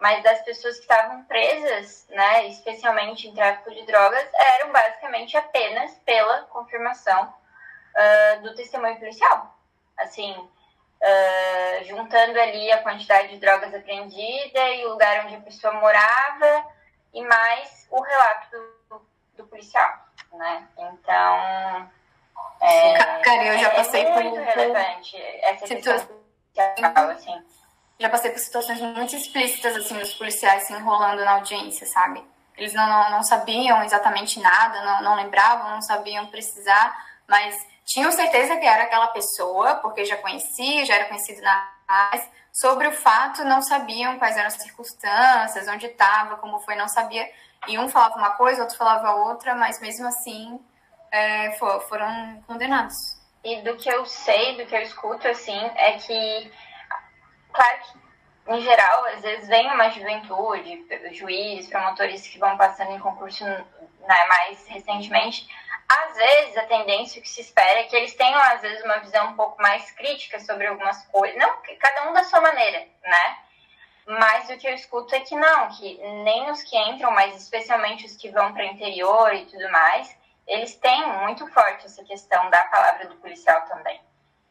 Mas 0.00 0.20
das 0.24 0.42
pessoas 0.42 0.74
que 0.74 0.80
estavam 0.80 1.22
presas, 1.22 2.04
né, 2.08 2.48
especialmente 2.48 3.28
em 3.28 3.34
tráfico 3.36 3.70
de 3.70 3.86
drogas, 3.86 4.28
eram 4.34 4.72
basicamente 4.72 5.36
apenas 5.36 5.94
pela 6.04 6.42
confirmação 6.46 7.22
uh, 7.94 8.42
do 8.42 8.52
testemunho 8.56 8.98
policial. 8.98 9.56
Assim, 9.96 10.34
uh, 11.02 11.84
juntando 11.84 12.40
ali 12.40 12.70
a 12.72 12.82
quantidade 12.82 13.28
de 13.28 13.38
drogas 13.38 13.74
apreendida 13.74 14.60
e 14.70 14.86
o 14.86 14.90
lugar 14.90 15.24
onde 15.24 15.36
a 15.36 15.40
pessoa 15.40 15.72
morava 15.74 16.66
e 17.14 17.22
mais 17.22 17.86
o 17.90 18.00
relato 18.00 18.56
do, 18.90 19.06
do 19.36 19.46
policial, 19.46 19.90
né? 20.32 20.66
Então, 20.76 21.90
é, 22.60 23.20
Cara, 23.22 23.46
eu 23.46 23.58
já 23.58 23.70
passei 23.70 24.04
é 24.04 24.10
muito 24.10 24.34
por 24.34 24.44
relevante 24.44 25.16
essa 25.42 25.66
situação 25.66 26.18
assim. 27.10 27.44
Já 28.00 28.08
passei 28.08 28.30
por 28.30 28.38
situações 28.38 28.80
muito 28.80 29.14
explícitas, 29.16 29.76
assim, 29.76 29.98
dos 29.98 30.14
policiais 30.14 30.64
se 30.64 30.72
enrolando 30.72 31.24
na 31.24 31.32
audiência, 31.32 31.86
sabe? 31.86 32.24
Eles 32.56 32.74
não, 32.74 32.86
não, 32.86 33.10
não 33.10 33.22
sabiam 33.22 33.82
exatamente 33.82 34.40
nada, 34.40 34.84
não, 34.84 35.02
não 35.02 35.14
lembravam, 35.16 35.70
não 35.70 35.82
sabiam 35.82 36.26
precisar, 36.26 36.96
mas 37.28 37.54
tinham 37.84 38.10
certeza 38.10 38.56
que 38.56 38.66
era 38.66 38.84
aquela 38.84 39.08
pessoa, 39.08 39.76
porque 39.76 40.04
já 40.04 40.16
conhecia, 40.16 40.84
já 40.84 40.94
era 40.94 41.04
conhecido 41.06 41.42
na 41.42 41.70
área, 41.86 42.28
sobre 42.52 42.88
o 42.88 42.92
fato 42.92 43.44
não 43.44 43.62
sabiam 43.62 44.18
quais 44.18 44.36
eram 44.36 44.48
as 44.48 44.54
circunstâncias, 44.54 45.68
onde 45.68 45.86
estava, 45.86 46.36
como 46.36 46.60
foi, 46.60 46.74
não 46.74 46.88
sabia. 46.88 47.30
E 47.66 47.78
um 47.78 47.88
falava 47.88 48.16
uma 48.16 48.30
coisa, 48.30 48.62
outro 48.62 48.76
falava 48.76 49.12
outra, 49.12 49.54
mas 49.54 49.80
mesmo 49.80 50.06
assim 50.06 50.60
é, 51.10 51.52
for, 51.52 51.80
foram 51.82 52.42
condenados. 52.46 52.96
E 53.44 53.62
do 53.62 53.76
que 53.76 53.88
eu 53.88 54.04
sei, 54.04 54.56
do 54.56 54.66
que 54.66 54.74
eu 54.74 54.82
escuto, 54.82 55.26
assim, 55.28 55.58
é 55.76 55.92
que, 55.98 56.52
claro 57.52 57.78
que, 57.78 57.97
em 58.48 58.60
geral, 58.62 59.04
às 59.06 59.20
vezes 59.20 59.46
vem 59.46 59.70
uma 59.70 59.90
juventude, 59.90 60.86
juízes, 61.12 61.68
promotores 61.68 62.26
que 62.26 62.38
vão 62.38 62.56
passando 62.56 62.92
em 62.92 62.98
concurso 62.98 63.44
né, 63.44 64.26
mais 64.26 64.66
recentemente, 64.68 65.46
às 65.88 66.16
vezes 66.16 66.56
a 66.56 66.66
tendência 66.66 67.20
que 67.20 67.28
se 67.28 67.40
espera 67.40 67.80
é 67.80 67.84
que 67.84 67.96
eles 67.96 68.14
tenham 68.14 68.40
às 68.40 68.60
vezes 68.60 68.82
uma 68.84 68.98
visão 68.98 69.28
um 69.28 69.36
pouco 69.36 69.60
mais 69.60 69.90
crítica 69.90 70.38
sobre 70.40 70.66
algumas 70.66 71.02
coisas, 71.06 71.38
não 71.38 71.56
cada 71.78 72.08
um 72.08 72.12
da 72.12 72.24
sua 72.24 72.40
maneira, 72.40 72.86
né? 73.02 73.38
Mas 74.06 74.48
o 74.48 74.56
que 74.56 74.66
eu 74.66 74.74
escuto 74.74 75.14
é 75.14 75.20
que 75.20 75.36
não, 75.36 75.68
que 75.68 75.98
nem 76.24 76.50
os 76.50 76.62
que 76.62 76.76
entram, 76.76 77.10
mas 77.10 77.36
especialmente 77.36 78.06
os 78.06 78.16
que 78.16 78.30
vão 78.30 78.54
para 78.54 78.62
o 78.62 78.66
interior 78.66 79.34
e 79.34 79.44
tudo 79.44 79.70
mais, 79.70 80.16
eles 80.46 80.74
têm 80.76 81.06
muito 81.20 81.46
forte 81.48 81.84
essa 81.84 82.02
questão 82.04 82.48
da 82.48 82.64
palavra 82.64 83.06
do 83.06 83.16
policial 83.16 83.60
também. 83.66 84.00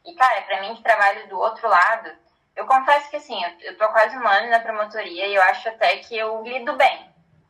E 0.06 0.14
cara, 0.14 0.42
para 0.44 0.62
mim 0.62 0.76
que 0.76 0.84
trabalho 0.84 1.28
do 1.28 1.40
outro 1.40 1.68
lado, 1.68 2.12
eu 2.58 2.66
confesso 2.66 3.10
que 3.10 3.16
assim, 3.16 3.40
eu, 3.62 3.78
tô 3.78 3.88
quase 3.90 4.18
um 4.18 4.28
ano 4.28 4.50
na 4.50 4.60
promotoria 4.60 5.26
e 5.26 5.36
eu 5.36 5.42
acho 5.44 5.70
até 5.70 5.98
que 5.98 6.18
eu 6.18 6.44
lido 6.44 6.76
bem 6.76 7.08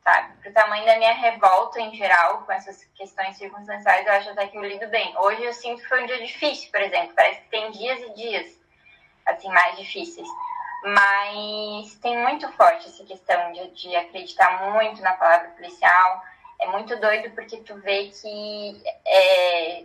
sabe? 0.08 0.38
Pro 0.42 0.54
tamanho 0.54 0.86
da 0.86 0.96
minha 0.98 1.12
revolta 1.12 1.82
em 1.82 1.94
geral 1.94 2.44
com 2.44 2.52
essas 2.54 2.82
questões 2.96 3.36
circunstanciais, 3.36 4.08
eu 4.08 4.14
acho 4.14 4.30
até 4.30 4.48
que 4.48 4.58
eu 4.58 4.64
lido 4.64 4.88
bem. 4.88 5.14
Hoje 5.18 5.44
eu 5.44 5.52
sinto 5.52 5.82
que 5.82 5.90
foi 5.90 6.02
um 6.02 6.06
dia 6.06 6.26
difícil, 6.26 6.72
por 6.72 6.80
exemplo. 6.80 7.14
Parece 7.14 7.42
que 7.42 7.50
tem 7.50 7.70
dias 7.72 8.00
e 8.00 8.14
dias, 8.14 8.48
assim, 9.26 9.50
mais 9.50 9.76
difíceis. 9.76 10.28
Mas 10.86 11.96
tem 11.96 12.18
muito 12.20 12.50
forte 12.54 12.88
essa 12.88 13.04
questão 13.04 13.52
de, 13.52 13.68
de 13.72 13.96
acreditar 13.98 14.72
muito 14.72 15.02
na 15.02 15.12
palavra 15.12 15.50
policial. 15.50 16.24
É 16.62 16.68
muito 16.68 16.96
doido 17.02 17.36
porque 17.36 17.58
tu 17.58 17.76
vê 17.82 18.08
que 18.08 18.82
é, 19.06 19.84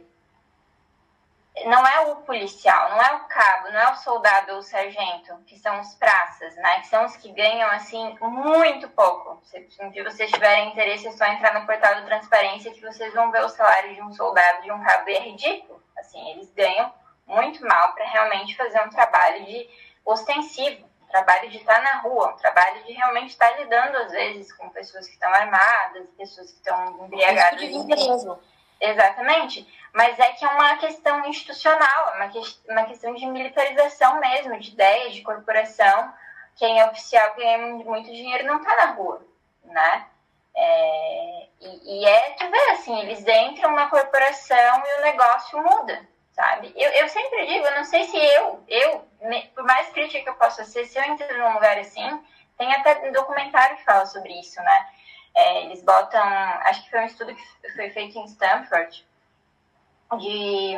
não 1.66 1.86
é 1.86 2.00
o 2.00 2.16
policial, 2.16 2.90
não 2.90 3.02
é 3.02 3.12
o 3.14 3.20
cabo, 3.24 3.70
não 3.70 3.80
é 3.80 3.92
o 3.92 3.96
soldado 3.96 4.52
ou 4.52 4.58
o 4.58 4.62
sargento, 4.62 5.36
que 5.46 5.58
são 5.58 5.80
os 5.80 5.94
praças, 5.94 6.54
né? 6.56 6.80
Que 6.80 6.86
são 6.88 7.04
os 7.04 7.16
que 7.16 7.30
ganham, 7.32 7.70
assim, 7.70 8.16
muito 8.20 8.88
pouco. 8.88 9.38
Se, 9.44 9.68
se 9.70 10.02
vocês 10.02 10.30
tiverem 10.30 10.70
interesse, 10.70 11.08
é 11.08 11.12
só 11.12 11.26
entrar 11.26 11.58
no 11.58 11.66
portal 11.66 11.96
do 11.96 12.06
Transparência 12.06 12.72
que 12.72 12.80
vocês 12.80 13.12
vão 13.12 13.30
ver 13.30 13.44
o 13.44 13.48
salário 13.50 13.94
de 13.94 14.02
um 14.02 14.12
soldado, 14.12 14.62
de 14.62 14.72
um 14.72 14.82
cabo, 14.82 15.10
e 15.10 15.14
é 15.14 15.20
ridículo. 15.20 15.82
Assim, 15.98 16.30
eles 16.30 16.50
ganham 16.52 16.92
muito 17.26 17.64
mal 17.66 17.92
para 17.94 18.06
realmente 18.06 18.56
fazer 18.56 18.82
um 18.82 18.90
trabalho 18.90 19.44
de 19.44 19.68
ostensivo, 20.04 20.90
trabalho 21.12 21.50
de 21.50 21.58
estar 21.58 21.82
na 21.82 21.98
rua, 21.98 22.32
um 22.32 22.36
trabalho 22.36 22.82
de 22.84 22.92
realmente 22.92 23.28
estar 23.28 23.50
lidando, 23.58 23.98
às 23.98 24.10
vezes, 24.10 24.50
com 24.54 24.70
pessoas 24.70 25.06
que 25.06 25.12
estão 25.12 25.32
armadas, 25.32 26.08
pessoas 26.16 26.50
que 26.50 26.56
estão 26.56 27.04
embriagadas. 27.04 27.60
Isso 27.60 27.86
de 27.86 27.94
mesmo. 27.94 28.38
Exatamente. 28.82 29.66
Mas 29.92 30.18
é 30.18 30.32
que 30.32 30.44
é 30.44 30.48
uma 30.48 30.76
questão 30.76 31.24
institucional, 31.26 32.10
é 32.14 32.16
uma, 32.16 32.28
que, 32.28 32.40
uma 32.68 32.84
questão 32.84 33.14
de 33.14 33.24
militarização 33.26 34.18
mesmo, 34.18 34.58
de 34.58 34.70
ideias, 34.70 35.14
de 35.14 35.22
corporação. 35.22 36.12
Quem 36.56 36.80
é 36.80 36.86
oficial 36.86 37.34
ganha 37.36 37.58
muito 37.58 38.10
dinheiro 38.10 38.46
não 38.46 38.58
está 38.58 38.74
na 38.74 38.92
rua, 38.92 39.24
né? 39.64 40.06
É, 40.54 41.46
e, 41.60 42.00
e, 42.00 42.04
é, 42.04 42.30
tu 42.30 42.50
vê, 42.50 42.70
assim, 42.72 42.98
eles 43.00 43.24
entram 43.26 43.70
na 43.72 43.88
corporação 43.88 44.82
e 44.84 44.98
o 44.98 45.02
negócio 45.02 45.62
muda, 45.62 46.06
sabe? 46.32 46.72
Eu, 46.76 46.90
eu 46.90 47.08
sempre 47.08 47.46
digo, 47.46 47.64
eu 47.64 47.76
não 47.76 47.84
sei 47.84 48.04
se 48.04 48.16
eu, 48.16 48.62
eu, 48.68 49.08
por 49.54 49.64
mais 49.64 49.88
crítica 49.90 50.22
que 50.24 50.28
eu 50.28 50.34
possa 50.34 50.64
ser, 50.64 50.84
se 50.86 50.98
eu 50.98 51.04
entro 51.04 51.38
num 51.38 51.54
lugar 51.54 51.78
assim, 51.78 52.22
tem 52.58 52.70
até 52.74 53.08
um 53.08 53.12
documentário 53.12 53.76
que 53.76 53.84
fala 53.84 54.04
sobre 54.06 54.38
isso, 54.38 54.60
né? 54.60 54.86
É, 55.34 55.64
eles 55.64 55.82
botam, 55.82 56.20
acho 56.20 56.84
que 56.84 56.90
foi 56.90 57.00
um 57.00 57.06
estudo 57.06 57.34
que 57.34 57.70
foi 57.74 57.90
feito 57.90 58.18
em 58.18 58.24
Stanford, 58.26 59.04
de, 60.18 60.74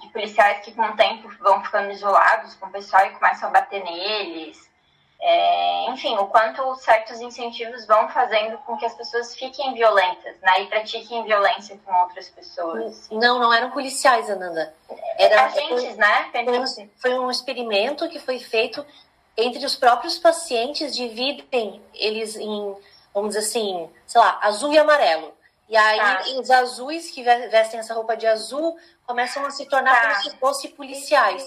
de 0.00 0.08
policiais 0.12 0.64
que 0.64 0.72
com 0.72 0.82
o 0.82 0.96
tempo 0.96 1.28
vão 1.40 1.62
ficando 1.62 1.90
isolados 1.90 2.54
com 2.56 2.66
o 2.66 2.70
pessoal 2.70 3.06
e 3.06 3.10
começam 3.10 3.48
a 3.48 3.52
bater 3.52 3.82
neles. 3.84 4.70
É, 5.24 5.88
enfim, 5.90 6.16
o 6.16 6.26
quanto 6.26 6.74
certos 6.76 7.20
incentivos 7.20 7.86
vão 7.86 8.08
fazendo 8.08 8.58
com 8.58 8.76
que 8.76 8.84
as 8.84 8.92
pessoas 8.92 9.36
fiquem 9.36 9.72
violentas, 9.72 10.36
né? 10.40 10.62
E 10.62 10.66
pratiquem 10.66 11.22
violência 11.22 11.78
com 11.84 11.94
outras 12.00 12.28
pessoas. 12.28 13.08
Não, 13.08 13.38
não 13.38 13.54
eram 13.54 13.70
policiais, 13.70 14.28
Ananda. 14.28 14.74
Era, 15.16 15.44
Agentes, 15.44 15.96
né? 15.96 16.28
Foi 16.32 16.58
um, 16.58 16.90
foi 16.96 17.18
um 17.20 17.30
experimento 17.30 18.08
que 18.08 18.18
foi 18.18 18.40
feito 18.40 18.84
entre 19.36 19.64
os 19.64 19.76
próprios 19.76 20.18
pacientes, 20.18 20.96
dividem 20.96 21.80
eles 21.94 22.34
em, 22.34 22.76
vamos 23.14 23.34
dizer 23.34 23.46
assim, 23.46 23.90
sei 24.06 24.20
lá, 24.20 24.38
azul 24.42 24.72
e 24.72 24.78
amarelo. 24.78 25.34
E 25.68 25.76
aí 25.76 25.98
tá. 25.98 26.40
os 26.40 26.50
azuis 26.50 27.10
que 27.10 27.22
vestem 27.22 27.80
essa 27.80 27.94
roupa 27.94 28.16
de 28.16 28.26
azul 28.26 28.76
começam 29.06 29.44
a 29.44 29.50
se 29.50 29.66
tornar 29.66 29.94
tá. 29.94 30.02
como 30.02 30.22
se 30.22 30.36
fossem 30.38 30.70
policiais. 30.72 31.46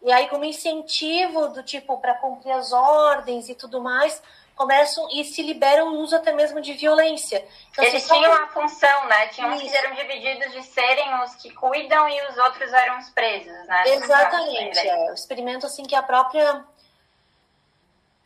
E 0.00 0.12
aí, 0.12 0.28
como 0.28 0.44
incentivo 0.44 1.48
do 1.48 1.62
tipo 1.62 1.98
para 1.98 2.14
cumprir 2.14 2.52
as 2.52 2.72
ordens 2.72 3.48
e 3.48 3.54
tudo 3.54 3.80
mais, 3.80 4.22
começam 4.54 5.08
e 5.12 5.24
se 5.24 5.42
liberam 5.42 5.88
o 5.88 5.98
uso 5.98 6.16
até 6.16 6.32
mesmo 6.32 6.60
de 6.60 6.72
violência. 6.74 7.44
Então, 7.70 7.84
Eles 7.84 8.06
tinham 8.06 8.30
uma 8.30 8.46
função, 8.48 9.06
né? 9.06 9.28
Tinham 9.28 9.50
uns 9.50 9.62
que 9.62 9.76
eram 9.76 9.94
divididos 9.94 10.52
de 10.52 10.62
serem 10.64 11.22
os 11.22 11.34
que 11.36 11.50
cuidam 11.52 12.08
e 12.08 12.28
os 12.28 12.38
outros 12.38 12.72
eram 12.72 12.98
os 12.98 13.08
presos, 13.10 13.52
né? 13.66 13.84
Exatamente. 13.86 14.78
É. 14.78 15.10
O 15.10 15.14
experimento 15.14 15.66
assim 15.66 15.84
que 15.84 15.94
a 15.94 16.02
própria 16.02 16.64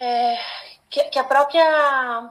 é, 0.00 0.38
que, 0.90 1.04
que 1.04 1.18
a 1.18 1.24
própria 1.24 2.30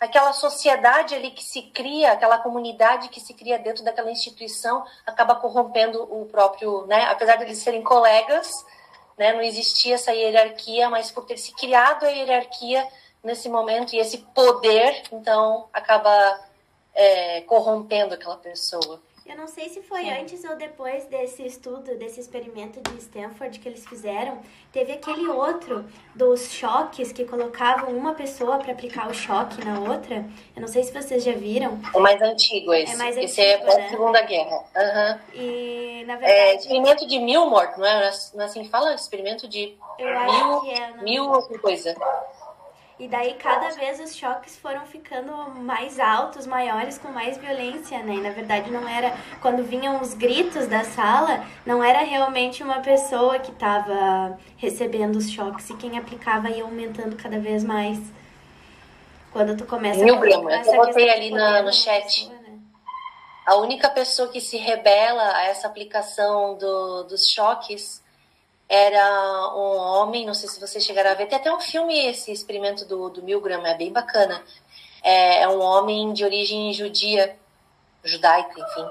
aquela 0.00 0.32
sociedade 0.32 1.14
ali 1.14 1.30
que 1.30 1.44
se 1.44 1.62
cria, 1.62 2.12
aquela 2.12 2.38
comunidade 2.38 3.10
que 3.10 3.20
se 3.20 3.34
cria 3.34 3.58
dentro 3.58 3.84
daquela 3.84 4.10
instituição, 4.10 4.82
acaba 5.06 5.34
corrompendo 5.34 6.02
o 6.02 6.24
próprio, 6.26 6.86
né? 6.86 7.04
Apesar 7.04 7.36
de 7.36 7.44
eles 7.44 7.58
serem 7.58 7.82
colegas, 7.82 8.50
né? 9.18 9.34
Não 9.34 9.42
existia 9.42 9.96
essa 9.96 10.12
hierarquia, 10.12 10.88
mas 10.88 11.10
por 11.10 11.26
ter 11.26 11.36
se 11.36 11.52
criado 11.54 12.04
a 12.04 12.08
hierarquia 12.08 12.88
nesse 13.22 13.50
momento 13.50 13.92
e 13.94 13.98
esse 13.98 14.18
poder, 14.18 15.02
então 15.12 15.68
acaba 15.70 16.40
é, 16.94 17.42
corrompendo 17.42 18.14
aquela 18.14 18.38
pessoa. 18.38 19.00
Eu 19.26 19.36
não 19.36 19.46
sei 19.46 19.68
se 19.68 19.80
foi 19.82 20.06
é. 20.08 20.20
antes 20.20 20.42
ou 20.44 20.56
depois 20.56 21.04
desse 21.06 21.46
estudo, 21.46 21.96
desse 21.96 22.18
experimento 22.20 22.80
de 22.80 22.98
Stanford 22.98 23.58
que 23.60 23.68
eles 23.68 23.86
fizeram. 23.86 24.40
Teve 24.72 24.92
aquele 24.92 25.28
outro 25.28 25.84
dos 26.14 26.50
choques 26.52 27.12
que 27.12 27.24
colocavam 27.24 27.90
uma 27.96 28.14
pessoa 28.14 28.58
para 28.58 28.72
aplicar 28.72 29.08
o 29.08 29.14
choque 29.14 29.64
na 29.64 29.78
outra. 29.78 30.24
Eu 30.56 30.60
não 30.62 30.68
sei 30.68 30.82
se 30.82 30.92
vocês 30.92 31.22
já 31.22 31.32
viram. 31.32 31.78
O 31.94 32.00
mais 32.00 32.20
antigo 32.20 32.74
esse. 32.74 32.94
É 32.94 32.96
mais 32.96 33.16
esse 33.16 33.40
é 33.40 33.54
antigo, 33.56 33.70
é 33.70 33.76
né? 33.76 33.88
Segunda 33.90 34.22
Guerra. 34.22 34.56
Uhum. 34.76 35.18
E 35.34 36.04
na 36.06 36.14
É, 36.14 36.16
verdade. 36.16 36.58
experimento 36.58 37.06
de 37.06 37.18
Milmort, 37.18 37.76
não 37.78 37.86
é? 37.86 38.10
Não 38.34 38.42
é 38.42 38.44
assim 38.46 38.62
que 38.64 38.68
fala? 38.70 38.94
Experimento 38.94 39.46
de 39.46 39.76
Eu 39.98 40.06
mil, 40.06 40.16
acho 40.56 40.60
que 40.62 40.70
é. 40.70 40.92
mil 41.02 41.24
alguma 41.32 41.58
coisa. 41.60 41.94
E 43.00 43.08
daí 43.08 43.32
cada 43.34 43.70
vez 43.70 43.98
os 43.98 44.14
choques 44.14 44.58
foram 44.58 44.84
ficando 44.84 45.34
mais 45.54 45.98
altos, 45.98 46.46
maiores, 46.46 46.98
com 46.98 47.08
mais 47.08 47.38
violência, 47.38 47.98
né? 48.02 48.16
E 48.16 48.20
na 48.20 48.28
verdade 48.30 48.70
não 48.70 48.86
era. 48.86 49.16
Quando 49.40 49.64
vinham 49.64 50.02
os 50.02 50.12
gritos 50.12 50.66
da 50.66 50.84
sala, 50.84 51.42
não 51.64 51.82
era 51.82 52.00
realmente 52.00 52.62
uma 52.62 52.80
pessoa 52.80 53.38
que 53.38 53.52
estava 53.52 54.38
recebendo 54.58 55.16
os 55.16 55.30
choques 55.30 55.70
e 55.70 55.76
quem 55.78 55.96
aplicava 55.96 56.50
ia 56.50 56.62
aumentando 56.62 57.16
cada 57.16 57.38
vez 57.38 57.64
mais. 57.64 57.98
Quando 59.32 59.56
tu 59.56 59.64
começa 59.64 60.04
Mil 60.04 60.16
a 60.16 60.18
colocar 60.18 60.66
Eu 60.66 60.76
botei 60.76 61.08
ali 61.08 61.30
na- 61.30 61.62
no 61.62 61.72
chat. 61.72 62.04
pessoa, 62.04 62.34
né? 62.40 62.58
A 63.46 63.56
única 63.56 63.88
pessoa 63.88 64.28
que 64.28 64.42
se 64.42 64.58
rebela 64.58 65.36
a 65.36 65.44
essa 65.44 65.66
aplicação 65.66 66.58
do, 66.58 67.04
dos 67.04 67.30
choques 67.30 67.99
era 68.70 69.52
um 69.52 69.76
homem, 69.76 70.24
não 70.24 70.32
sei 70.32 70.48
se 70.48 70.60
vocês 70.60 70.84
chegaram 70.84 71.10
a 71.10 71.14
ver, 71.14 71.26
tem 71.26 71.36
até 71.36 71.52
um 71.52 71.60
filme 71.60 72.06
esse 72.06 72.30
experimento 72.30 72.84
do, 72.84 73.10
do 73.10 73.20
Milgram, 73.20 73.66
é 73.66 73.74
bem 73.74 73.92
bacana. 73.92 74.40
É, 75.02 75.42
é 75.42 75.48
um 75.48 75.60
homem 75.60 76.12
de 76.12 76.24
origem 76.24 76.72
judia, 76.72 77.36
judaica, 78.04 78.60
enfim. 78.60 78.88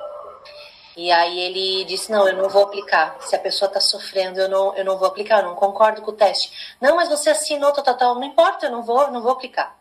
E 0.98 1.10
aí 1.10 1.40
ele 1.40 1.86
disse, 1.86 2.12
não, 2.12 2.28
eu 2.28 2.36
não 2.36 2.50
vou 2.50 2.64
aplicar. 2.64 3.16
Se 3.22 3.34
a 3.38 3.40
pessoa 3.40 3.68
está 3.70 3.80
sofrendo, 3.80 4.38
eu 4.42 4.50
não, 4.50 4.76
eu 4.76 4.84
não 4.84 4.98
vou 4.98 5.08
aplicar, 5.08 5.40
eu 5.40 5.48
não 5.48 5.56
concordo 5.56 6.02
com 6.02 6.12
o 6.12 6.16
teste. 6.16 6.76
Não, 6.82 6.98
mas 6.98 7.08
você 7.08 7.30
assinou, 7.30 7.72
tal, 7.72 7.84
tal, 7.84 7.96
tal. 7.96 8.16
Não 8.16 8.26
importa, 8.26 8.66
eu 8.66 8.72
não 8.72 8.84
vou, 8.84 9.10
não 9.10 9.22
vou 9.22 9.32
aplicar. 9.32 9.80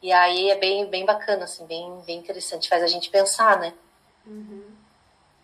E 0.00 0.12
aí 0.12 0.48
é 0.48 0.56
bem, 0.56 0.86
bem 0.86 1.04
bacana, 1.04 1.42
assim, 1.42 1.66
bem, 1.66 2.00
bem 2.06 2.18
interessante. 2.18 2.68
Faz 2.68 2.84
a 2.84 2.86
gente 2.86 3.10
pensar, 3.10 3.58
né? 3.58 3.74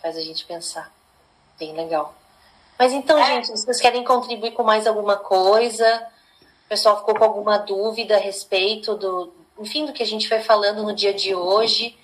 Faz 0.01 0.17
a 0.17 0.21
gente 0.21 0.45
pensar. 0.45 0.93
Bem 1.59 1.73
legal. 1.73 2.15
Mas 2.81 2.95
então, 2.95 3.23
gente, 3.23 3.47
se 3.49 3.53
vocês 3.67 3.79
querem 3.79 4.03
contribuir 4.03 4.53
com 4.53 4.63
mais 4.63 4.87
alguma 4.87 5.15
coisa, 5.15 6.03
o 6.65 6.69
pessoal 6.71 6.97
ficou 6.97 7.15
com 7.15 7.25
alguma 7.25 7.59
dúvida 7.59 8.17
a 8.17 8.19
respeito 8.19 8.95
do, 8.95 9.31
enfim, 9.59 9.85
do 9.85 9.93
que 9.93 10.03
a 10.03 10.07
gente 10.07 10.27
foi 10.27 10.41
falando 10.41 10.83
no 10.83 10.95
dia 10.95 11.13
de 11.13 11.35
hoje. 11.35 11.95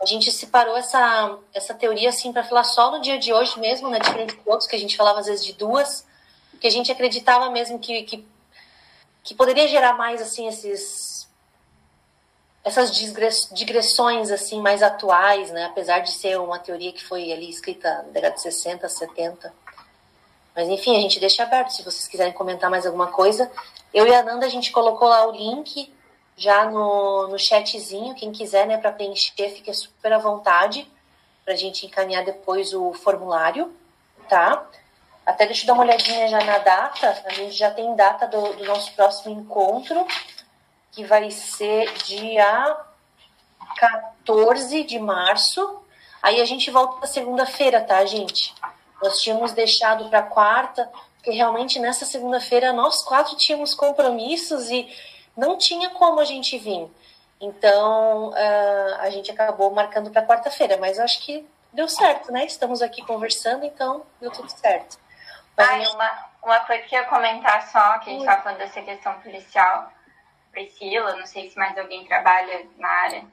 A 0.00 0.06
gente 0.06 0.32
separou 0.32 0.74
essa, 0.74 1.36
essa 1.52 1.74
teoria 1.74 2.08
assim 2.08 2.32
para 2.32 2.44
falar 2.44 2.64
só 2.64 2.90
no 2.90 3.02
dia 3.02 3.18
de 3.18 3.30
hoje 3.30 3.60
mesmo, 3.60 3.90
né? 3.90 3.98
Diferente 3.98 4.34
de 4.34 4.40
outros 4.46 4.66
que 4.66 4.74
a 4.74 4.78
gente 4.78 4.96
falava 4.96 5.20
às 5.20 5.26
vezes 5.26 5.44
de 5.44 5.52
duas, 5.52 6.06
porque 6.50 6.66
a 6.66 6.70
gente 6.70 6.90
acreditava 6.90 7.50
mesmo 7.50 7.78
que, 7.78 8.02
que, 8.04 8.26
que 9.22 9.34
poderia 9.34 9.68
gerar 9.68 9.92
mais 9.98 10.22
assim 10.22 10.48
esses 10.48 11.28
essas 12.64 12.90
digress- 12.90 13.52
digressões 13.52 14.30
assim 14.30 14.62
mais 14.62 14.82
atuais, 14.82 15.50
né? 15.50 15.66
Apesar 15.66 15.98
de 15.98 16.10
ser 16.10 16.40
uma 16.40 16.58
teoria 16.58 16.90
que 16.90 17.04
foi 17.04 17.30
ali 17.30 17.50
escrita 17.50 17.96
na 17.96 18.12
década 18.12 18.34
de 18.36 18.40
60, 18.40 18.88
70. 18.88 19.60
Mas 20.54 20.68
enfim, 20.68 20.96
a 20.96 21.00
gente 21.00 21.18
deixa 21.18 21.42
aberto 21.42 21.70
se 21.70 21.82
vocês 21.82 22.06
quiserem 22.08 22.32
comentar 22.32 22.70
mais 22.70 22.86
alguma 22.86 23.08
coisa. 23.08 23.50
Eu 23.92 24.06
e 24.06 24.14
a 24.14 24.22
Nanda 24.22 24.46
a 24.46 24.50
gente 24.50 24.70
colocou 24.70 25.08
lá 25.08 25.26
o 25.26 25.32
link 25.32 25.92
já 26.36 26.64
no, 26.64 27.28
no 27.28 27.38
chatzinho, 27.38 28.14
quem 28.14 28.32
quiser, 28.32 28.66
né, 28.66 28.78
para 28.78 28.92
preencher, 28.92 29.50
fica 29.50 29.72
super 29.72 30.12
à 30.12 30.18
vontade 30.18 30.90
pra 31.44 31.54
gente 31.54 31.86
encaminhar 31.86 32.24
depois 32.24 32.72
o 32.72 32.92
formulário, 32.94 33.72
tá? 34.28 34.66
Até 35.24 35.46
deixa 35.46 35.62
eu 35.62 35.66
dar 35.68 35.74
uma 35.74 35.84
olhadinha 35.84 36.28
já 36.28 36.42
na 36.44 36.58
data. 36.58 37.22
A 37.26 37.32
gente 37.32 37.52
já 37.52 37.70
tem 37.70 37.94
data 37.94 38.26
do, 38.26 38.54
do 38.54 38.64
nosso 38.64 38.92
próximo 38.92 39.40
encontro, 39.40 40.06
que 40.90 41.04
vai 41.04 41.30
ser 41.30 41.92
dia 42.04 42.76
14 43.76 44.84
de 44.84 44.98
março. 44.98 45.80
Aí 46.20 46.40
a 46.40 46.44
gente 46.44 46.70
volta 46.70 46.98
para 46.98 47.06
segunda-feira, 47.06 47.80
tá, 47.80 48.04
gente? 48.04 48.54
Nós 49.02 49.20
tínhamos 49.20 49.52
deixado 49.52 50.08
para 50.08 50.22
quarta, 50.22 50.90
porque 51.16 51.30
realmente 51.30 51.78
nessa 51.78 52.04
segunda-feira 52.04 52.72
nós 52.72 53.02
quatro 53.02 53.36
tínhamos 53.36 53.74
compromissos 53.74 54.70
e 54.70 54.88
não 55.36 55.56
tinha 55.58 55.90
como 55.90 56.20
a 56.20 56.24
gente 56.24 56.56
vir. 56.58 56.88
Então 57.40 58.32
ah, 58.34 58.98
a 59.00 59.10
gente 59.10 59.30
acabou 59.30 59.70
marcando 59.70 60.10
para 60.10 60.24
quarta-feira, 60.26 60.76
mas 60.76 60.98
eu 60.98 61.04
acho 61.04 61.20
que 61.22 61.46
deu 61.72 61.88
certo, 61.88 62.30
né? 62.30 62.44
Estamos 62.44 62.82
aqui 62.82 63.02
conversando, 63.04 63.64
então 63.64 64.04
deu 64.20 64.30
tudo 64.30 64.48
certo. 64.50 64.98
Mas 65.56 65.68
Ai, 65.68 65.84
gente- 65.84 65.94
uma, 65.94 66.10
uma 66.42 66.60
coisa 66.60 66.82
que 66.84 66.94
eu 66.94 67.00
ia 67.00 67.06
comentar 67.08 67.62
só, 67.70 67.98
que 67.98 68.10
a 68.10 68.12
gente 68.12 68.24
tava 68.24 68.42
falando 68.42 68.58
dessa 68.58 68.80
questão 68.82 69.14
policial, 69.20 69.90
Priscila, 70.50 71.16
não 71.16 71.26
sei 71.26 71.50
se 71.50 71.58
mais 71.58 71.76
alguém 71.76 72.04
trabalha 72.06 72.66
na 72.78 72.88
área. 72.88 73.24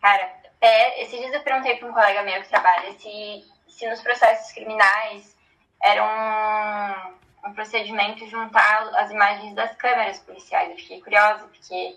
Cara, 0.00 0.30
é, 0.60 1.02
esses 1.02 1.18
dias 1.18 1.32
eu 1.32 1.42
perguntei 1.42 1.76
para 1.76 1.88
um 1.88 1.92
colega 1.92 2.22
meu 2.22 2.40
que 2.42 2.48
trabalha 2.48 2.92
se, 2.98 3.44
se 3.76 3.88
nos 3.88 4.00
processos 4.00 4.52
criminais 4.52 5.36
era 5.82 6.02
um, 6.02 7.48
um 7.48 7.54
procedimento 7.54 8.26
juntar 8.28 8.88
as 8.96 9.10
imagens 9.10 9.54
das 9.54 9.74
câmeras 9.76 10.18
policiais. 10.20 10.70
Eu 10.70 10.76
fiquei 10.76 11.00
curiosa, 11.00 11.46
porque 11.48 11.96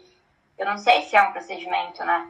eu 0.57 0.65
não 0.65 0.78
sei 0.78 1.03
se 1.03 1.15
é 1.15 1.21
um 1.21 1.32
procedimento, 1.32 2.03
né? 2.03 2.30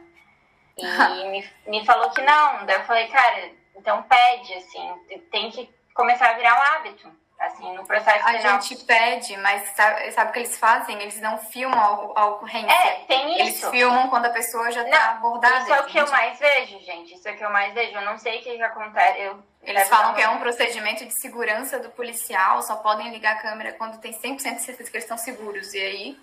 E 0.76 0.84
me, 1.30 1.50
me 1.66 1.86
falou 1.86 2.10
que 2.10 2.20
não. 2.20 2.66
Daí 2.66 2.76
eu 2.76 2.84
falei, 2.84 3.08
cara, 3.08 3.50
então 3.74 4.02
pede, 4.02 4.54
assim, 4.54 5.20
tem 5.30 5.50
que 5.50 5.68
começar 5.94 6.30
a 6.30 6.34
virar 6.34 6.54
um 6.54 6.62
hábito. 6.62 7.10
Assim, 7.38 7.72
no 7.72 7.86
processo 7.86 8.18
a 8.26 8.32
penal. 8.32 8.56
A 8.56 8.60
gente 8.60 8.84
pede, 8.84 9.36
mas 9.36 9.62
sabe, 9.76 10.10
sabe 10.10 10.30
o 10.30 10.32
que 10.32 10.38
eles 10.40 10.58
fazem? 10.58 11.00
Eles 11.00 11.20
não 11.20 11.38
filmam 11.38 11.78
a, 11.78 12.20
a 12.20 12.26
ocorrência. 12.26 12.72
É, 12.72 13.04
tem 13.06 13.32
isso. 13.34 13.40
Eles 13.40 13.70
filmam 13.70 14.08
quando 14.08 14.26
a 14.26 14.30
pessoa 14.30 14.72
já 14.72 14.82
está 14.82 15.12
abordada. 15.12 15.60
Isso 15.60 15.72
é 15.72 15.80
o 15.80 15.84
que 15.84 15.98
eu 15.98 16.10
mais 16.10 16.38
vejo, 16.38 16.80
gente. 16.80 17.14
Isso 17.14 17.28
é 17.28 17.32
o 17.32 17.36
que 17.36 17.44
eu 17.44 17.50
mais 17.50 17.72
vejo. 17.72 17.96
Eu 17.96 18.02
não 18.02 18.18
sei 18.18 18.40
o 18.40 18.42
que, 18.42 18.56
que 18.56 18.62
acontece. 18.62 19.20
Eu 19.20 19.40
eles 19.62 19.88
falam 19.88 20.14
que 20.14 20.22
é 20.22 20.28
um 20.28 20.38
procedimento 20.38 21.04
de 21.04 21.20
segurança 21.20 21.78
do 21.78 21.90
policial, 21.90 22.62
só 22.62 22.76
podem 22.76 23.10
ligar 23.10 23.36
a 23.36 23.40
câmera 23.40 23.72
quando 23.72 24.00
tem 24.00 24.12
100% 24.12 24.54
de 24.54 24.62
certeza 24.62 24.90
que 24.90 24.96
eles 24.96 25.04
estão 25.04 25.18
seguros. 25.18 25.74
E 25.74 25.78
aí 25.78 26.20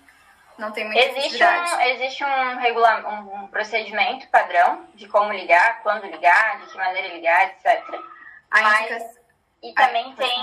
não 0.58 0.72
tem 0.72 0.84
muita 0.84 1.00
existe 1.00 1.44
um, 1.44 1.80
existe 1.80 2.24
um, 2.24 2.56
regula 2.56 3.06
um, 3.08 3.46
procedimento 3.46 4.28
padrão 4.30 4.86
de 4.94 5.06
como 5.06 5.32
ligar, 5.32 5.82
quando 5.82 6.06
ligar, 6.06 6.60
de 6.60 6.66
que 6.66 6.76
maneira 6.76 7.08
ligar, 7.14 7.46
etc. 7.46 7.84
Mas, 8.50 9.02
e 9.62 9.72
também 9.72 10.14
tem. 10.14 10.36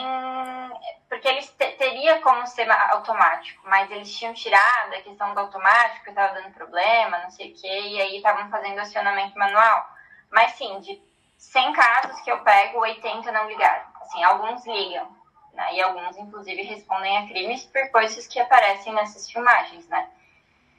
Porque 1.08 1.28
eles 1.28 1.50
te, 1.52 1.72
teria 1.74 2.20
como 2.22 2.46
ser 2.48 2.70
automático, 2.72 3.62
mas 3.68 3.90
eles 3.92 4.12
tinham 4.18 4.34
tirado 4.34 4.94
a 4.94 5.02
questão 5.02 5.34
do 5.34 5.40
automático, 5.40 6.10
estava 6.10 6.34
dando 6.34 6.54
problema, 6.54 7.20
não 7.20 7.30
sei 7.30 7.52
o 7.52 7.56
quê, 7.56 7.68
e 7.68 8.02
aí 8.02 8.18
estavam 8.18 8.50
fazendo 8.50 8.80
acionamento 8.80 9.38
manual. 9.38 9.88
Mas 10.32 10.54
sim, 10.54 10.80
de 10.80 11.02
100 11.38 11.74
casos 11.74 12.22
que 12.22 12.32
eu 12.32 12.40
pego, 12.40 12.80
80 12.80 13.32
não 13.32 13.48
ligaram. 13.48 13.86
Assim, 14.02 14.24
alguns 14.24 14.66
ligam, 14.66 15.08
né? 15.54 15.76
E 15.76 15.82
alguns, 15.82 16.18
inclusive, 16.18 16.64
respondem 16.64 17.18
a 17.18 17.28
crimes 17.28 17.66
por 17.66 17.90
coisas 17.92 18.26
que 18.28 18.40
aparecem 18.40 18.94
nessas 18.94 19.30
filmagens, 19.30 19.88
né? 19.88 20.10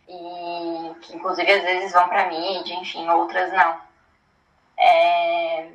E 0.08 0.94
que, 1.02 1.16
inclusive, 1.16 1.50
às 1.50 1.62
vezes 1.62 1.92
vão 1.92 2.08
para 2.08 2.28
mídia, 2.28 2.74
enfim, 2.74 3.08
outras 3.08 3.52
não. 3.52 3.80
É... 4.76 5.70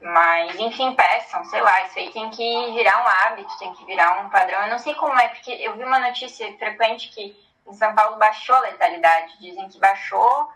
Mas, 0.00 0.54
enfim, 0.56 0.94
peçam, 0.94 1.44
sei 1.46 1.60
lá, 1.60 1.86
isso 1.86 1.98
aí 1.98 2.10
tem 2.10 2.28
que 2.30 2.72
virar 2.72 3.02
um 3.02 3.08
hábito, 3.08 3.58
tem 3.58 3.72
que 3.74 3.84
virar 3.86 4.24
um 4.24 4.30
padrão. 4.30 4.62
Eu 4.62 4.70
não 4.70 4.78
sei 4.78 4.94
como 4.94 5.18
é, 5.18 5.28
porque 5.28 5.50
eu 5.52 5.74
vi 5.76 5.84
uma 5.84 5.98
notícia 5.98 6.56
frequente 6.58 7.08
que 7.08 7.34
em 7.66 7.72
São 7.72 7.94
Paulo 7.94 8.16
baixou 8.16 8.54
a 8.56 8.60
letalidade. 8.60 9.38
Dizem 9.40 9.68
que 9.68 9.78
baixou 9.78 10.52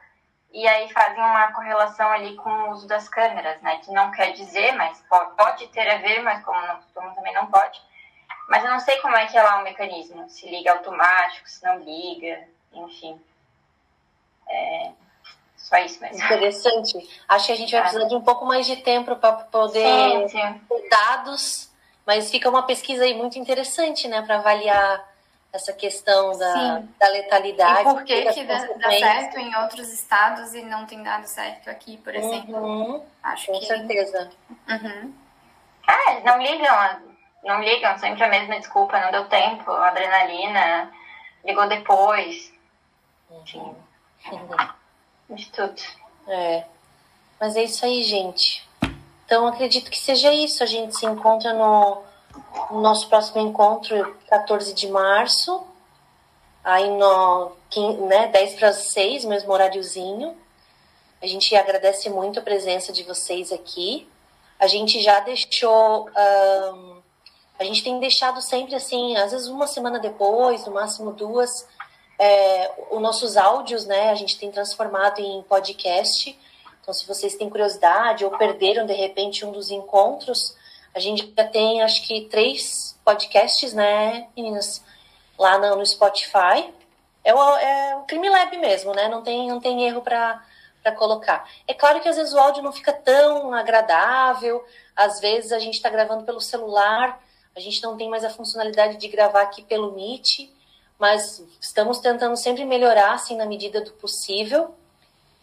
e 0.53 0.67
aí 0.69 0.93
fazem 0.93 1.23
uma 1.23 1.53
correlação 1.53 2.11
ali 2.11 2.37
com 2.37 2.51
o 2.51 2.71
uso 2.71 2.87
das 2.87 3.09
câmeras, 3.09 3.61
né? 3.63 3.79
Que 3.79 3.91
não 3.93 4.11
quer 4.11 4.33
dizer, 4.33 4.73
mas 4.73 5.03
pode, 5.37 5.67
ter 5.69 5.89
a 5.89 5.99
ver, 5.99 6.23
mas 6.23 6.45
como, 6.45 6.61
não, 6.61 6.81
como 6.95 7.15
também 7.15 7.33
não 7.33 7.47
pode. 7.47 7.81
Mas 8.49 8.65
eu 8.65 8.71
não 8.71 8.81
sei 8.81 8.99
como 9.01 9.17
é 9.17 9.27
que 9.27 9.39
é 9.39 9.43
lá 9.43 9.61
o 9.61 9.65
mecanismo, 9.65 10.29
se 10.29 10.49
liga 10.51 10.73
automático, 10.73 11.49
se 11.49 11.65
não 11.65 11.79
liga, 11.79 12.47
enfim. 12.73 13.21
É 14.49 14.91
só 15.71 15.79
isso 15.79 16.01
mesmo. 16.01 16.25
Interessante. 16.25 17.09
Acho 17.29 17.47
que 17.47 17.53
a 17.53 17.57
gente 17.57 17.71
vai 17.71 17.83
precisar 17.83 18.09
de 18.09 18.15
um 18.17 18.21
pouco 18.21 18.45
mais 18.45 18.67
de 18.67 18.77
tempo 18.77 19.15
para 19.15 19.33
poder 19.33 20.29
sim, 20.29 20.29
sim. 20.29 20.61
ter 20.69 20.89
dados, 20.89 21.71
mas 22.05 22.29
fica 22.29 22.51
uma 22.51 22.65
pesquisa 22.65 23.05
aí 23.05 23.15
muito 23.15 23.39
interessante, 23.39 24.09
né, 24.09 24.21
para 24.21 24.39
avaliar 24.39 25.09
essa 25.53 25.73
questão 25.73 26.37
da, 26.37 26.83
da 26.99 27.09
letalidade. 27.09 27.81
E 27.81 27.85
por 27.85 28.03
que, 28.03 28.33
que 28.33 28.45
dá, 28.45 28.59
dá, 28.59 28.91
certo 28.91 29.39
em 29.39 29.55
outros 29.57 29.93
estados 29.93 30.55
e 30.55 30.63
não 30.63 30.87
tem 30.87 31.03
dado 31.05 31.27
certo 31.27 31.71
aqui, 31.71 31.97
por 31.99 32.15
exemplo? 32.15 32.57
Uhum, 32.57 33.05
Acho 33.23 33.47
com 33.47 33.61
que... 33.61 33.67
certeza. 33.67 34.29
Uhum. 34.69 35.15
É, 35.89 36.21
não 36.23 36.39
ligam, 36.43 37.01
não 37.45 37.61
ligam, 37.63 37.97
sempre 37.99 38.25
a 38.25 38.29
mesma 38.29 38.59
desculpa, 38.59 39.01
não 39.01 39.13
deu 39.13 39.29
tempo, 39.29 39.71
adrenalina, 39.71 40.91
ligou 41.45 41.69
depois. 41.69 42.53
Enfim. 43.31 43.75
Uhum. 44.33 44.69
De 45.31 45.51
tudo. 45.51 45.81
É. 46.29 46.65
Mas 47.41 47.57
é 47.57 47.65
isso 47.65 47.85
aí, 47.85 48.03
gente. 48.03 48.69
Então 49.25 49.47
acredito 49.47 49.91
que 49.91 49.99
seja 49.99 50.33
isso. 50.33 50.63
A 50.63 50.67
gente 50.67 50.97
se 50.97 51.07
encontra 51.07 51.53
no 51.53 52.03
o 52.71 52.81
nosso 52.81 53.09
próximo 53.09 53.41
encontro, 53.41 54.17
14 54.29 54.73
de 54.73 54.89
março, 54.89 55.65
aí 56.63 56.89
no 56.89 57.53
né, 58.07 58.29
10 58.29 58.55
para 58.55 58.73
6, 58.73 59.25
mesmo 59.25 59.53
horáriozinho. 59.53 60.37
A 61.23 61.27
gente 61.27 61.55
agradece 61.55 62.09
muito 62.09 62.39
a 62.39 62.43
presença 62.43 62.93
de 62.93 63.03
vocês 63.03 63.53
aqui. 63.53 64.09
A 64.59 64.67
gente 64.67 65.03
já 65.03 65.21
deixou. 65.21 66.09
Um, 66.09 67.01
a 67.59 67.65
gente 67.65 67.85
tem 67.85 68.01
deixado 68.01 68.41
sempre 68.41 68.75
assim, 68.75 69.17
às 69.17 69.33
vezes 69.33 69.47
uma 69.47 69.67
semana 69.67 69.99
depois, 69.99 70.65
no 70.65 70.73
máximo 70.73 71.13
duas, 71.13 71.69
é, 72.21 72.71
os 72.91 73.01
nossos 73.01 73.35
áudios, 73.39 73.87
né? 73.87 74.11
A 74.11 74.15
gente 74.15 74.39
tem 74.39 74.51
transformado 74.51 75.21
em 75.21 75.43
podcast. 75.45 76.39
Então, 76.83 76.93
se 76.93 77.09
vocês 77.09 77.35
têm 77.35 77.49
curiosidade 77.49 78.27
ou 78.27 78.37
perderam 78.37 78.85
de 78.85 78.93
repente 78.93 79.43
um 79.47 79.51
dos 79.51 79.71
encontros, 79.71 80.55
a 80.95 81.01
gente 81.01 81.33
já 81.35 81.45
tem, 81.45 81.83
acho 81.83 82.07
que, 82.07 82.27
três 82.27 82.95
podcasts, 83.03 83.73
né, 83.73 84.29
meninas? 84.37 84.85
Lá 85.39 85.57
no, 85.57 85.77
no 85.77 85.87
Spotify. 85.87 86.71
É 87.25 87.35
o, 87.35 87.57
é 87.57 87.97
o 87.97 88.03
Crime 88.03 88.29
Lab 88.29 88.55
mesmo, 88.59 88.93
né? 88.93 89.09
Não 89.09 89.23
tem, 89.23 89.49
não 89.49 89.59
tem 89.59 89.87
erro 89.87 90.03
para 90.03 90.43
colocar. 90.99 91.49
É 91.67 91.73
claro 91.73 92.01
que 92.01 92.09
às 92.09 92.17
vezes 92.17 92.35
o 92.35 92.39
áudio 92.39 92.63
não 92.63 92.73
fica 92.73 92.93
tão 92.93 93.55
agradável, 93.55 94.63
às 94.95 95.21
vezes 95.21 95.53
a 95.53 95.59
gente 95.59 95.75
está 95.75 95.89
gravando 95.89 96.25
pelo 96.25 96.41
celular, 96.41 97.19
a 97.57 97.61
gente 97.61 97.83
não 97.83 97.97
tem 97.97 98.11
mais 98.11 98.25
a 98.25 98.31
funcionalidade 98.31 98.99
de 98.99 99.09
gravar 99.09 99.43
aqui 99.43 99.63
pelo 99.63 99.93
Meet, 99.93 100.51
mas 101.01 101.43
estamos 101.61 101.99
tentando 101.99 102.37
sempre 102.37 102.65
melhorar, 102.65 103.15
assim, 103.15 103.37
na 103.37 103.47
medida 103.47 103.81
do 103.81 103.91
possível. 103.93 104.75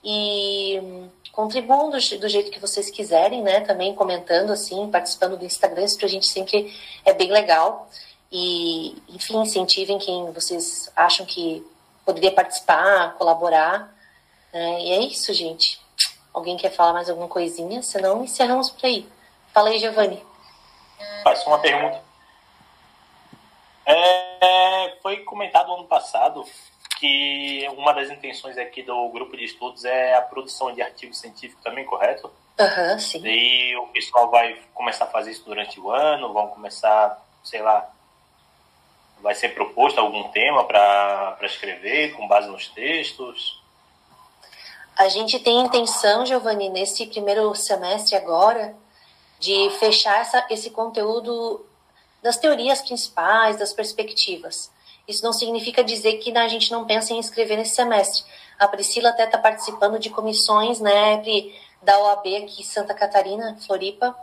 E 0.03 1.09
contribuam 1.31 1.89
do, 1.89 1.97
do, 1.97 2.29
jeito 2.29 2.51
que 2.51 2.59
vocês 2.59 2.91
quiserem, 2.91 3.41
né? 3.41 3.61
Também 3.61 3.95
comentando, 3.95 4.51
assim, 4.51 4.89
participando 4.91 5.35
do 5.35 5.45
Instagram, 5.45 5.83
isso 5.83 5.97
pra 5.97 6.07
gente 6.07 6.27
sempre 6.27 6.73
é 7.03 7.13
bem 7.13 7.31
legal. 7.31 7.89
E, 8.31 8.95
enfim, 9.09 9.41
incentivem 9.41 9.97
quem 9.97 10.31
vocês 10.31 10.91
acham 10.95 11.25
que 11.25 11.65
poderia 12.05 12.31
participar, 12.31 13.15
colaborar. 13.17 13.91
Né? 14.53 14.81
E 14.81 14.91
é 14.91 14.99
isso, 15.01 15.33
gente. 15.33 15.81
Alguém 16.33 16.55
quer 16.55 16.69
falar 16.69 16.93
mais 16.93 17.09
alguma 17.09 17.27
coisinha? 17.27 17.81
Senão, 17.81 18.23
encerramos 18.23 18.69
por 18.69 18.85
aí. 18.85 19.07
Fala 19.53 19.69
aí, 19.69 19.79
Giovanni. 19.79 20.23
Faz 21.23 21.45
uma 21.47 21.57
pergunta. 21.59 21.99
É, 23.85 24.26
foi 25.01 25.17
comentado 25.17 25.73
ano 25.73 25.85
passado 25.85 26.45
que 26.99 27.67
uma 27.77 27.93
das 27.93 28.09
intenções 28.09 28.57
aqui 28.57 28.81
do 28.81 29.09
grupo 29.09 29.37
de 29.37 29.45
estudos 29.45 29.85
é 29.85 30.15
a 30.15 30.21
produção 30.21 30.73
de 30.73 30.81
artigo 30.81 31.13
científico 31.13 31.61
também, 31.63 31.85
correto? 31.85 32.31
Aham, 32.59 32.93
uhum, 32.93 32.99
sim. 32.99 33.21
E 33.23 33.75
o 33.77 33.87
pessoal 33.87 34.31
vai 34.31 34.59
começar 34.73 35.05
a 35.05 35.09
fazer 35.09 35.31
isso 35.31 35.45
durante 35.45 35.79
o 35.79 35.91
ano, 35.91 36.33
vão 36.33 36.47
começar, 36.47 37.23
sei 37.43 37.61
lá, 37.61 37.87
vai 39.21 39.35
ser 39.35 39.49
proposto 39.49 39.99
algum 39.99 40.29
tema 40.29 40.63
para 40.63 41.37
escrever 41.43 42.13
com 42.13 42.27
base 42.27 42.47
nos 42.47 42.67
textos? 42.69 43.61
A 44.95 45.07
gente 45.07 45.39
tem 45.39 45.59
intenção, 45.59 46.25
Giovanni, 46.25 46.69
nesse 46.69 47.05
primeiro 47.05 47.53
semestre 47.53 48.15
agora, 48.15 48.75
de 49.39 49.69
fechar 49.79 50.21
essa, 50.21 50.43
esse 50.49 50.71
conteúdo 50.71 51.63
das 52.27 52.35
teorias 52.35 52.81
principais, 52.81 53.55
das 53.55 53.71
perspectivas. 53.71 54.69
Isso 55.07 55.23
não 55.23 55.31
significa 55.31 55.81
dizer 55.81 56.17
que 56.17 56.37
a 56.37 56.47
gente 56.49 56.69
não 56.69 56.85
pensa 56.85 57.13
em 57.13 57.19
escrever 57.19 57.55
nesse 57.55 57.73
semestre. 57.73 58.25
A 58.59 58.67
Priscila 58.67 59.09
até 59.09 59.23
está 59.23 59.37
participando 59.37 59.97
de 59.97 60.09
comissões, 60.09 60.81
né, 60.81 61.23
da 61.81 61.97
OAB 61.97 62.27
aqui 62.35 62.61
em 62.61 62.65
Santa 62.65 62.93
Catarina, 62.93 63.57
Floripa, 63.65 64.13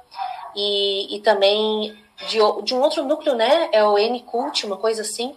e, 0.55 1.17
e 1.17 1.21
também 1.21 1.97
de, 2.29 2.39
de 2.63 2.75
um 2.75 2.83
outro 2.83 3.03
núcleo, 3.05 3.35
né, 3.35 3.71
é 3.73 3.83
o 3.83 3.97
N-Cult, 3.97 4.67
uma 4.67 4.77
coisa 4.77 5.01
assim, 5.01 5.35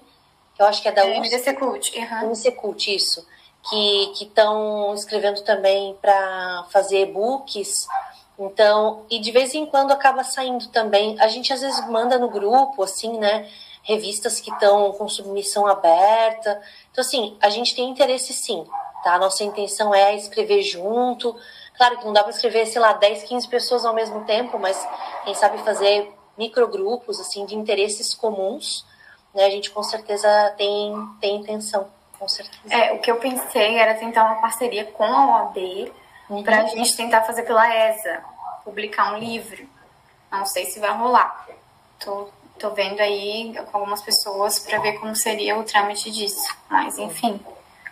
que 0.54 0.62
eu 0.62 0.66
acho 0.66 0.82
que 0.82 0.90
é 0.90 0.92
da 0.92 1.06
é, 1.06 1.20
MDC 1.22 1.54
Cult, 1.54 1.98
uhum. 1.98 2.52
Cult, 2.58 2.94
isso, 2.94 3.26
que 3.70 4.12
estão 4.20 4.94
escrevendo 4.94 5.42
também 5.46 5.96
para 6.02 6.66
fazer 6.70 7.04
e-books, 7.04 7.88
então, 8.40 9.06
e 9.10 9.20
de 9.20 9.32
vez 9.32 9.56
em 9.56 9.66
quando 9.66 9.92
acaba 9.92 10.24
saindo 10.24 10.68
também, 10.68 11.20
a 11.20 11.28
gente 11.28 11.52
às 11.52 11.62
vezes 11.62 11.88
manda 11.90 12.20
no 12.20 12.30
grupo, 12.30 12.84
assim, 12.84 13.18
né, 13.18 13.50
revistas 13.82 14.40
que 14.40 14.52
estão 14.52 14.92
com 14.92 15.10
submissão 15.10 15.66
aberta. 15.66 16.62
Então, 16.92 17.02
assim, 17.02 17.36
a 17.42 17.50
gente 17.50 17.76
tem 17.76 17.90
interesse 17.90 18.34
sim, 18.34 18.64
tá? 19.04 19.16
A 19.16 19.20
nossa 19.20 19.44
intenção 19.44 19.94
é 19.94 20.16
escrever 20.16 20.62
junto. 20.62 21.36
Claro 21.76 21.98
que 21.98 22.06
não 22.06 22.14
dá 22.14 22.22
para 22.22 22.32
escrever, 22.32 22.68
sei 22.68 22.80
lá, 22.80 22.94
10, 22.94 23.24
15 23.24 23.48
pessoas 23.48 23.86
ao 23.86 23.94
mesmo 23.94 24.24
tempo, 24.26 24.60
mas 24.60 24.88
quem 25.24 25.34
sabe 25.34 25.58
fazer 25.60 26.14
microgrupos, 26.38 27.20
assim, 27.20 27.46
de 27.46 27.56
interesses 27.56 28.14
comuns, 28.14 28.86
né? 29.34 29.46
A 29.46 29.50
gente 29.50 29.72
com 29.72 29.82
certeza 29.82 30.54
tem, 30.58 30.94
tem 31.20 31.38
intenção, 31.38 31.88
com 32.20 32.28
certeza. 32.28 32.72
É, 32.72 32.94
o 32.94 33.00
que 33.00 33.10
eu 33.10 33.16
pensei 33.16 33.78
era 33.80 33.96
tentar 33.96 34.26
uma 34.26 34.42
parceria 34.42 34.86
com 34.86 35.04
a 35.04 35.46
OAB 35.46 35.92
uhum. 36.30 36.44
para 36.44 36.62
a 36.62 36.68
gente 36.68 36.96
tentar 36.96 37.24
fazer 37.24 37.44
pela 37.44 37.68
ESA, 37.68 38.24
publicar 38.64 39.14
um 39.14 39.18
livro. 39.18 39.68
Não 40.32 40.46
sei 40.46 40.66
se 40.66 40.80
vai 40.80 40.92
rolar. 40.92 41.48
Tô 42.00 42.30
Tô 42.60 42.72
vendo 42.72 43.00
aí 43.02 43.54
com 43.72 43.78
algumas 43.78 44.02
pessoas 44.02 44.58
para 44.60 44.80
ver 44.80 44.94
como 44.94 45.16
seria 45.16 45.58
o 45.58 45.64
trâmite 45.64 46.10
disso. 46.10 46.56
Mas, 46.68 46.98
enfim, 46.98 47.40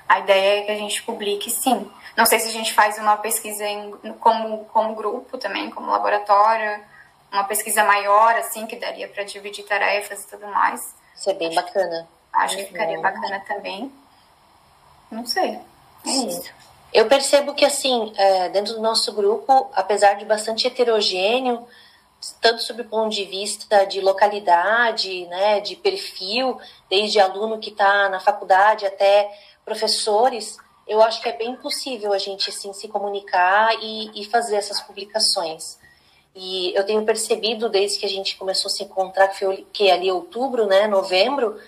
a 0.09 0.19
ideia 0.19 0.61
é 0.61 0.65
que 0.65 0.71
a 0.71 0.75
gente 0.75 1.03
publique 1.03 1.51
sim. 1.51 1.89
Não 2.17 2.25
sei 2.25 2.39
se 2.39 2.47
a 2.47 2.51
gente 2.51 2.73
faz 2.73 2.97
uma 2.97 3.15
pesquisa 3.17 3.63
em, 3.63 3.91
como, 4.19 4.65
como 4.65 4.95
grupo 4.95 5.37
também, 5.37 5.69
como 5.69 5.91
laboratório, 5.91 6.81
uma 7.31 7.43
pesquisa 7.43 7.83
maior, 7.83 8.35
assim, 8.35 8.65
que 8.65 8.75
daria 8.75 9.07
para 9.07 9.23
dividir 9.23 9.65
tarefas 9.65 10.23
e 10.23 10.27
tudo 10.29 10.47
mais. 10.47 10.81
Isso 11.15 11.29
é 11.29 11.33
bem 11.33 11.49
acho, 11.49 11.55
bacana. 11.57 12.07
Acho 12.33 12.57
que 12.57 12.65
ficaria 12.65 12.95
uhum. 12.95 13.03
bacana 13.03 13.43
também. 13.47 13.91
Não 15.11 15.25
sei. 15.27 15.59
É 16.05 16.09
Sim. 16.09 16.27
isso. 16.27 16.51
Eu 16.95 17.07
percebo 17.07 17.53
que, 17.53 17.65
assim, 17.65 18.13
é, 18.15 18.47
dentro 18.47 18.75
do 18.75 18.81
nosso 18.81 19.11
grupo, 19.11 19.69
apesar 19.73 20.13
de 20.13 20.23
bastante 20.23 20.65
heterogêneo, 20.65 21.67
tanto 22.39 22.63
sob 22.63 22.83
o 22.83 22.85
ponto 22.85 23.13
de 23.13 23.25
vista 23.25 23.83
de 23.83 23.99
localidade, 23.99 25.25
né, 25.25 25.59
de 25.59 25.75
perfil, 25.75 26.57
desde 26.89 27.19
aluno 27.19 27.59
que 27.59 27.69
está 27.69 28.07
na 28.07 28.21
faculdade 28.21 28.85
até 28.85 29.29
professores, 29.65 30.57
eu 30.87 31.01
acho 31.01 31.21
que 31.21 31.27
é 31.27 31.33
bem 31.33 31.57
possível 31.57 32.13
a 32.13 32.17
gente 32.17 32.49
assim, 32.49 32.71
se 32.71 32.87
comunicar 32.87 33.75
e, 33.81 34.21
e 34.21 34.23
fazer 34.23 34.55
essas 34.55 34.79
publicações. 34.79 35.77
E 36.33 36.73
eu 36.77 36.85
tenho 36.85 37.03
percebido, 37.03 37.67
desde 37.67 37.99
que 37.99 38.05
a 38.05 38.09
gente 38.09 38.37
começou 38.37 38.69
a 38.69 38.73
se 38.73 38.83
encontrar, 38.85 39.27
que 39.27 39.39
foi 39.39 39.67
que 39.73 39.91
ali 39.91 40.09
outubro, 40.09 40.65
né, 40.65 40.87
novembro, 40.87 41.59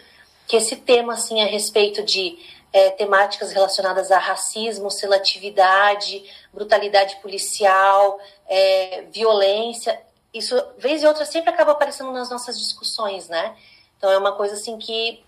que 0.47 0.55
esse 0.55 0.77
tema 0.77 1.15
assim, 1.15 1.41
a 1.41 1.45
respeito 1.47 2.01
de 2.01 2.39
é, 2.71 2.91
temáticas 2.91 3.51
relacionadas 3.51 4.11
a 4.11 4.17
racismo, 4.17 4.91
seletividade, 4.91 6.23
brutalidade 6.53 7.15
policial, 7.17 8.19
é, 8.47 9.03
violência, 9.11 9.99
isso, 10.33 10.55
vez 10.77 11.01
e 11.01 11.07
outra, 11.07 11.25
sempre 11.25 11.49
acaba 11.49 11.71
aparecendo 11.71 12.11
nas 12.11 12.29
nossas 12.29 12.59
discussões, 12.59 13.27
né? 13.27 13.55
Então 13.97 14.11
é 14.11 14.17
uma 14.17 14.33
coisa 14.33 14.53
assim 14.53 14.77
que, 14.77 15.23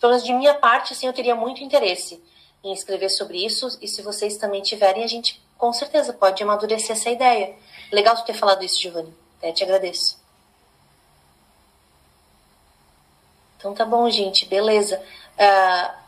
pelo 0.00 0.12
menos 0.12 0.24
de 0.24 0.32
minha 0.32 0.54
parte, 0.54 0.92
assim, 0.92 1.06
eu 1.06 1.12
teria 1.12 1.34
muito 1.34 1.62
interesse 1.62 2.22
em 2.64 2.72
escrever 2.72 3.10
sobre 3.10 3.44
isso, 3.44 3.78
e 3.82 3.88
se 3.88 4.02
vocês 4.02 4.36
também 4.36 4.62
tiverem, 4.62 5.02
a 5.02 5.08
gente 5.08 5.42
com 5.58 5.72
certeza 5.72 6.12
pode 6.12 6.42
amadurecer 6.42 6.92
essa 6.92 7.10
ideia. 7.10 7.54
Legal 7.90 8.16
tu 8.16 8.24
ter 8.24 8.34
falado 8.34 8.64
isso, 8.64 8.80
Giovanni. 8.80 9.14
Até 9.38 9.52
te 9.52 9.62
agradeço. 9.62 10.20
Então 13.56 13.74
tá 13.74 13.84
bom, 13.84 14.08
gente, 14.10 14.46
beleza. 14.46 15.00
Uh, 15.38 16.01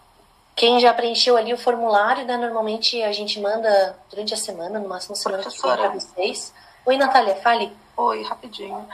quem 0.56 0.78
já 0.80 0.94
preencheu 0.94 1.36
ali 1.36 1.52
o 1.52 1.58
formulário, 1.58 2.24
né, 2.24 2.36
normalmente 2.36 3.02
a 3.02 3.12
gente 3.12 3.40
manda 3.40 3.98
durante 4.10 4.34
a 4.34 4.36
semana, 4.36 4.78
no 4.78 4.88
máximo 4.88 5.16
semana 5.16 5.42
que 5.42 5.50
vem 5.50 5.76
para 5.76 5.88
vocês. 5.88 6.52
Oi, 6.86 6.96
Natália, 6.96 7.36
fale. 7.36 7.72
Oi, 7.96 8.22
rapidinho. 8.22 8.86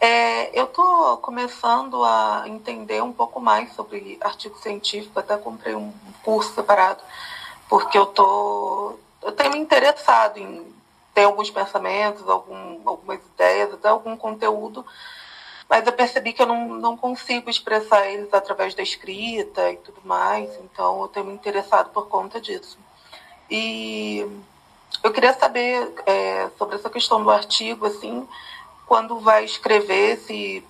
É, 0.00 0.58
eu 0.58 0.64
estou 0.64 1.16
começando 1.18 2.04
a 2.04 2.44
entender 2.46 3.02
um 3.02 3.12
pouco 3.12 3.40
mais 3.40 3.72
sobre 3.74 4.18
artigo 4.20 4.58
científico, 4.58 5.18
até 5.18 5.36
comprei 5.36 5.74
um 5.74 5.92
curso 6.22 6.52
separado, 6.54 7.02
porque 7.68 7.96
eu 7.96 8.06
tô, 8.06 8.98
eu 9.22 9.32
tenho 9.32 9.52
me 9.52 9.58
interessado 9.58 10.38
em 10.38 10.74
ter 11.14 11.24
alguns 11.24 11.48
pensamentos, 11.48 12.28
algum, 12.28 12.80
algumas 12.84 13.20
ideias, 13.34 13.72
até 13.72 13.88
algum 13.88 14.16
conteúdo, 14.16 14.84
mas 15.68 15.86
eu 15.86 15.92
percebi 15.92 16.32
que 16.32 16.42
eu 16.42 16.46
não, 16.46 16.68
não 16.68 16.96
consigo 16.96 17.48
expressar 17.48 18.06
eles 18.06 18.32
através 18.32 18.74
da 18.74 18.82
escrita 18.82 19.72
e 19.72 19.76
tudo 19.78 20.00
mais, 20.04 20.50
então 20.60 21.02
eu 21.02 21.08
tenho 21.08 21.26
me 21.26 21.32
interessado 21.32 21.90
por 21.90 22.08
conta 22.08 22.40
disso. 22.40 22.78
E 23.50 24.26
eu 25.02 25.12
queria 25.12 25.32
saber 25.34 25.92
é, 26.06 26.50
sobre 26.58 26.76
essa 26.76 26.90
questão 26.90 27.22
do 27.22 27.30
artigo, 27.30 27.86
assim, 27.86 28.26
quando 28.86 29.18
vai 29.18 29.44
escrever, 29.44 30.18
se, 30.18 30.64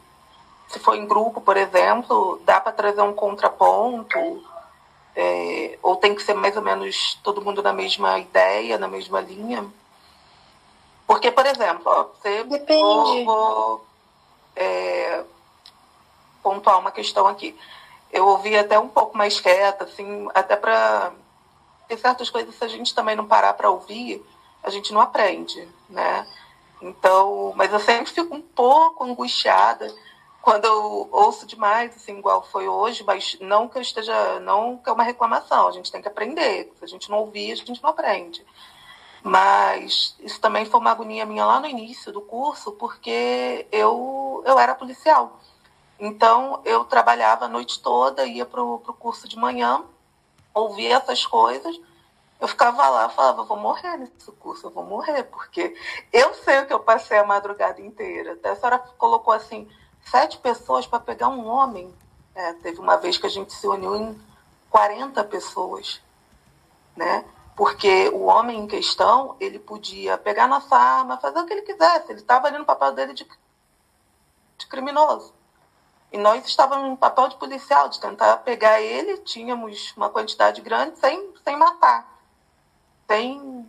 se 0.69 0.79
for 0.79 0.95
em 0.95 1.07
grupo, 1.07 1.41
por 1.41 1.57
exemplo, 1.57 2.41
dá 2.45 2.61
para 2.61 2.73
trazer 2.73 3.03
um 3.03 3.13
contraponto? 3.13 4.45
É, 5.17 5.79
ou 5.83 5.95
tem 5.97 6.15
que 6.15 6.23
ser 6.23 6.35
mais 6.35 6.57
ou 6.57 6.63
menos 6.63 7.19
todo 7.23 7.41
mundo 7.41 7.63
na 7.63 7.73
mesma 7.73 8.19
ideia, 8.19 8.79
na 8.79 8.89
mesma 8.89 9.21
linha? 9.21 9.65
Porque, 11.07 11.31
por 11.31 11.47
exemplo, 11.47 11.83
ó, 11.87 12.05
você 12.05 12.43
Depende. 12.45 13.25
Vou, 13.25 13.25
vou 13.25 13.94
é, 14.57 15.25
pontuar 16.43 16.79
uma 16.79 16.91
questão 16.91 17.27
aqui. 17.27 17.57
Eu 18.13 18.27
ouvi 18.27 18.57
até 18.57 18.79
um 18.79 18.89
pouco 18.89 19.17
mais 19.17 19.41
quieta, 19.41 19.85
assim, 19.85 20.29
até 20.35 20.57
para 20.57 21.13
tem 21.87 21.99
certas 21.99 22.31
coisas, 22.31 22.55
se 22.55 22.65
a 22.65 22.69
gente 22.69 22.95
também 22.95 23.15
não 23.15 23.27
parar 23.27 23.53
para 23.53 23.71
ouvir, 23.71 24.25
a 24.63 24.71
gente 24.71 24.93
não 24.93 25.03
aprende, 25.03 25.69
né? 25.89 26.27
Então, 26.81 27.53
mas 27.57 27.73
eu 27.73 27.79
sempre 27.79 28.11
fico 28.11 28.35
um 28.35 28.41
pouco 28.41 29.05
angustiada 29.05 29.95
quando 30.41 30.67
eu 30.67 31.09
ouço 31.11 31.47
demais, 31.47 31.97
assim, 31.97 32.19
igual 32.19 32.43
foi 32.43 32.69
hoje, 32.69 33.03
mas 33.03 33.37
não 33.41 33.67
que 33.67 33.79
eu 33.79 33.83
esteja, 33.83 34.41
não 34.41 34.77
que 34.77 34.91
é 34.91 34.93
uma 34.93 35.03
reclamação, 35.03 35.69
a 35.69 35.73
gente 35.73 35.91
tem 35.91 36.03
que 36.03 36.09
aprender. 36.09 36.71
Se 36.79 36.85
a 36.85 36.89
gente 36.89 37.11
não 37.11 37.19
ouvir, 37.19 37.53
a 37.53 37.57
gente 37.57 37.83
não 37.83 37.91
aprende. 37.91 38.45
Mas 39.23 40.15
isso 40.21 40.39
também 40.39 40.67
foi 40.67 40.79
uma 40.79 40.91
agonia 40.91 41.25
minha 41.25 41.47
lá 41.47 41.59
no 41.59 41.67
início 41.67 42.13
do 42.13 42.21
curso, 42.21 42.73
porque 42.73 43.67
eu, 43.73 44.34
eu 44.45 44.59
era 44.59 44.75
policial. 44.75 45.41
Então, 45.99 46.61
eu 46.65 46.85
trabalhava 46.85 47.47
a 47.47 47.49
noite 47.49 47.81
toda, 47.81 48.27
ia 48.27 48.45
para 48.45 48.63
o 48.63 48.79
curso 48.79 49.29
de 49.29 49.37
manhã, 49.37 49.85
ouvia 50.53 50.97
essas 50.97 51.25
coisas, 51.25 51.79
eu 52.41 52.49
ficava 52.49 52.89
lá, 52.89 53.09
falava, 53.09 53.45
vou 53.45 53.57
morrer 53.57 53.97
nesse 53.97 54.31
curso, 54.33 54.67
eu 54.67 54.71
vou 54.71 54.85
morrer, 54.85 55.23
porque 55.25 55.75
eu 56.13 56.35
sei 56.35 56.61
o 56.61 56.67
que 56.67 56.73
eu 56.73 56.81
passei 56.81 57.17
a 57.17 57.25
madrugada 57.25 57.81
inteira. 57.81 58.33
Até 58.33 58.51
a 58.51 58.57
senhora 58.57 58.79
colocou 58.99 59.33
assim, 59.33 59.69
sete 60.05 60.39
pessoas 60.39 60.87
para 60.87 61.01
pegar 61.01 61.29
um 61.29 61.47
homem. 61.47 61.95
É, 62.35 62.53
teve 62.55 62.81
uma 62.81 62.97
vez 62.97 63.17
que 63.17 63.27
a 63.27 63.31
gente 63.31 63.53
se 63.53 63.67
uniu 63.67 63.97
em 63.97 64.21
40 64.69 65.23
pessoas, 65.25 66.03
né? 66.97 67.25
Porque 67.57 68.09
o 68.09 68.25
homem 68.25 68.59
em 68.59 68.67
questão, 68.67 69.37
ele 69.39 69.61
podia 69.61 70.19
pegar 70.19 70.49
nossa 70.49 70.77
arma, 70.77 71.17
fazer 71.19 71.39
o 71.39 71.47
que 71.47 71.53
ele 71.53 71.63
quisesse. 71.63 72.11
Ele 72.11 72.21
estava 72.21 72.49
ali 72.49 72.59
no 72.59 72.65
papel 72.65 72.93
dele 72.93 73.15
de, 73.15 73.25
de 74.59 74.67
criminoso. 74.67 75.35
E 76.13 76.19
nós 76.19 76.47
estávamos 76.47 76.89
no 76.89 76.97
papel 76.97 77.29
de 77.29 77.37
policial, 77.37 77.89
de 77.89 78.01
tentar 78.01 78.37
pegar 78.39 78.81
ele, 78.81 79.19
tínhamos 79.19 79.93
uma 79.97 80.09
quantidade 80.09 80.61
grande 80.61 80.99
sem, 80.99 81.35
sem 81.43 81.57
matar, 81.57 82.09
sem 83.09 83.69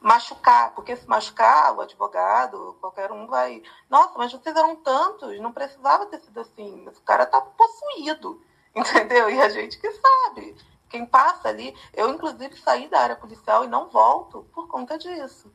machucar, 0.00 0.74
porque 0.74 0.96
se 0.96 1.08
machucar 1.08 1.74
o 1.74 1.80
advogado, 1.80 2.76
qualquer 2.80 3.12
um 3.12 3.26
vai. 3.26 3.62
Nossa, 3.88 4.14
mas 4.16 4.32
vocês 4.32 4.56
eram 4.56 4.76
tantos, 4.76 5.38
não 5.40 5.52
precisava 5.52 6.06
ter 6.06 6.20
sido 6.20 6.40
assim. 6.40 6.82
Mas 6.84 6.98
o 6.98 7.02
cara 7.02 7.24
está 7.24 7.40
possuído, 7.40 8.42
entendeu? 8.74 9.30
E 9.30 9.40
a 9.40 9.48
gente 9.48 9.78
que 9.78 9.90
sabe. 9.92 10.56
Quem 10.88 11.04
passa 11.04 11.48
ali, 11.48 11.76
eu 11.92 12.08
inclusive 12.10 12.56
saí 12.56 12.88
da 12.88 13.00
área 13.00 13.16
policial 13.16 13.64
e 13.64 13.68
não 13.68 13.88
volto 13.88 14.46
por 14.54 14.68
conta 14.68 14.96
disso. 14.96 15.52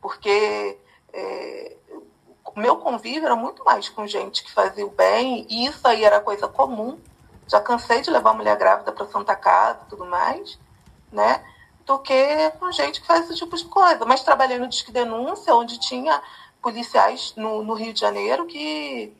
Porque 0.00 0.78
é, 1.12 1.76
meu 2.56 2.76
convívio 2.76 3.26
era 3.26 3.36
muito 3.36 3.64
mais 3.64 3.88
com 3.88 4.06
gente 4.06 4.44
que 4.44 4.52
fazia 4.52 4.86
o 4.86 4.90
bem, 4.90 5.46
e 5.48 5.66
isso 5.66 5.86
aí 5.86 6.04
era 6.04 6.20
coisa 6.20 6.46
comum. 6.46 6.98
Já 7.46 7.60
cansei 7.60 8.00
de 8.00 8.10
levar 8.10 8.32
mulher 8.32 8.56
grávida 8.56 8.92
para 8.92 9.06
Santa 9.06 9.36
Casa 9.36 9.80
e 9.84 9.90
tudo 9.90 10.06
mais, 10.06 10.58
né? 11.12 11.44
Do 11.84 11.98
que 11.98 12.50
com 12.58 12.72
gente 12.72 13.00
que 13.00 13.06
faz 13.06 13.24
esse 13.24 13.36
tipo 13.36 13.56
de 13.56 13.64
coisa. 13.66 14.04
Mas 14.04 14.22
trabalhei 14.22 14.58
no 14.58 14.68
Disque 14.68 14.92
Denúncia, 14.92 15.54
onde 15.54 15.78
tinha 15.78 16.22
policiais 16.62 17.34
no, 17.36 17.62
no 17.62 17.74
Rio 17.74 17.92
de 17.92 18.00
Janeiro 18.00 18.46
que, 18.46 19.14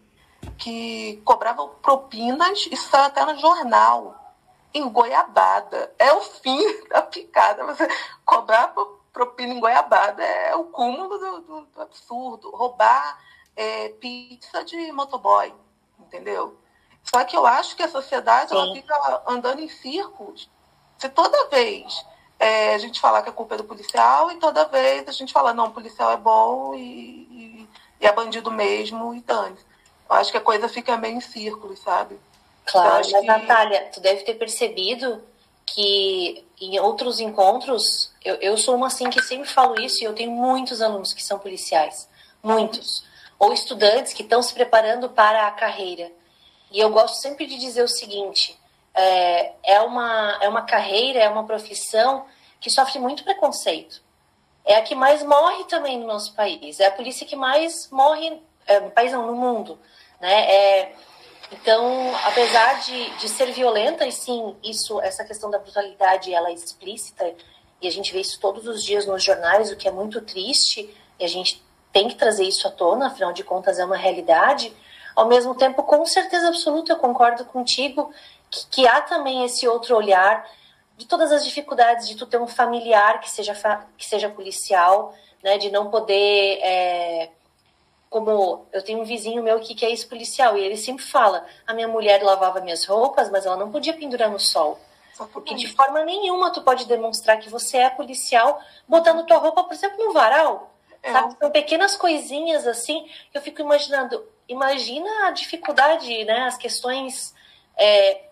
que 0.56 1.20
cobravam 1.24 1.68
propinas, 1.82 2.66
isso 2.70 2.88
saiu 2.88 3.04
até 3.04 3.24
no 3.26 3.38
jornal, 3.38 4.34
em 4.72 4.88
Goiabada. 4.88 5.92
É 5.98 6.12
o 6.14 6.22
fim 6.22 6.58
da 6.88 7.02
picada. 7.02 7.64
Você 7.66 7.86
cobrar 8.24 8.72
propina 9.14 9.54
em 9.54 9.60
goiabada 9.60 10.22
é 10.22 10.54
o 10.56 10.64
cúmulo 10.64 11.16
do, 11.16 11.40
do, 11.40 11.60
do 11.66 11.80
absurdo. 11.80 12.50
Roubar 12.50 13.18
é, 13.56 13.90
pizza 13.90 14.64
de 14.64 14.90
motoboy, 14.90 15.54
entendeu? 16.00 16.58
Só 17.04 17.22
que 17.22 17.36
eu 17.36 17.46
acho 17.46 17.76
que 17.76 17.82
a 17.82 17.88
sociedade 17.88 18.52
ela 18.52 18.74
fica 18.74 19.22
andando 19.26 19.60
em 19.60 19.68
círculos. 19.68 20.50
Se 20.98 21.08
toda 21.08 21.48
vez 21.48 22.04
é, 22.38 22.74
a 22.74 22.78
gente 22.78 23.00
falar 23.00 23.22
que 23.22 23.28
a 23.28 23.32
culpa 23.32 23.54
é 23.54 23.58
do 23.58 23.64
policial 23.64 24.32
e 24.32 24.36
toda 24.36 24.66
vez 24.66 25.08
a 25.08 25.12
gente 25.12 25.32
falar, 25.32 25.54
não, 25.54 25.66
o 25.66 25.72
policial 25.72 26.10
é 26.10 26.16
bom 26.16 26.74
e, 26.74 26.80
e, 26.80 27.68
e 28.00 28.06
é 28.06 28.12
bandido 28.12 28.50
mesmo 28.50 29.14
e 29.14 29.20
dane. 29.20 29.56
Eu 30.10 30.16
acho 30.16 30.32
que 30.32 30.38
a 30.38 30.40
coisa 30.40 30.68
fica 30.68 30.96
meio 30.96 31.16
em 31.16 31.20
círculos, 31.20 31.78
sabe? 31.80 32.18
Claro, 32.66 32.96
mas 32.96 33.06
que... 33.12 33.20
Natália, 33.22 33.90
tu 33.92 34.00
deve 34.00 34.22
ter 34.22 34.34
percebido 34.34 35.22
que 35.66 36.46
em 36.60 36.78
outros 36.78 37.20
encontros, 37.20 38.12
eu, 38.24 38.36
eu 38.36 38.56
sou 38.56 38.76
uma 38.76 38.86
assim 38.86 39.10
que 39.10 39.22
sempre 39.22 39.48
falo 39.48 39.80
isso 39.80 40.02
e 40.02 40.04
eu 40.04 40.14
tenho 40.14 40.30
muitos 40.30 40.80
alunos 40.80 41.12
que 41.12 41.22
são 41.22 41.38
policiais, 41.38 42.08
muitos, 42.42 43.04
ou 43.38 43.52
estudantes 43.52 44.12
que 44.12 44.22
estão 44.22 44.42
se 44.42 44.54
preparando 44.54 45.08
para 45.08 45.46
a 45.46 45.50
carreira. 45.50 46.10
E 46.70 46.80
eu 46.80 46.90
gosto 46.90 47.20
sempre 47.20 47.46
de 47.46 47.58
dizer 47.58 47.82
o 47.82 47.88
seguinte: 47.88 48.58
é, 48.94 49.52
é, 49.62 49.80
uma, 49.80 50.38
é 50.40 50.48
uma 50.48 50.62
carreira, 50.62 51.20
é 51.20 51.28
uma 51.28 51.44
profissão 51.44 52.26
que 52.60 52.70
sofre 52.70 52.98
muito 52.98 53.24
preconceito. 53.24 54.02
É 54.64 54.76
a 54.76 54.82
que 54.82 54.94
mais 54.94 55.22
morre 55.22 55.64
também 55.64 55.98
no 55.98 56.06
nosso 56.06 56.34
país, 56.34 56.80
é 56.80 56.86
a 56.86 56.90
polícia 56.90 57.26
que 57.26 57.36
mais 57.36 57.90
morre, 57.90 58.40
é, 58.66 58.80
no 58.80 58.90
país 58.90 59.12
não, 59.12 59.26
no 59.26 59.34
mundo. 59.34 59.78
Né? 60.20 60.50
É, 60.50 60.96
então, 61.52 62.14
apesar 62.24 62.80
de, 62.80 63.10
de 63.18 63.28
ser 63.28 63.52
violenta, 63.52 64.06
e 64.06 64.12
sim, 64.12 64.56
isso, 64.62 65.00
essa 65.00 65.24
questão 65.24 65.50
da 65.50 65.58
brutalidade, 65.58 66.32
ela 66.32 66.50
é 66.50 66.54
explícita, 66.54 67.34
e 67.80 67.88
a 67.88 67.90
gente 67.90 68.12
vê 68.12 68.20
isso 68.20 68.40
todos 68.40 68.66
os 68.66 68.82
dias 68.82 69.06
nos 69.06 69.22
jornais, 69.22 69.70
o 69.70 69.76
que 69.76 69.86
é 69.86 69.90
muito 69.90 70.20
triste, 70.20 70.94
e 71.18 71.24
a 71.24 71.28
gente 71.28 71.62
tem 71.92 72.08
que 72.08 72.16
trazer 72.16 72.44
isso 72.44 72.66
à 72.66 72.70
tona, 72.70 73.06
afinal 73.06 73.32
de 73.32 73.44
contas 73.44 73.78
é 73.78 73.84
uma 73.84 73.96
realidade. 73.96 74.74
Ao 75.14 75.26
mesmo 75.28 75.54
tempo, 75.54 75.82
com 75.82 76.04
certeza 76.04 76.48
absoluta, 76.48 76.92
eu 76.92 76.96
concordo 76.96 77.44
contigo 77.44 78.12
que, 78.50 78.66
que 78.66 78.88
há 78.88 79.00
também 79.02 79.44
esse 79.44 79.68
outro 79.68 79.96
olhar 79.96 80.44
de 80.96 81.06
todas 81.06 81.30
as 81.30 81.44
dificuldades 81.44 82.08
de 82.08 82.16
tu 82.16 82.26
ter 82.26 82.40
um 82.40 82.46
familiar 82.46 83.20
que 83.20 83.30
seja, 83.30 83.54
que 83.96 84.04
seja 84.04 84.28
policial, 84.28 85.14
né, 85.42 85.58
de 85.58 85.70
não 85.70 85.90
poder. 85.90 86.58
É, 86.62 87.30
como 88.14 88.68
eu 88.72 88.80
tenho 88.80 89.00
um 89.00 89.04
vizinho 89.04 89.42
meu 89.42 89.56
aqui 89.56 89.74
que 89.74 89.84
é 89.84 89.90
ex-policial 89.90 90.56
e 90.56 90.62
ele 90.62 90.76
sempre 90.76 91.02
fala: 91.04 91.44
a 91.66 91.74
minha 91.74 91.88
mulher 91.88 92.22
lavava 92.22 92.60
minhas 92.60 92.84
roupas, 92.84 93.28
mas 93.28 93.44
ela 93.44 93.56
não 93.56 93.72
podia 93.72 93.92
pendurar 93.92 94.30
no 94.30 94.38
sol. 94.38 94.78
Porque 95.32 95.52
de 95.56 95.66
forma 95.66 96.04
nenhuma 96.04 96.52
tu 96.52 96.62
pode 96.62 96.84
demonstrar 96.84 97.40
que 97.40 97.50
você 97.50 97.78
é 97.78 97.90
policial 97.90 98.60
botando 98.86 99.26
tua 99.26 99.38
roupa, 99.38 99.64
por 99.64 99.74
exemplo, 99.74 99.98
no 100.04 100.12
varal. 100.12 100.72
É. 101.02 101.10
Sabe? 101.10 101.36
São 101.40 101.50
pequenas 101.50 101.96
coisinhas 101.96 102.68
assim 102.68 103.04
que 103.32 103.36
eu 103.36 103.42
fico 103.42 103.60
imaginando. 103.60 104.24
Imagina 104.48 105.26
a 105.26 105.32
dificuldade, 105.32 106.24
né? 106.24 106.42
As 106.42 106.56
questões, 106.56 107.34
é, 107.76 108.26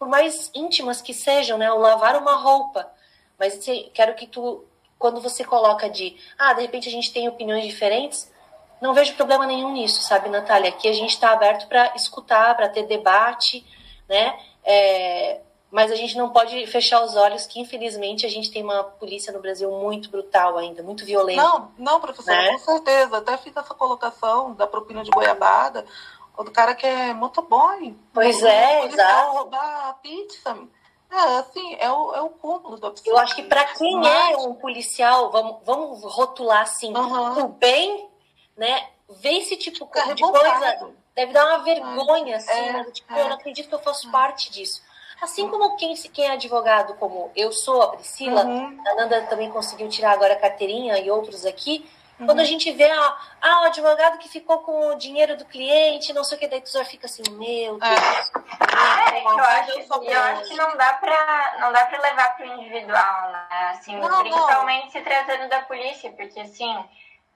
por 0.00 0.08
mais 0.08 0.50
íntimas 0.52 1.00
que 1.00 1.14
sejam, 1.14 1.56
né? 1.56 1.70
O 1.70 1.78
lavar 1.78 2.16
uma 2.16 2.34
roupa. 2.34 2.92
Mas 3.38 3.56
quero 3.94 4.16
que 4.16 4.26
tu, 4.26 4.64
quando 4.98 5.20
você 5.20 5.44
coloca 5.44 5.88
de, 5.88 6.16
ah, 6.36 6.54
de 6.54 6.62
repente 6.62 6.88
a 6.88 6.92
gente 6.92 7.12
tem 7.12 7.28
opiniões 7.28 7.64
diferentes, 7.64 8.36
não 8.80 8.94
vejo 8.94 9.14
problema 9.14 9.46
nenhum 9.46 9.72
nisso, 9.72 10.02
sabe, 10.02 10.28
Natália? 10.28 10.70
Aqui 10.70 10.88
a 10.88 10.92
gente 10.92 11.10
está 11.10 11.30
aberto 11.32 11.68
para 11.68 11.94
escutar, 11.94 12.56
para 12.56 12.68
ter 12.68 12.84
debate, 12.84 13.64
né? 14.08 14.38
É, 14.64 15.40
mas 15.70 15.92
a 15.92 15.94
gente 15.94 16.16
não 16.16 16.30
pode 16.30 16.66
fechar 16.66 17.04
os 17.04 17.14
olhos 17.14 17.46
que, 17.46 17.60
infelizmente, 17.60 18.24
a 18.24 18.28
gente 18.28 18.50
tem 18.50 18.62
uma 18.62 18.84
polícia 18.84 19.32
no 19.32 19.40
Brasil 19.40 19.70
muito 19.70 20.10
brutal 20.10 20.56
ainda, 20.56 20.82
muito 20.82 21.04
violenta. 21.04 21.42
Não, 21.42 21.72
não, 21.78 22.00
professora, 22.00 22.40
né? 22.40 22.52
com 22.52 22.58
certeza. 22.58 23.18
Até 23.18 23.36
fiz 23.36 23.54
essa 23.54 23.74
colocação 23.74 24.54
da 24.54 24.66
propina 24.66 25.04
de 25.04 25.10
goiabada, 25.10 25.84
ou 26.36 26.44
do 26.44 26.50
cara 26.50 26.74
que 26.74 26.86
é 26.86 27.12
motoboy. 27.12 27.94
Pois 28.14 28.42
é, 28.42 28.86
exato. 28.86 29.32
roubar 29.32 29.88
a 29.88 29.92
pizza. 29.94 30.56
É, 31.10 31.38
assim, 31.38 31.76
é 31.78 31.90
o, 31.90 32.14
é 32.14 32.20
o 32.22 32.30
cúmulo 32.30 32.78
do 32.78 32.86
absurdo. 32.86 33.10
Eu 33.10 33.18
acho 33.18 33.34
que 33.34 33.42
para 33.42 33.64
quem 33.64 33.96
é 33.96 34.32
Mas... 34.32 34.34
é 34.34 34.36
um 34.46 34.54
policial, 34.54 35.30
vamos, 35.30 35.56
vamos 35.64 36.02
rotular 36.04 36.62
assim, 36.62 36.94
uhum. 36.94 37.44
o 37.44 37.48
bem, 37.48 38.08
né? 38.58 38.88
Ver 39.22 39.38
esse 39.38 39.56
tipo 39.56 39.74
de 39.74 40.22
coisa 40.22 40.94
deve 41.14 41.32
dar 41.32 41.46
uma 41.46 41.64
vergonha, 41.64 42.36
assim, 42.36 42.50
é, 42.50 42.72
né? 42.72 42.84
Tipo, 42.92 43.14
é. 43.14 43.22
eu 43.22 43.28
não 43.28 43.36
acredito 43.36 43.68
que 43.68 43.74
eu 43.74 43.78
faço 43.78 44.10
parte 44.10 44.50
disso. 44.50 44.82
Assim 45.20 45.48
como 45.48 45.76
quem, 45.76 45.94
quem 45.94 46.26
é 46.26 46.32
advogado, 46.32 46.94
como 46.94 47.32
eu 47.34 47.50
sou, 47.50 47.82
a 47.82 47.88
Priscila, 47.96 48.44
uhum. 48.44 48.82
a 48.86 48.94
Nanda 48.94 49.22
também 49.22 49.50
conseguiu 49.50 49.88
tirar 49.88 50.12
agora 50.12 50.34
a 50.34 50.38
carteirinha 50.38 50.96
e 50.98 51.10
outros 51.10 51.44
aqui. 51.44 51.88
Uhum. 52.20 52.26
Quando 52.26 52.40
a 52.40 52.44
gente 52.44 52.70
vê 52.72 52.88
ah, 52.88 53.16
ah, 53.40 53.62
o 53.62 53.64
advogado 53.64 54.18
que 54.18 54.28
ficou 54.28 54.58
com 54.58 54.90
o 54.90 54.94
dinheiro 54.96 55.36
do 55.36 55.44
cliente, 55.44 56.12
não 56.12 56.22
sei 56.22 56.36
o 56.36 56.40
que, 56.40 56.46
daí 56.46 56.60
tu 56.60 56.70
já 56.70 56.84
fica 56.84 57.06
assim, 57.06 57.22
meu 57.32 57.78
é. 57.82 57.88
Deus. 57.88 58.32
É, 59.12 59.22
eu, 59.24 59.38
acho, 59.38 60.04
eu 60.04 60.22
acho 60.22 60.44
que 60.44 60.54
não 60.54 60.76
dá 60.76 60.92
pra, 60.94 61.56
não 61.60 61.72
dá 61.72 61.86
pra 61.86 62.00
levar 62.00 62.36
pro 62.36 62.46
individual, 62.46 63.32
né? 63.32 63.70
Assim, 63.70 63.96
não, 63.96 64.20
principalmente 64.20 64.84
não. 64.84 64.90
se 64.90 65.00
tratando 65.00 65.48
da 65.48 65.62
polícia, 65.62 66.12
porque 66.12 66.40
assim, 66.40 66.84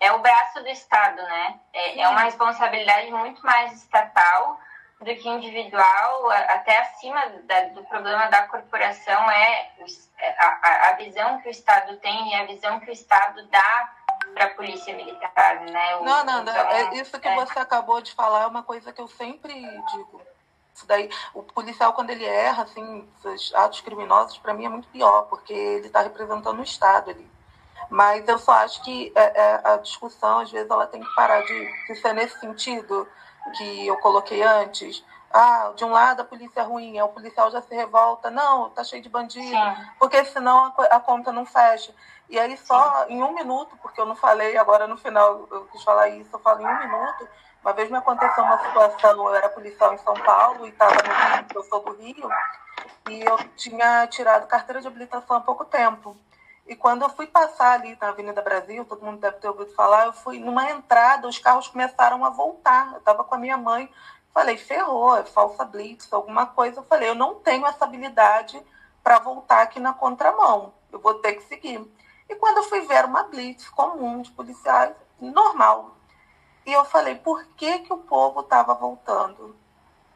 é 0.03 0.11
o 0.11 0.19
braço 0.19 0.61
do 0.61 0.69
Estado, 0.69 1.23
né? 1.23 1.61
É, 1.73 2.01
é 2.01 2.09
uma 2.09 2.23
responsabilidade 2.23 3.09
muito 3.13 3.41
mais 3.47 3.73
estatal 3.73 4.59
do 4.99 5.15
que 5.17 5.29
individual, 5.29 6.31
até 6.31 6.79
acima 6.79 7.21
da, 7.45 7.61
do 7.69 7.85
problema 7.85 8.27
da 8.27 8.47
corporação, 8.49 9.31
é, 9.31 9.71
é 10.19 10.37
a, 10.39 10.91
a, 10.91 10.93
visão 10.95 11.41
que 11.41 11.49
o 11.49 11.51
Estado 11.51 11.97
tem 11.99 12.31
e 12.31 12.35
a 12.35 12.47
visão 12.47 12.81
que 12.81 12.91
o 12.91 12.93
Estado 12.93 13.47
dá 13.47 13.93
para 14.35 14.47
a 14.47 14.51
polícia 14.51 14.95
militar, 14.95 15.61
né? 15.61 15.97
O, 15.97 16.05
não, 16.05 16.25
não, 16.25 16.43
então, 16.43 16.55
é 16.55 16.95
isso 16.95 17.19
que 17.19 17.29
é... 17.29 17.35
você 17.35 17.59
acabou 17.59 18.01
de 18.01 18.13
falar 18.13 18.43
é 18.43 18.47
uma 18.47 18.63
coisa 18.63 18.93
que 18.93 19.01
eu 19.01 19.09
sempre 19.09 19.55
digo. 19.55 20.21
Isso 20.75 20.87
daí, 20.87 21.11
o 21.35 21.43
policial 21.43 21.93
quando 21.93 22.11
ele 22.11 22.25
erra, 22.25 22.65
assim, 22.65 23.09
atos 23.55 23.81
criminosos, 23.81 24.39
para 24.39 24.55
mim 24.55 24.67
é 24.67 24.69
muito 24.69 24.89
pior, 24.89 25.23
porque 25.23 25.53
ele 25.53 25.87
está 25.87 26.01
representando 26.01 26.59
o 26.59 26.65
Estado 26.65 27.11
ali. 27.11 27.31
Mas 27.93 28.27
eu 28.27 28.39
só 28.39 28.53
acho 28.53 28.83
que 28.83 29.13
é, 29.15 29.23
é, 29.39 29.61
a 29.65 29.77
discussão, 29.77 30.39
às 30.39 30.51
vezes, 30.51 30.71
ela 30.71 30.87
tem 30.87 31.03
que 31.03 31.15
parar 31.15 31.43
de, 31.43 31.87
de 31.87 31.95
ser 31.97 32.15
nesse 32.15 32.41
sentido 32.41 33.07
que 33.55 33.87
eu 33.87 33.99
coloquei 33.99 34.43
antes. 34.43 35.05
Ah, 35.31 35.73
de 35.77 35.85
um 35.85 35.91
lado 35.91 36.21
a 36.21 36.25
polícia 36.25 36.61
é 36.61 36.63
ruim, 36.63 36.99
o 37.03 37.09
policial 37.09 37.51
já 37.51 37.61
se 37.61 37.75
revolta. 37.75 38.31
Não, 38.31 38.71
tá 38.71 38.83
cheio 38.83 39.03
de 39.03 39.11
bandido, 39.11 39.47
Sim. 39.47 39.87
porque 39.99 40.25
senão 40.25 40.73
a, 40.79 40.97
a, 40.97 41.01
conta 41.01 41.31
não 41.33 41.45
fecha. 41.45 41.95
E 42.31 42.39
aí 42.39 42.57
só 42.57 43.05
Sim. 43.05 43.13
em 43.13 43.23
um 43.23 43.35
minuto, 43.35 43.77
porque 43.83 44.01
eu 44.01 44.07
não 44.07 44.17
falei, 44.17 44.57
agora 44.57 44.87
no 44.87 44.97
final 44.97 45.47
eu 45.51 45.67
quis 45.67 45.83
falar 45.83 46.09
isso, 46.09 46.31
eu 46.33 46.39
falo 46.41 46.63
em 46.63 46.67
um 46.67 46.79
minuto. 46.79 47.29
Uma 47.61 47.75
vez 47.75 47.91
me 47.91 47.99
aconteceu 47.99 48.43
uma 48.43 48.59
situação, 48.59 49.27
eu 49.27 49.35
era 49.35 49.51
policial 49.51 49.93
em 49.93 49.99
São 49.99 50.15
Paulo 50.15 50.65
e 50.65 50.71
estava 50.71 50.95
no 50.95 51.37
Rio, 51.37 51.47
eu 51.55 51.65
sou 51.65 51.81
do 51.81 51.93
Rio, 51.93 52.29
e 53.11 53.21
eu 53.21 53.37
tinha 53.55 54.07
tirado 54.07 54.47
carteira 54.47 54.81
de 54.81 54.87
habilitação 54.87 55.37
há 55.37 55.41
pouco 55.41 55.67
tempo. 55.67 56.17
E 56.67 56.77
quando 56.77 57.03
eu 57.03 57.09
fui 57.09 57.27
passar 57.27 57.73
ali 57.73 57.97
na 58.01 58.09
Avenida 58.09 58.41
Brasil, 58.41 58.85
todo 58.85 59.05
mundo 59.05 59.19
deve 59.19 59.39
ter 59.39 59.49
ouvido 59.49 59.73
falar, 59.75 60.07
eu 60.07 60.13
fui 60.13 60.39
numa 60.39 60.71
entrada, 60.71 61.27
os 61.27 61.39
carros 61.39 61.69
começaram 61.69 62.25
a 62.25 62.31
voltar. 62.31 62.93
Eu 62.93 62.99
estava 62.99 63.25
com 63.25 63.35
a 63.35 63.39
minha 63.39 63.57
mãe, 63.57 63.91
falei, 64.33 64.57
ferrou, 64.57 65.17
é 65.17 65.25
falsa 65.25 65.65
blitz, 65.65 66.13
alguma 66.13 66.47
coisa. 66.47 66.81
Eu 66.81 66.85
falei, 66.85 67.09
eu 67.09 67.15
não 67.15 67.35
tenho 67.37 67.67
essa 67.67 67.85
habilidade 67.85 68.61
para 69.03 69.19
voltar 69.19 69.63
aqui 69.63 69.81
na 69.81 69.93
contramão, 69.93 70.73
eu 70.93 71.01
vou 71.01 71.15
ter 71.15 71.35
que 71.35 71.43
seguir. 71.45 71.85
E 72.29 72.35
quando 72.37 72.59
eu 72.59 72.65
fui 72.65 72.83
ver 72.83 73.05
uma 73.05 73.25
blitz 73.25 73.69
comum 73.69 74.23
de 74.23 74.31
policiais, 74.31 74.95
normal. 75.21 75.97
E 76.65 76.73
eu 76.73 76.85
falei, 76.85 77.17
por 77.17 77.45
que, 77.57 77.81
que 77.81 77.93
o 77.93 77.99
povo 77.99 78.41
estava 78.41 78.73
voltando? 78.75 79.57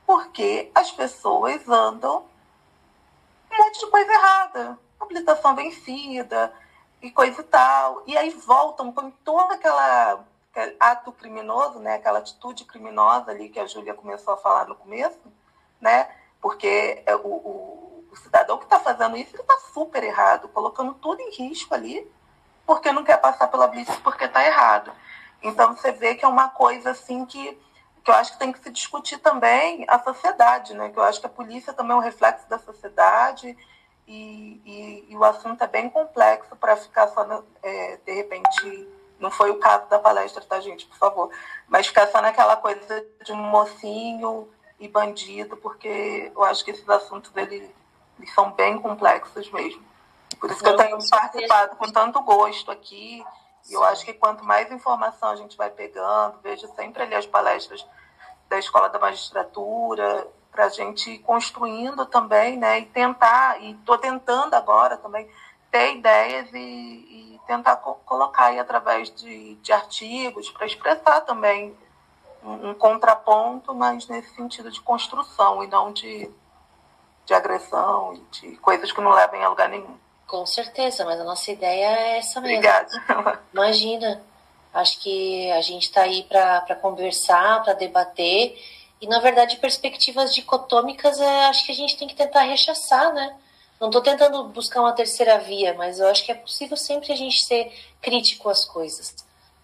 Porque 0.07 0.70
as 0.72 0.92
pessoas 0.92 1.68
andam 1.68 2.24
um 3.51 3.57
monte 3.57 3.80
de 3.80 3.90
coisa 3.90 4.12
errada 4.12 4.86
habilitação 5.01 5.55
vencida 5.55 6.53
e 7.03 7.11
coisa 7.11 7.40
e 7.40 7.44
tal. 7.44 8.03
E 8.07 8.16
aí 8.16 8.30
voltam 8.30 8.92
com 8.92 9.11
toda 9.11 9.55
aquela 9.55 10.24
ato 10.80 11.12
criminoso, 11.12 11.78
né, 11.78 11.94
aquela 11.97 12.18
atitude 12.18 12.64
criminosa 12.64 13.30
ali 13.30 13.49
que 13.49 13.61
a 13.61 13.66
Júlia 13.66 13.94
começou 13.94 14.34
a 14.34 14.38
falar 14.38 14.66
no 14.66 14.74
começo, 14.74 15.20
né, 15.80 16.09
porque 16.40 17.03
é 17.05 17.14
o, 17.14 17.26
o, 17.26 18.05
o 18.11 18.16
cidadão 18.16 18.57
que 18.57 18.64
está 18.64 18.80
fazendo 18.80 19.16
isso 19.16 19.36
está 19.36 19.59
super 19.74 20.03
errado, 20.03 20.49
colocando 20.49 20.94
tudo 20.94 21.20
em 21.20 21.30
risco 21.30 21.74
ali, 21.74 22.11
porque 22.64 22.90
não 22.90 23.05
quer 23.05 23.20
passar 23.20 23.49
pela 23.49 23.66
blitz 23.66 23.94
porque 23.97 24.24
está 24.24 24.44
errado. 24.44 24.90
Então 25.42 25.76
você 25.76 25.92
vê 25.92 26.14
que 26.14 26.24
é 26.24 26.28
uma 26.28 26.49
coisa 26.49 26.90
assim 26.90 27.26
que, 27.26 27.61
que 28.03 28.11
eu 28.11 28.14
acho 28.14 28.32
que 28.32 28.38
tem 28.38 28.51
que 28.51 28.61
se 28.61 28.70
discutir 28.70 29.18
também 29.18 29.84
a 29.88 29.99
sociedade, 29.99 30.72
né, 30.72 30.88
que 30.88 30.99
eu 30.99 31.03
acho 31.03 31.20
que 31.20 31.26
a 31.26 31.30
polícia 31.30 31.74
também 31.74 31.92
é 31.92 31.97
um 31.97 32.03
reflexo 32.03 32.49
da 32.49 32.59
sociedade 32.59 33.57
e, 34.07 34.61
e, 34.64 35.07
e 35.09 35.16
o 35.16 35.24
assunto 35.24 35.62
é 35.62 35.66
bem 35.66 35.90
complexo 35.90 36.54
para 36.57 36.76
ficar 36.76 37.09
só, 37.09 37.24
no, 37.24 37.44
é, 37.62 37.98
de 38.04 38.12
repente, 38.12 38.88
não 39.18 39.30
foi 39.30 39.50
o 39.50 39.59
caso 39.59 39.88
da 39.88 39.98
palestra, 39.98 40.44
tá, 40.44 40.61
gente, 40.61 40.86
por 40.86 40.96
favor, 40.96 41.30
mas 41.68 41.86
ficar 41.86 42.07
só 42.09 42.20
naquela 42.22 42.57
coisa 42.57 43.04
de 43.24 43.32
um 43.32 43.36
mocinho 43.36 44.48
e 44.78 44.88
bandido, 44.88 45.57
porque 45.57 46.30
eu 46.34 46.44
acho 46.44 46.64
que 46.64 46.70
esses 46.70 46.88
assuntos 46.88 47.30
eles, 47.34 47.68
eles 48.18 48.34
são 48.34 48.52
bem 48.52 48.78
complexos 48.78 49.50
mesmo. 49.50 49.82
Por 50.38 50.50
isso 50.50 50.62
que 50.62 50.68
eu 50.68 50.76
tenho 50.76 50.98
participado 51.09 51.76
com 51.76 51.90
tanto 51.90 52.20
gosto 52.22 52.70
aqui. 52.70 53.24
E 53.68 53.72
eu 53.72 53.82
acho 53.84 54.04
que 54.04 54.12
quanto 54.12 54.44
mais 54.44 54.70
informação 54.70 55.30
a 55.30 55.36
gente 55.36 55.57
vai 55.57 55.70
pegando, 55.70 56.38
vejo 56.40 56.68
sempre 56.74 57.02
ali 57.02 57.14
as 57.14 57.26
palestras 57.26 57.84
da 58.48 58.59
Escola 58.59 58.88
da 58.88 58.98
Magistratura, 58.98 60.26
para 60.57 60.64
a 60.64 60.68
gente 60.70 61.11
ir 61.11 61.18
construindo 61.18 62.07
também, 62.07 62.57
né? 62.57 62.80
E 62.80 62.86
tentar, 62.86 63.61
e 63.61 63.72
estou 63.72 63.98
tentando 63.98 64.54
agora 64.54 64.96
também 64.96 65.28
ter 65.70 65.96
ideias 65.96 66.48
e, 66.54 66.59
e 66.59 67.40
tentar 67.46 67.76
co 67.76 67.94
colocar 68.07 68.46
aí 68.46 68.59
através 68.59 69.14
de, 69.14 69.54
de 69.57 69.72
artigos 69.72 70.50
para 70.50 70.64
expressar 70.64 71.20
também 71.20 71.76
um, 72.42 72.70
um, 72.70 72.74
contraponto, 72.74 73.74
mas 73.74 74.09
nesse 74.09 74.34
sentido 74.34 74.70
de 74.70 74.80
construção 74.80 75.62
e 75.62 75.66
não 75.66 75.92
de, 75.92 76.30
de 77.26 77.34
agressão 77.34 78.14
e 78.14 78.20
de 78.30 78.57
coisas 78.57 78.90
que 78.90 79.00
não 79.02 79.12
levem 79.12 79.44
a 79.44 79.50
lugar 79.50 79.68
nenhum. 79.68 79.94
Com 80.26 80.46
certeza, 80.46 81.04
mas 81.04 81.20
a 81.20 81.24
nossa 81.24 81.52
ideia 81.52 81.86
é 81.86 82.18
essa 82.18 82.40
mesmo. 82.40 82.57
Obrigada. 82.57 83.42
Imagina. 83.52 84.22
Acho 84.72 84.98
que 85.00 85.50
a 85.52 85.61
gente 85.61 85.84
está 85.84 86.02
aí 86.02 86.22
para 86.24 86.76
conversar, 86.76 87.62
para 87.62 87.72
debater 87.74 88.59
e, 89.01 89.07
na 89.07 89.20
verdade, 89.20 89.57
perspectivas 89.59 90.34
dicotômicas, 90.34 91.20
é, 91.20 91.44
acho 91.47 91.66
que 91.66 91.72
a 91.72 91.74
gente 91.74 91.97
tem 91.97 92.09
que 92.09 92.14
tentar 92.14 92.42
rechaçar, 92.42 93.12
né? 93.12 93.36
Não 93.78 93.88
estou 93.88 94.01
tentando 94.01 94.44
buscar 94.44 94.80
uma 94.80 94.92
terceira 94.92 95.38
via, 95.38 95.74
mas 95.74 95.99
eu 95.99 96.09
acho 96.09 96.24
que 96.24 96.32
é 96.32 96.34
possível 96.34 96.76
sempre 96.76 97.12
a 97.12 97.16
gente 97.16 97.42
ser 97.42 97.70
crítico 98.01 98.49
às 98.49 98.64
coisas. 98.64 99.14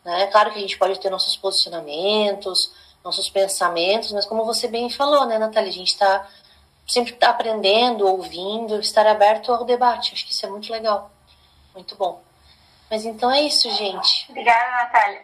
Né? 0.05 0.27
Claro 0.27 0.51
que 0.53 0.59
a 0.59 0.61
gente 0.61 0.79
pode 0.79 1.01
ter 1.01 1.09
nossos 1.09 1.35
posicionamentos, 1.37 2.73
nossos 3.03 3.31
pensamentos, 3.31 4.13
mas 4.13 4.27
como 4.27 4.45
você 4.45 4.69
bem 4.69 4.91
falou, 4.91 5.25
né, 5.25 5.39
Natália? 5.39 5.71
A 5.71 5.73
gente 5.73 5.93
está 5.93 6.29
sempre 6.87 7.17
aprendendo, 7.23 8.07
ouvindo, 8.07 8.79
estar 8.81 9.07
aberto 9.07 9.51
ao 9.51 9.65
debate. 9.65 10.13
Acho 10.13 10.27
que 10.27 10.33
isso 10.33 10.45
é 10.45 10.51
muito 10.51 10.71
legal. 10.71 11.11
Muito 11.75 11.97
bom. 11.97 12.21
Mas 12.91 13.07
então 13.07 13.31
é 13.31 13.41
isso, 13.41 13.71
gente. 13.71 14.27
Obrigada, 14.29 14.85
Natália. 14.85 15.23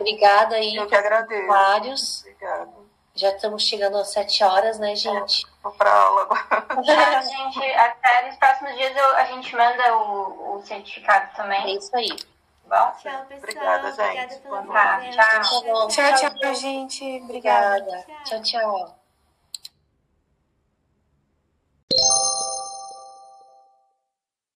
Obrigada 0.00 0.56
aí. 0.56 0.74
Eu 0.74 0.86
que 0.86 0.94
agradeço. 0.94 1.46
Vários. 1.46 2.20
Obrigada. 2.22 2.79
Já 3.20 3.32
estamos 3.32 3.64
chegando 3.64 3.98
às 3.98 4.08
sete 4.08 4.42
horas, 4.42 4.78
né, 4.78 4.96
gente? 4.96 5.44
É, 5.44 5.50
vou 5.62 5.72
pra 5.72 5.92
aula 5.92 6.22
agora. 6.22 6.66
É, 6.90 7.22
gente, 7.22 7.62
até 7.72 8.26
nos 8.26 8.36
próximos 8.36 8.74
dias 8.76 8.96
eu, 8.96 9.16
a 9.16 9.24
gente 9.24 9.54
manda 9.54 9.94
o, 9.98 10.56
o 10.56 10.62
certificado 10.64 11.30
também. 11.36 11.62
É 11.64 11.70
isso 11.76 11.94
aí. 11.94 12.08
Bom, 12.08 12.92
tchau, 13.02 13.26
pessoal. 13.26 13.38
Obrigada, 13.38 13.92
gente. 13.92 14.40
Obrigada 14.46 15.16
tá, 15.16 15.40
tchau. 15.40 15.60
Tchau, 15.60 15.88
tchau, 15.88 16.14
tchau, 16.14 16.34
tchau, 16.38 16.54
gente. 16.54 17.20
Obrigada. 17.22 18.06
tchau. 18.24 18.40
tchau. 18.42 18.96
tchau. 21.92 22.29